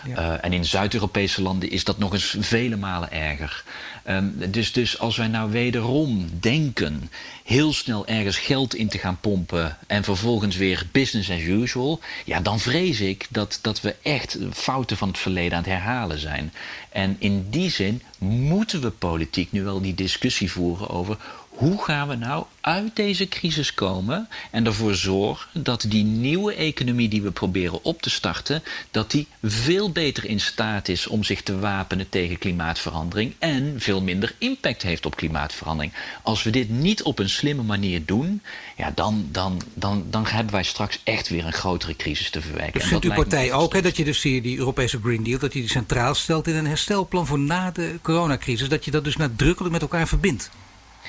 Uh, 0.08 0.44
en 0.44 0.52
in 0.52 0.64
Zuid-Europese 0.64 1.42
landen 1.42 1.70
is 1.70 1.84
dat 1.84 1.98
nog 1.98 2.12
eens 2.12 2.36
vele 2.38 2.76
malen 2.76 3.12
erger. 3.12 3.64
Um, 4.08 4.34
dus, 4.50 4.72
dus 4.72 4.98
als 4.98 5.16
wij 5.16 5.28
nou 5.28 5.50
wederom 5.50 6.28
denken 6.40 7.10
heel 7.44 7.72
snel 7.72 8.06
ergens 8.06 8.38
geld 8.38 8.74
in 8.74 8.88
te 8.88 8.98
gaan 8.98 9.18
pompen 9.20 9.76
en 9.86 10.04
vervolgens 10.04 10.56
weer 10.56 10.86
business 10.92 11.30
as 11.30 11.40
usual, 11.40 12.00
ja, 12.24 12.40
dan 12.40 12.60
vrees 12.60 13.00
ik 13.00 13.26
dat, 13.30 13.58
dat 13.62 13.80
we 13.80 13.94
echt 14.02 14.38
fouten 14.52 14.96
van 14.96 15.08
het 15.08 15.18
verleden 15.18 15.52
aan 15.52 15.62
het 15.62 15.72
herhalen 15.72 16.18
zijn. 16.18 16.52
En 16.90 17.16
in 17.18 17.46
die 17.50 17.70
zin 17.70 18.02
moeten 18.18 18.80
we 18.80 18.90
politiek 18.90 19.52
nu 19.52 19.62
wel 19.62 19.80
die 19.80 19.94
discussie 19.94 20.50
voeren 20.50 20.88
over 20.88 21.16
hoe 21.54 21.84
gaan 21.84 22.08
we 22.08 22.14
nou 22.14 22.44
uit 22.60 22.96
deze 22.96 23.28
crisis 23.28 23.74
komen 23.74 24.28
en 24.50 24.66
ervoor 24.66 24.94
zorgen 24.94 25.62
dat 25.62 25.84
die 25.88 26.04
nieuwe 26.04 26.54
economie 26.54 27.08
die 27.08 27.22
we 27.22 27.30
proberen 27.30 27.84
op 27.84 28.02
te 28.02 28.10
starten, 28.10 28.62
dat 28.90 29.10
die 29.10 29.26
veel 29.42 29.90
beter 29.90 30.24
in 30.24 30.40
staat 30.40 30.88
is 30.88 31.06
om 31.06 31.24
zich 31.24 31.42
te 31.42 31.58
wapenen 31.58 32.08
tegen 32.08 32.38
klimaatverandering 32.38 33.34
en 33.38 33.74
veel 33.78 34.02
minder 34.02 34.34
impact 34.38 34.82
heeft 34.82 35.06
op 35.06 35.16
klimaatverandering. 35.16 35.92
Als 36.22 36.42
we 36.42 36.50
dit 36.50 36.70
niet 36.70 37.02
op 37.02 37.18
een 37.18 37.30
slimme 37.30 37.62
manier 37.62 38.04
doen, 38.04 38.42
ja, 38.76 38.92
dan, 38.94 39.28
dan, 39.30 39.62
dan, 39.74 40.04
dan 40.10 40.26
hebben 40.26 40.52
wij 40.52 40.62
straks 40.62 41.00
echt 41.04 41.28
weer 41.28 41.46
een 41.46 41.52
grotere 41.52 41.96
crisis 41.96 42.30
te 42.30 42.40
verwerken. 42.40 42.80
Dus 42.80 42.88
vindt 42.88 43.04
uw 43.04 43.14
partij 43.14 43.52
ook 43.52 43.72
hè, 43.72 43.82
dat 43.82 43.96
je 43.96 44.04
dus 44.04 44.20
die, 44.20 44.42
die 44.42 44.58
Europese 44.58 45.00
Green 45.02 45.22
Deal, 45.22 45.38
dat 45.38 45.52
je 45.52 45.60
die 45.60 45.70
centraal 45.70 46.14
stelt 46.14 46.46
in 46.46 46.54
een 46.54 46.66
herstelplan 46.66 47.26
voor 47.26 47.38
na 47.38 47.70
de 47.70 47.98
coronacrisis, 48.02 48.68
dat 48.68 48.84
je 48.84 48.90
dat 48.90 49.04
dus 49.04 49.16
nadrukkelijk 49.16 49.72
met 49.72 49.82
elkaar 49.82 50.08
verbindt? 50.08 50.50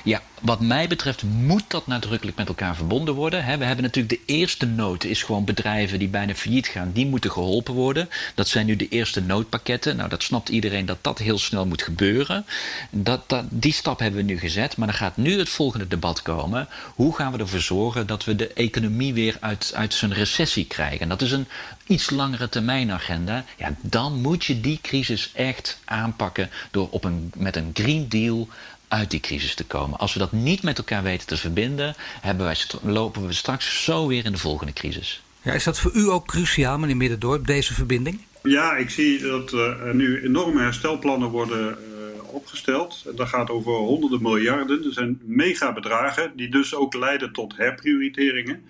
Ja, 0.04 0.22
wat 0.40 0.60
mij 0.60 0.88
betreft 0.88 1.22
moet 1.22 1.64
dat 1.68 1.86
nadrukkelijk 1.86 2.36
met 2.36 2.48
elkaar 2.48 2.76
verbonden 2.76 3.14
worden. 3.14 3.58
We 3.58 3.64
hebben 3.64 3.82
natuurlijk 3.82 4.08
de 4.08 4.32
eerste 4.32 4.66
nood, 4.66 5.04
is 5.04 5.22
gewoon 5.22 5.44
bedrijven 5.44 5.98
die 5.98 6.08
bijna 6.08 6.34
failliet 6.34 6.66
gaan, 6.66 6.90
die 6.92 7.06
moeten 7.06 7.30
geholpen 7.30 7.74
worden. 7.74 8.08
Dat 8.34 8.48
zijn 8.48 8.66
nu 8.66 8.76
de 8.76 8.88
eerste 8.88 9.20
noodpakketten. 9.20 9.96
Nou, 9.96 10.08
dat 10.08 10.22
snapt 10.22 10.48
iedereen 10.48 10.86
dat 10.86 10.98
dat 11.00 11.18
heel 11.18 11.38
snel 11.38 11.66
moet 11.66 11.82
gebeuren. 11.82 12.46
Dat, 12.90 13.28
dat, 13.28 13.44
die 13.48 13.72
stap 13.72 13.98
hebben 13.98 14.20
we 14.20 14.32
nu 14.32 14.38
gezet, 14.38 14.76
maar 14.76 14.86
dan 14.86 14.96
gaat 14.96 15.16
nu 15.16 15.38
het 15.38 15.48
volgende 15.48 15.88
debat 15.88 16.22
komen. 16.22 16.68
Hoe 16.94 17.14
gaan 17.14 17.32
we 17.32 17.38
ervoor 17.38 17.60
zorgen 17.60 18.06
dat 18.06 18.24
we 18.24 18.36
de 18.36 18.52
economie 18.52 19.14
weer 19.14 19.36
uit, 19.40 19.72
uit 19.74 19.94
zijn 19.94 20.12
recessie 20.12 20.66
krijgen? 20.66 21.00
En 21.00 21.08
dat 21.08 21.22
is 21.22 21.32
een 21.32 21.46
iets 21.86 22.10
langere 22.10 22.48
termijn 22.48 22.92
agenda. 22.92 23.44
Ja, 23.56 23.74
dan 23.80 24.20
moet 24.20 24.44
je 24.44 24.60
die 24.60 24.78
crisis 24.82 25.30
echt 25.34 25.78
aanpakken 25.84 26.50
door 26.70 26.88
op 26.90 27.04
een, 27.04 27.32
met 27.36 27.56
een 27.56 27.70
Green 27.74 28.08
Deal 28.08 28.48
uit 28.94 29.10
die 29.10 29.20
crisis 29.20 29.54
te 29.54 29.64
komen. 29.64 29.98
Als 29.98 30.12
we 30.12 30.18
dat 30.18 30.32
niet 30.32 30.62
met 30.62 30.78
elkaar 30.78 31.02
weten 31.02 31.26
te 31.26 31.36
verbinden, 31.36 31.94
hebben 32.20 32.46
wij, 32.46 32.56
lopen 32.82 33.26
we 33.26 33.32
straks 33.32 33.84
zo 33.84 34.06
weer 34.06 34.24
in 34.24 34.32
de 34.32 34.38
volgende 34.38 34.72
crisis. 34.72 35.22
Ja, 35.42 35.52
is 35.52 35.64
dat 35.64 35.80
voor 35.80 35.92
u 35.94 36.08
ook 36.10 36.26
cruciaal, 36.26 36.78
meneer 36.78 36.96
Middendorp, 36.96 37.46
deze 37.46 37.74
verbinding? 37.74 38.20
Ja, 38.42 38.76
ik 38.76 38.90
zie 38.90 39.22
dat 39.22 39.52
er 39.52 39.94
nu 39.94 40.22
enorme 40.24 40.60
herstelplannen 40.60 41.28
worden 41.28 41.68
uh, 41.68 42.34
opgesteld. 42.34 43.04
Dat 43.14 43.28
gaat 43.28 43.50
over 43.50 43.72
honderden 43.72 44.22
miljarden. 44.22 44.84
Er 44.84 44.92
zijn 44.92 45.20
megabedragen 45.22 46.32
die 46.36 46.48
dus 46.48 46.74
ook 46.74 46.94
leiden 46.94 47.32
tot 47.32 47.56
herprioriteringen. 47.56 48.62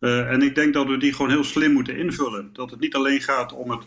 Uh, 0.00 0.30
en 0.30 0.42
ik 0.42 0.54
denk 0.54 0.74
dat 0.74 0.86
we 0.86 0.96
die 0.96 1.12
gewoon 1.12 1.30
heel 1.30 1.44
slim 1.44 1.72
moeten 1.72 1.96
invullen. 1.96 2.50
Dat 2.52 2.70
het 2.70 2.80
niet 2.80 2.94
alleen 2.94 3.20
gaat 3.20 3.52
om 3.52 3.70
het 3.70 3.82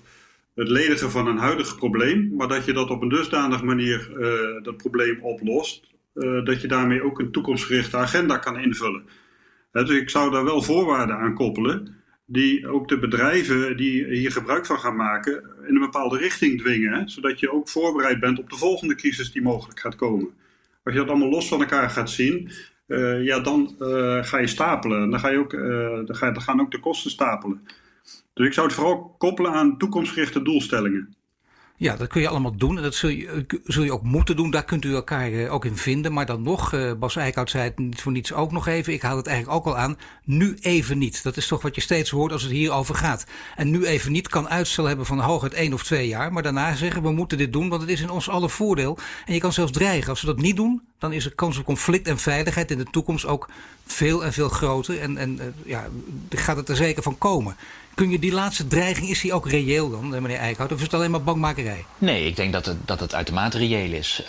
het 0.55 0.69
ledigen 0.69 1.11
van 1.11 1.27
een 1.27 1.37
huidig 1.37 1.77
probleem, 1.77 2.35
maar 2.35 2.47
dat 2.47 2.65
je 2.65 2.73
dat 2.73 2.89
op 2.89 3.01
een 3.01 3.09
dusdanige 3.09 3.65
manier 3.65 4.11
uh, 4.17 4.63
dat 4.63 4.77
probleem 4.77 5.21
oplost, 5.21 5.89
uh, 6.13 6.45
dat 6.45 6.61
je 6.61 6.67
daarmee 6.67 7.03
ook 7.03 7.19
een 7.19 7.31
toekomstgerichte 7.31 7.97
agenda 7.97 8.37
kan 8.37 8.59
invullen. 8.59 9.03
dus 9.71 9.89
ik 9.89 10.09
zou 10.09 10.31
daar 10.31 10.43
wel 10.43 10.61
voorwaarden 10.61 11.15
aan 11.15 11.33
koppelen, 11.33 11.95
die 12.25 12.67
ook 12.67 12.87
de 12.87 12.99
bedrijven 12.99 13.77
die 13.77 14.05
hier 14.05 14.31
gebruik 14.31 14.65
van 14.65 14.79
gaan 14.79 14.95
maken 14.95 15.33
in 15.67 15.75
een 15.75 15.81
bepaalde 15.81 16.17
richting 16.17 16.61
dwingen, 16.61 17.09
zodat 17.09 17.39
je 17.39 17.51
ook 17.51 17.69
voorbereid 17.69 18.19
bent 18.19 18.39
op 18.39 18.49
de 18.49 18.57
volgende 18.57 18.95
crisis 18.95 19.31
die 19.31 19.41
mogelijk 19.41 19.79
gaat 19.79 19.95
komen. 19.95 20.29
Als 20.83 20.93
je 20.93 20.99
dat 20.99 21.09
allemaal 21.09 21.29
los 21.29 21.47
van 21.47 21.59
elkaar 21.59 21.89
gaat 21.89 22.09
zien, 22.09 22.51
uh, 22.87 23.23
ja, 23.23 23.39
dan 23.39 23.75
ga 24.21 24.37
je 24.37 24.47
stapelen. 24.47 25.09
Dan, 25.09 25.19
ga 25.19 25.29
je 25.29 25.37
ook, 25.37 25.51
dan, 26.07 26.15
ga, 26.15 26.31
dan 26.31 26.41
gaan 26.41 26.61
ook 26.61 26.71
de 26.71 26.79
kosten 26.79 27.11
stapelen. 27.11 27.61
Dus 28.33 28.47
ik 28.47 28.53
zou 28.53 28.67
het 28.67 28.75
vooral 28.75 29.15
koppelen 29.17 29.51
aan 29.51 29.77
toekomstgerichte 29.77 30.41
doelstellingen. 30.41 31.15
Ja, 31.77 31.95
dat 31.95 32.07
kun 32.07 32.21
je 32.21 32.27
allemaal 32.27 32.55
doen 32.57 32.77
en 32.77 32.83
dat 32.83 32.95
zul 32.95 33.09
je, 33.09 33.27
eh, 33.27 33.59
zul 33.63 33.83
je 33.83 33.91
ook 33.91 34.03
moeten 34.03 34.35
doen. 34.35 34.51
Daar 34.51 34.65
kunt 34.65 34.85
u 34.85 34.93
elkaar 34.93 35.31
eh, 35.31 35.53
ook 35.53 35.65
in 35.65 35.77
vinden. 35.77 36.13
Maar 36.13 36.25
dan 36.25 36.41
nog, 36.41 36.73
uh, 36.73 36.93
Bas 36.93 37.15
Eickhout 37.15 37.49
zei 37.49 37.63
het 37.63 37.77
niet 37.77 38.01
voor 38.01 38.11
niets 38.11 38.33
ook 38.33 38.51
nog 38.51 38.67
even. 38.67 38.93
Ik 38.93 39.01
haal 39.01 39.17
het 39.17 39.27
eigenlijk 39.27 39.57
ook 39.57 39.65
al 39.65 39.77
aan. 39.77 39.97
Nu 40.23 40.57
even 40.61 40.97
niet. 40.97 41.23
Dat 41.23 41.37
is 41.37 41.47
toch 41.47 41.61
wat 41.61 41.75
je 41.75 41.81
steeds 41.81 42.09
hoort 42.09 42.31
als 42.31 42.41
het 42.41 42.51
hierover 42.51 42.95
gaat. 42.95 43.25
En 43.55 43.69
nu 43.69 43.85
even 43.85 44.11
niet 44.11 44.27
kan 44.27 44.49
uitstel 44.49 44.85
hebben 44.85 45.05
van 45.05 45.19
hooguit 45.19 45.53
één 45.53 45.73
of 45.73 45.83
twee 45.83 46.07
jaar. 46.07 46.33
Maar 46.33 46.43
daarna 46.43 46.75
zeggen 46.75 47.01
we 47.01 47.11
moeten 47.11 47.37
dit 47.37 47.53
doen, 47.53 47.69
want 47.69 47.81
het 47.81 47.91
is 47.91 48.01
in 48.01 48.09
ons 48.09 48.29
alle 48.29 48.49
voordeel. 48.49 48.97
En 49.25 49.33
je 49.33 49.39
kan 49.39 49.53
zelfs 49.53 49.71
dreigen. 49.71 50.09
Als 50.09 50.21
we 50.21 50.27
dat 50.27 50.39
niet 50.39 50.55
doen, 50.55 50.81
dan 50.97 51.13
is 51.13 51.23
de 51.23 51.35
kans 51.35 51.57
op 51.57 51.65
conflict 51.65 52.07
en 52.07 52.17
veiligheid 52.17 52.71
in 52.71 52.77
de 52.77 52.89
toekomst 52.91 53.25
ook 53.25 53.49
veel 53.85 54.23
en 54.25 54.33
veel 54.33 54.49
groter. 54.49 54.99
En, 54.99 55.17
en 55.17 55.39
ja, 55.65 55.87
gaat 56.29 56.57
het 56.57 56.69
er 56.69 56.75
zeker 56.75 57.03
van 57.03 57.17
komen. 57.17 57.55
Kun 57.95 58.09
je 58.09 58.19
die 58.19 58.31
laatste 58.31 58.67
dreiging, 58.67 59.09
is 59.09 59.21
die 59.21 59.33
ook 59.33 59.49
reëel 59.49 59.89
dan, 59.89 60.09
meneer 60.09 60.37
Eickhout? 60.37 60.71
Of 60.71 60.77
is 60.77 60.83
het 60.83 60.93
alleen 60.93 61.11
maar 61.11 61.23
bangmakerij? 61.23 61.85
Nee, 61.97 62.25
ik 62.25 62.35
denk 62.35 62.53
dat 62.53 62.65
het, 62.65 62.87
dat 62.87 62.99
het 62.99 63.15
uitermate 63.15 63.57
reëel 63.57 63.91
is. 63.91 64.21
Uh, 64.21 64.27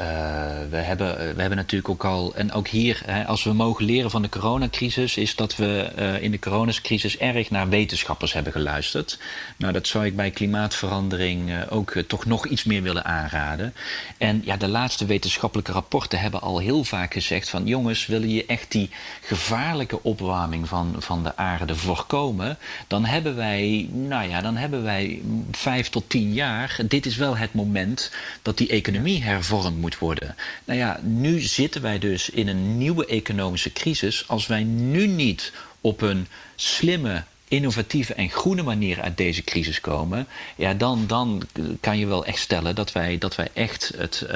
we, 0.70 0.76
hebben, 0.76 1.16
we 1.16 1.40
hebben 1.40 1.56
natuurlijk 1.56 1.88
ook 1.88 2.04
al, 2.04 2.34
en 2.34 2.52
ook 2.52 2.68
hier, 2.68 3.02
hè, 3.04 3.26
als 3.26 3.44
we 3.44 3.52
mogen 3.52 3.84
leren 3.84 4.10
van 4.10 4.22
de 4.22 4.28
coronacrisis, 4.28 5.16
is 5.16 5.34
dat 5.34 5.56
we 5.56 5.90
in 6.20 6.30
de 6.30 6.38
coronacrisis 6.38 7.18
erg 7.18 7.50
naar 7.50 7.68
wetenschappers 7.68 8.32
hebben 8.32 8.52
geluisterd. 8.52 9.18
Nou, 9.56 9.72
dat 9.72 9.86
zou 9.86 10.04
ik 10.04 10.16
bij 10.16 10.30
klimaatverandering 10.30 11.68
ook 11.68 11.92
toch 12.06 12.24
nog 12.24 12.46
iets 12.46 12.64
meer 12.64 12.82
willen 12.82 13.04
aanraden. 13.04 13.74
En 14.18 14.42
ja, 14.44 14.56
de 14.56 14.68
laatste 14.68 15.06
wetenschappelijke 15.06 15.72
rapporten 15.72 16.18
hebben 16.18 16.40
al 16.40 16.58
heel 16.58 16.84
vaak 16.84 17.12
gezegd 17.12 17.48
van 17.48 17.66
jongens, 17.66 18.06
willen 18.06 18.30
je 18.30 18.46
echt 18.46 18.72
die 18.72 18.90
gevaarlijke 19.20 20.02
opwarming 20.02 20.68
van, 20.68 20.94
van 20.98 21.22
de 21.22 21.36
aarde 21.36 21.76
voorkomen, 21.76 22.58
dan 22.86 23.04
hebben 23.04 23.36
wij 23.36 23.54
nou 23.92 24.28
ja, 24.28 24.40
dan 24.40 24.56
hebben 24.56 24.82
wij 24.82 25.22
vijf 25.50 25.88
tot 25.88 26.10
tien 26.10 26.32
jaar. 26.32 26.78
Dit 26.88 27.06
is 27.06 27.16
wel 27.16 27.36
het 27.36 27.54
moment 27.54 28.10
dat 28.42 28.58
die 28.58 28.68
economie 28.68 29.22
hervormd 29.22 29.80
moet 29.80 29.98
worden. 29.98 30.34
Nou 30.64 30.78
ja, 30.78 31.00
nu 31.02 31.40
zitten 31.40 31.82
wij 31.82 31.98
dus 31.98 32.30
in 32.30 32.48
een 32.48 32.78
nieuwe 32.78 33.06
economische 33.06 33.72
crisis. 33.72 34.28
Als 34.28 34.46
wij 34.46 34.62
nu 34.64 35.06
niet 35.06 35.52
op 35.80 36.00
een 36.00 36.26
slimme, 36.54 37.22
innovatieve 37.48 38.14
en 38.14 38.30
groene 38.30 38.62
manier 38.62 39.00
uit 39.00 39.16
deze 39.16 39.44
crisis 39.44 39.80
komen, 39.80 40.26
ja, 40.56 40.74
dan, 40.74 41.04
dan 41.06 41.42
kan 41.80 41.98
je 41.98 42.06
wel 42.06 42.24
echt 42.24 42.38
stellen 42.38 42.74
dat 42.74 42.92
wij, 42.92 43.18
dat 43.18 43.34
wij 43.34 43.48
echt 43.52 43.92
het, 43.96 44.26
uh, 44.26 44.32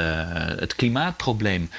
het 0.56 0.74
klimaatprobleem 0.74 1.70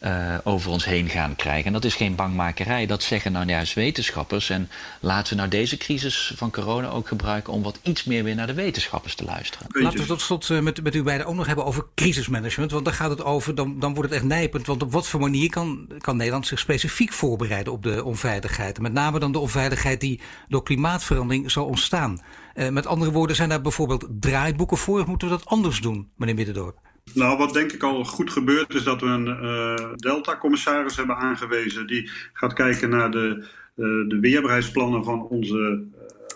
uh, 0.00 0.34
over 0.44 0.70
ons 0.70 0.84
heen 0.84 1.08
gaan 1.08 1.36
krijgen. 1.36 1.66
En 1.66 1.72
dat 1.72 1.84
is 1.84 1.94
geen 1.94 2.14
bangmakerij, 2.14 2.86
dat 2.86 3.02
zeggen 3.02 3.32
nou 3.32 3.46
juist 3.46 3.74
wetenschappers. 3.74 4.50
En 4.50 4.68
laten 5.00 5.32
we 5.32 5.38
nou 5.38 5.48
deze 5.48 5.76
crisis 5.76 6.32
van 6.36 6.50
corona 6.50 6.88
ook 6.88 7.08
gebruiken 7.08 7.52
om 7.52 7.62
wat 7.62 7.78
iets 7.82 8.04
meer 8.04 8.24
weer 8.24 8.34
naar 8.34 8.46
de 8.46 8.54
wetenschappers 8.54 9.14
te 9.14 9.24
luisteren. 9.24 9.66
Laten 9.70 9.98
we 9.98 10.06
tot 10.06 10.20
slot 10.20 10.48
uh, 10.48 10.60
met, 10.60 10.82
met 10.82 10.94
u 10.94 11.02
beiden 11.02 11.26
ook 11.26 11.34
nog 11.34 11.46
hebben 11.46 11.64
over 11.64 11.84
crisismanagement. 11.94 12.70
Want 12.70 12.84
daar 12.84 12.94
gaat 12.94 13.10
het 13.10 13.24
over, 13.24 13.54
dan, 13.54 13.78
dan 13.78 13.94
wordt 13.94 14.10
het 14.10 14.18
echt 14.18 14.28
nijpend. 14.28 14.66
Want 14.66 14.82
op 14.82 14.92
wat 14.92 15.06
voor 15.06 15.20
manier 15.20 15.50
kan, 15.50 15.88
kan 15.98 16.16
Nederland 16.16 16.46
zich 16.46 16.58
specifiek 16.58 17.12
voorbereiden 17.12 17.72
op 17.72 17.82
de 17.82 18.04
onveiligheid? 18.04 18.80
Met 18.80 18.92
name 18.92 19.18
dan 19.18 19.32
de 19.32 19.38
onveiligheid 19.38 20.00
die 20.00 20.20
door 20.48 20.62
klimaatverandering 20.62 21.50
zal 21.50 21.66
ontstaan. 21.66 22.20
Uh, 22.54 22.68
met 22.68 22.86
andere 22.86 23.10
woorden, 23.10 23.36
zijn 23.36 23.48
daar 23.48 23.60
bijvoorbeeld 23.60 24.06
draaiboeken 24.20 24.76
voor? 24.76 25.00
Of 25.00 25.06
moeten 25.06 25.28
we 25.28 25.36
dat 25.36 25.46
anders 25.46 25.80
doen, 25.80 26.10
meneer 26.16 26.34
Middendorp? 26.34 26.78
Nou, 27.14 27.38
wat 27.38 27.52
denk 27.52 27.72
ik 27.72 27.82
al 27.82 28.04
goed 28.04 28.30
gebeurt, 28.30 28.74
is 28.74 28.82
dat 28.82 29.00
we 29.00 29.06
een 29.06 29.26
uh, 29.26 29.92
Delta-commissaris 29.96 30.96
hebben 30.96 31.16
aangewezen. 31.16 31.86
Die 31.86 32.10
gaat 32.32 32.52
kijken 32.52 32.90
naar 32.90 33.10
de, 33.10 33.36
uh, 33.76 34.08
de 34.08 34.18
weerbaarheidsplannen 34.20 35.04
van 35.04 35.22
onze 35.22 35.84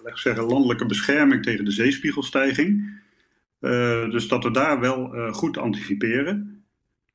uh, 0.04 0.14
zeggen, 0.14 0.44
landelijke 0.44 0.86
bescherming 0.86 1.42
tegen 1.42 1.64
de 1.64 1.70
zeespiegelstijging. 1.70 3.02
dus 4.10 4.28
dat 4.28 4.44
we 4.44 4.50
daar 4.50 4.80
wel 4.80 5.30
goed 5.32 5.58
anticiperen. 5.58 6.64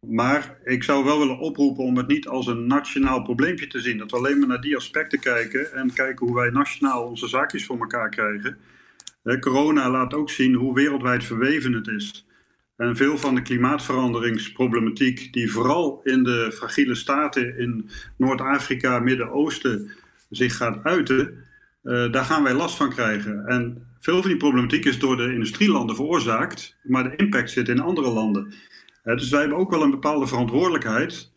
Maar 0.07 0.57
ik 0.63 0.83
zou 0.83 1.03
wel 1.03 1.19
willen 1.19 1.39
oproepen 1.39 1.83
om 1.83 1.97
het 1.97 2.07
niet 2.07 2.27
als 2.27 2.47
een 2.47 2.67
nationaal 2.67 3.21
probleempje 3.21 3.67
te 3.67 3.79
zien. 3.79 3.97
Dat 3.97 4.11
we 4.11 4.17
alleen 4.17 4.39
maar 4.39 4.47
naar 4.47 4.61
die 4.61 4.75
aspecten 4.75 5.19
kijken 5.19 5.73
en 5.73 5.93
kijken 5.93 6.25
hoe 6.25 6.35
wij 6.35 6.49
nationaal 6.49 7.03
onze 7.03 7.27
zaakjes 7.27 7.65
voor 7.65 7.79
elkaar 7.79 8.09
krijgen. 8.09 8.57
corona 9.39 9.89
laat 9.89 10.13
ook 10.13 10.29
zien 10.29 10.53
hoe 10.53 10.73
wereldwijd 10.73 11.23
verweven 11.23 11.73
het 11.73 11.87
is. 11.87 12.27
En 12.79 12.95
veel 12.95 13.17
van 13.17 13.35
de 13.35 13.41
klimaatveranderingsproblematiek, 13.41 15.33
die 15.33 15.51
vooral 15.51 16.01
in 16.03 16.23
de 16.23 16.51
fragiele 16.53 16.95
staten 16.95 17.57
in 17.57 17.89
Noord-Afrika, 18.17 18.99
Midden-Oosten 18.99 19.91
zich 20.29 20.57
gaat 20.57 20.83
uiten, 20.83 21.43
uh, 21.83 22.11
daar 22.11 22.23
gaan 22.23 22.43
wij 22.43 22.53
last 22.53 22.77
van 22.77 22.89
krijgen. 22.89 23.45
En 23.45 23.87
veel 23.99 24.21
van 24.21 24.29
die 24.29 24.39
problematiek 24.39 24.85
is 24.85 24.99
door 24.99 25.17
de 25.17 25.33
industrielanden 25.33 25.95
veroorzaakt, 25.95 26.77
maar 26.83 27.03
de 27.03 27.15
impact 27.15 27.51
zit 27.51 27.69
in 27.69 27.79
andere 27.79 28.09
landen. 28.09 28.53
Uh, 29.03 29.15
dus 29.15 29.29
wij 29.29 29.39
hebben 29.39 29.57
ook 29.57 29.71
wel 29.71 29.83
een 29.83 29.91
bepaalde 29.91 30.27
verantwoordelijkheid 30.27 31.31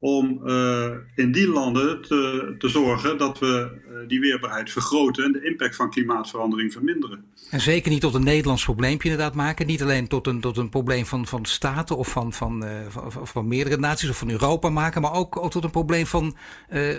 om 0.00 0.40
uh, 0.44 0.90
in 1.14 1.32
die 1.32 1.48
landen 1.48 2.02
te, 2.02 2.54
te 2.58 2.68
zorgen 2.68 3.18
dat 3.18 3.38
we 3.38 3.70
uh, 3.90 4.08
die 4.08 4.20
weerbaarheid 4.20 4.70
vergroten 4.70 5.24
en 5.24 5.32
de 5.32 5.44
impact 5.44 5.76
van 5.76 5.90
klimaatverandering 5.90 6.72
verminderen. 6.72 7.24
En 7.50 7.60
zeker 7.60 7.90
niet 7.90 8.00
tot 8.00 8.14
een 8.14 8.24
Nederlands 8.24 8.64
probleempje 8.64 9.08
inderdaad 9.08 9.34
maken. 9.34 9.66
Niet 9.66 9.82
alleen 9.82 10.08
tot 10.08 10.26
een, 10.26 10.40
tot 10.40 10.56
een 10.56 10.68
probleem 10.68 11.06
van, 11.06 11.26
van 11.26 11.44
staten 11.44 11.96
of 11.96 12.08
van, 12.08 12.32
van, 12.32 12.64
uh, 12.64 12.70
van, 12.88 13.26
van, 13.26 13.48
meerdere 13.48 13.76
naties 13.76 14.08
of 14.10 14.18
van 14.18 14.30
Europa 14.30 14.68
maken, 14.68 15.02
maar 15.02 15.12
ook, 15.12 15.36
ook 15.36 15.50
tot 15.50 15.64
een 15.64 15.70
probleem 15.70 16.06
van, 16.06 16.36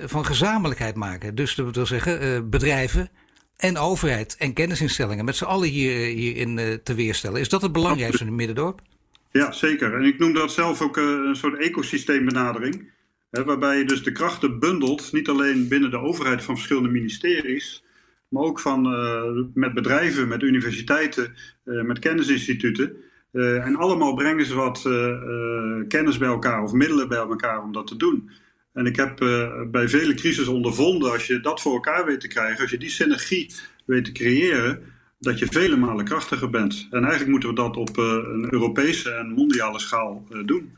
van 0.05 0.25
gezamenlijkheid 0.25 0.95
maken. 0.95 1.35
Dus 1.35 1.55
dat 1.55 1.75
wil 1.75 1.85
zeggen, 1.85 2.49
bedrijven 2.49 3.09
en 3.57 3.77
overheid 3.77 4.35
en 4.37 4.53
kennisinstellingen 4.53 5.25
met 5.25 5.35
z'n 5.35 5.43
allen 5.43 5.69
hier, 5.69 5.95
hierin 6.05 6.79
te 6.83 6.93
weerstellen. 6.93 7.39
Is 7.39 7.49
dat 7.49 7.61
het 7.61 7.71
belangrijkste 7.71 8.21
in 8.21 8.27
het 8.27 8.35
Middendorp? 8.35 8.81
Ja, 9.31 9.51
zeker. 9.51 9.93
En 9.93 10.03
ik 10.03 10.19
noem 10.19 10.33
dat 10.33 10.51
zelf 10.51 10.81
ook 10.81 10.97
uh, 10.97 11.03
een 11.03 11.35
soort 11.35 11.59
ecosysteembenadering. 11.59 12.89
waarbij 13.29 13.77
je 13.77 13.85
dus 13.85 14.03
de 14.03 14.11
krachten 14.11 14.59
bundelt, 14.59 15.11
niet 15.11 15.29
alleen 15.29 15.67
binnen 15.67 15.91
de 15.91 15.99
overheid 15.99 16.43
van 16.43 16.55
verschillende 16.55 16.89
ministeries, 16.89 17.83
maar 18.27 18.43
ook 18.43 18.59
van, 18.59 18.81
met 19.53 19.73
bedrijven, 19.73 20.27
met 20.27 20.41
universiteiten, 20.41 21.35
met 21.63 21.99
kennisinstituten. 21.99 22.95
en 23.31 23.75
allemaal 23.75 24.13
brengen 24.13 24.45
ze 24.45 24.55
wat 24.55 24.81
kennis 25.87 26.17
bij 26.17 26.27
elkaar 26.27 26.63
of 26.63 26.73
middelen 26.73 27.07
bij 27.07 27.17
elkaar 27.17 27.63
om 27.63 27.71
dat 27.71 27.87
te 27.87 27.95
doen. 27.95 28.29
En 28.73 28.85
ik 28.85 28.95
heb 28.95 29.17
bij 29.71 29.87
vele 29.87 30.13
crises 30.13 30.47
ondervonden, 30.47 31.11
als 31.11 31.27
je 31.27 31.39
dat 31.39 31.61
voor 31.61 31.73
elkaar 31.73 32.05
weet 32.05 32.19
te 32.19 32.27
krijgen, 32.27 32.61
als 32.61 32.71
je 32.71 32.77
die 32.77 32.89
synergie 32.89 33.53
weet 33.85 34.05
te 34.05 34.11
creëren, 34.11 34.83
dat 35.21 35.39
je 35.39 35.45
vele 35.45 35.75
malen 35.75 36.05
krachtiger 36.05 36.49
bent. 36.49 36.87
En 36.91 36.99
eigenlijk 36.99 37.29
moeten 37.29 37.49
we 37.49 37.55
dat 37.55 37.77
op 37.77 37.97
een 37.97 38.47
Europese 38.53 39.11
en 39.11 39.31
mondiale 39.31 39.79
schaal 39.79 40.23
doen. 40.45 40.71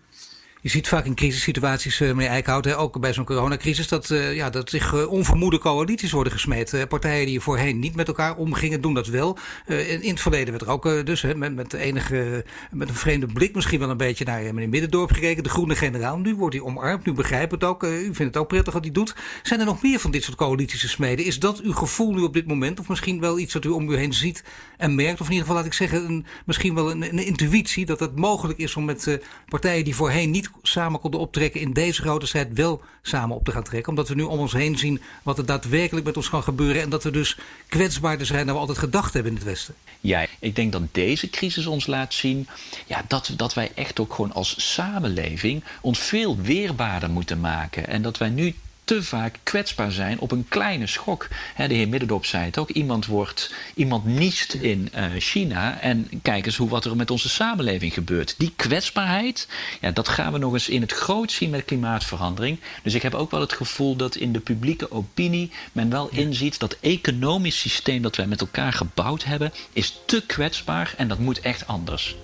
Je 0.64 0.70
ziet 0.70 0.88
vaak 0.88 1.06
in 1.06 1.16
crisissituaties, 1.16 2.00
uh, 2.00 2.08
meneer 2.08 2.30
Eickhout, 2.30 2.74
ook 2.74 3.00
bij 3.00 3.14
zo'n 3.14 3.26
coronacrisis, 3.26 3.88
dat, 3.88 4.10
uh, 4.10 4.36
ja, 4.36 4.50
dat 4.50 4.70
zich 4.70 4.94
uh, 4.94 5.12
onvermoede 5.12 5.58
coalities 5.58 6.12
worden 6.12 6.34
gesmeed. 6.34 6.86
partijen 6.90 7.26
die 7.26 7.40
voorheen 7.40 7.80
niet 7.80 7.96
met 7.96 8.08
elkaar 8.08 8.36
omgingen, 8.36 8.82
doen 8.82 8.94
dat 8.94 9.08
wel. 9.08 9.38
In, 9.68 10.10
het 10.10 10.22
verleden 10.22 10.50
werd 10.50 10.62
er 10.62 10.70
ook 10.70 11.06
dus 11.06 11.22
met, 11.22 11.56
met, 11.56 11.74
enige, 11.74 12.46
met 12.72 12.90
een 12.90 12.96
vreemde 12.96 13.26
blik 13.26 13.56
misschien 13.56 13.80
wel 13.80 13.90
een 13.90 13.98
beetje 13.98 14.26
naar 14.26 14.42
meneer 14.42 14.70
Middendorp 14.70 15.12
gekeken, 15.12 15.44
de 15.44 15.50
groene 15.50 15.76
generaal. 15.76 16.18
Nu 16.18 16.36
wordt 16.36 16.56
hij 16.56 16.64
omarmd, 16.64 17.06
nu 17.06 17.14
begrijpt 17.14 17.52
het 17.52 17.64
ook. 17.64 17.84
u 17.84 18.04
vindt 18.04 18.18
het 18.18 18.38
ook 18.38 18.48
prettig 18.48 18.74
wat 18.74 18.84
hij 18.84 18.92
doet. 18.92 19.16
Zijn 19.44 19.60
er 19.60 19.66
nog 19.66 19.82
meer 19.82 20.00
van 20.00 20.12
dit 20.12 20.24
soort 20.24 20.38
coalities 20.38 20.82
te 20.82 20.90
smeden? 20.90 21.26
Is 21.26 21.40
dat 21.40 21.62
uw 21.62 21.74
gevoel 21.74 22.14
nu 22.14 22.22
op 22.22 22.34
dit 22.34 22.48
moment? 22.48 22.80
Of 22.80 22.88
misschien 22.88 23.20
wel 23.20 23.40
iets 23.40 23.54
wat 23.54 23.66
u 23.66 23.70
om 23.70 23.90
u 23.90 23.96
heen 23.96 24.14
ziet 24.14 24.44
en 24.78 24.96
merkt? 24.96 25.22
Of 25.22 25.26
in 25.28 25.34
ieder 25.34 25.48
geval, 25.48 25.56
laat 25.56 25.72
ik 25.72 25.74
zeggen, 25.74 26.06
een, 26.06 26.26
misschien 26.46 26.76
wel 26.76 26.92
een, 26.92 27.02
een 27.02 27.26
intuïtie 27.26 27.86
dat 27.86 28.00
het 28.00 28.16
mogelijk 28.16 28.60
is 28.60 28.76
om 28.76 28.86
met 28.86 29.20
partijen 29.48 29.84
die 29.84 29.96
voorheen 29.96 30.32
niet 30.32 30.52
samen 30.62 31.00
konden 31.00 31.20
optrekken 31.20 31.62
in 31.62 31.74
deze 31.74 32.02
grote 32.02 32.26
strijd 32.26 32.54
wel 32.54 32.82
samen 33.02 33.36
op 33.36 33.46
te 33.46 33.52
gaan 33.52 33.64
trekken. 33.64 33.90
Omdat 33.90 34.08
we 34.08 34.16
nu 34.16 34.24
om 34.24 34.40
ons 34.40 34.54
heen 34.54 34.78
zien 34.78 35.02
wat 35.24 35.38
er 35.38 35.46
daadwerkelijk 35.46 36.06
met 36.06 36.18
ons 36.18 36.30
kan 36.30 36.44
gebeuren. 36.44 36.82
En 36.82 36.90
dat 36.90 37.04
we 37.04 37.12
dus 37.12 37.38
kwetsbaarder 37.68 38.26
zijn 38.26 38.46
dan 38.46 38.56
we 38.56 38.62
altijd 38.62 38.78
gedacht 38.78 39.14
hebben 39.14 39.32
in 39.32 39.38
het 39.38 39.48
Westen. 39.48 39.76
Ja, 40.00 40.26
ik 40.40 40.56
denk 40.56 40.72
dat 40.72 40.82
deze 40.92 41.30
crisis 41.30 41.66
ons 41.66 41.86
laat 41.86 42.14
zien 42.14 42.48
ja, 42.86 43.04
dat, 43.08 43.34
dat 43.38 43.54
wij 43.54 43.72
echt 43.76 44.00
ook 44.00 44.14
gewoon 44.14 44.34
als 44.34 44.74
samenleving 44.74 45.64
ons 45.82 46.00
veel 46.00 46.38
weerbaarder 46.38 47.10
moeten 47.10 47.40
maken. 47.40 47.88
En 47.88 48.02
dat 48.02 48.18
wij 48.18 48.30
nu 48.30 48.56
te 48.84 49.04
vaak 49.04 49.40
kwetsbaar 49.44 49.92
zijn 49.92 50.20
op 50.20 50.32
een 50.32 50.46
kleine 50.50 50.88
schok. 50.88 51.28
de 51.58 51.74
heer 51.74 51.88
Middendorp 51.88 52.26
zei 52.26 52.46
het 52.46 52.58
ook. 52.58 52.70
Iemand, 52.70 53.06
wordt, 53.06 53.54
iemand 53.76 54.06
niest 54.06 54.54
in 54.54 54.90
uh, 54.96 55.06
China. 55.18 55.80
En 55.80 56.10
kijk 56.22 56.46
eens 56.46 56.56
hoe, 56.56 56.70
wat 56.70 56.86
er 56.86 56.96
met 56.96 57.12
onze 57.12 57.30
samenleving 57.30 57.94
gebeurt. 57.94 58.36
Die 58.38 58.54
kwetsbaarheid, 58.56 59.48
ja, 59.82 59.92
dat 59.92 60.08
gaan 60.08 60.34
we 60.34 60.38
nog 60.38 60.54
eens 60.54 60.70
in 60.70 60.82
het 60.82 60.92
groot 60.92 61.32
zien 61.32 61.50
met 61.50 61.66
klimaatverandering. 61.66 62.60
Dus 62.84 62.94
ik 62.94 63.02
heb 63.02 63.14
ook 63.14 63.32
wel 63.32 63.42
het 63.42 63.54
gevoel 63.54 63.96
dat 63.96 64.16
in 64.16 64.34
de 64.34 64.40
publieke 64.40 64.92
opinie 64.92 65.52
men 65.72 65.90
wel 65.90 66.10
inziet 66.10 66.60
dat 66.60 66.78
economisch 66.80 67.60
systeem 67.60 68.02
dat 68.02 68.16
wij 68.16 68.28
met 68.28 68.42
elkaar 68.42 68.74
gebouwd 68.74 69.24
hebben, 69.24 69.54
is 69.74 70.00
te 70.06 70.24
kwetsbaar 70.26 70.94
en 70.98 71.08
dat 71.08 71.20
moet 71.20 71.40
echt 71.40 71.68
anders. 71.68 72.16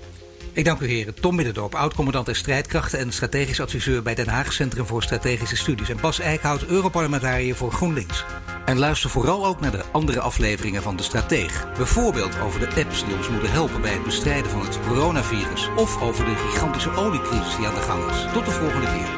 Ik 0.60 0.66
dank 0.66 0.80
u 0.80 0.88
heren. 0.88 1.14
Tom 1.14 1.36
Middendorp, 1.36 1.76
oud-commandant 1.76 2.28
en 2.28 2.36
strijdkrachten 2.36 3.00
en 3.00 3.12
strategisch 3.12 3.62
adviseur 3.62 4.04
bij 4.04 4.16
Den 4.16 4.28
Haag 4.28 4.54
Centrum 4.54 4.86
voor 4.86 5.04
Strategische 5.04 5.56
Studies. 5.56 5.90
En 5.90 5.98
Bas 6.02 6.20
Eickhout, 6.20 6.66
Europarlementariër 6.66 7.56
voor 7.56 7.72
GroenLinks. 7.72 8.26
En 8.66 8.78
luister 8.78 9.10
vooral 9.10 9.46
ook 9.46 9.60
naar 9.60 9.72
de 9.72 9.84
andere 9.92 10.20
afleveringen 10.20 10.82
van 10.82 10.96
De 10.96 11.04
Strateeg. 11.04 11.74
Bijvoorbeeld 11.78 12.40
over 12.40 12.60
de 12.60 12.68
apps 12.84 13.06
die 13.06 13.16
ons 13.16 13.30
moeten 13.30 13.52
helpen 13.52 13.82
bij 13.82 13.92
het 13.92 14.04
bestrijden 14.04 14.52
van 14.52 14.62
het 14.62 14.80
coronavirus. 14.88 15.70
Of 15.78 16.02
over 16.02 16.26
de 16.26 16.36
gigantische 16.36 16.96
oliecrisis 16.96 17.56
die 17.56 17.68
aan 17.68 17.76
de 17.76 17.82
gang 17.82 18.12
is. 18.12 18.26
Tot 18.34 18.46
de 18.46 18.52
volgende 18.52 18.88
keer. 18.88 19.10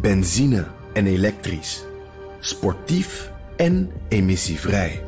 Benzine 0.00 0.66
en 0.92 1.06
elektrisch. 1.06 1.84
Sportief 2.40 3.30
en 3.56 3.92
emissievrij. 4.08 5.07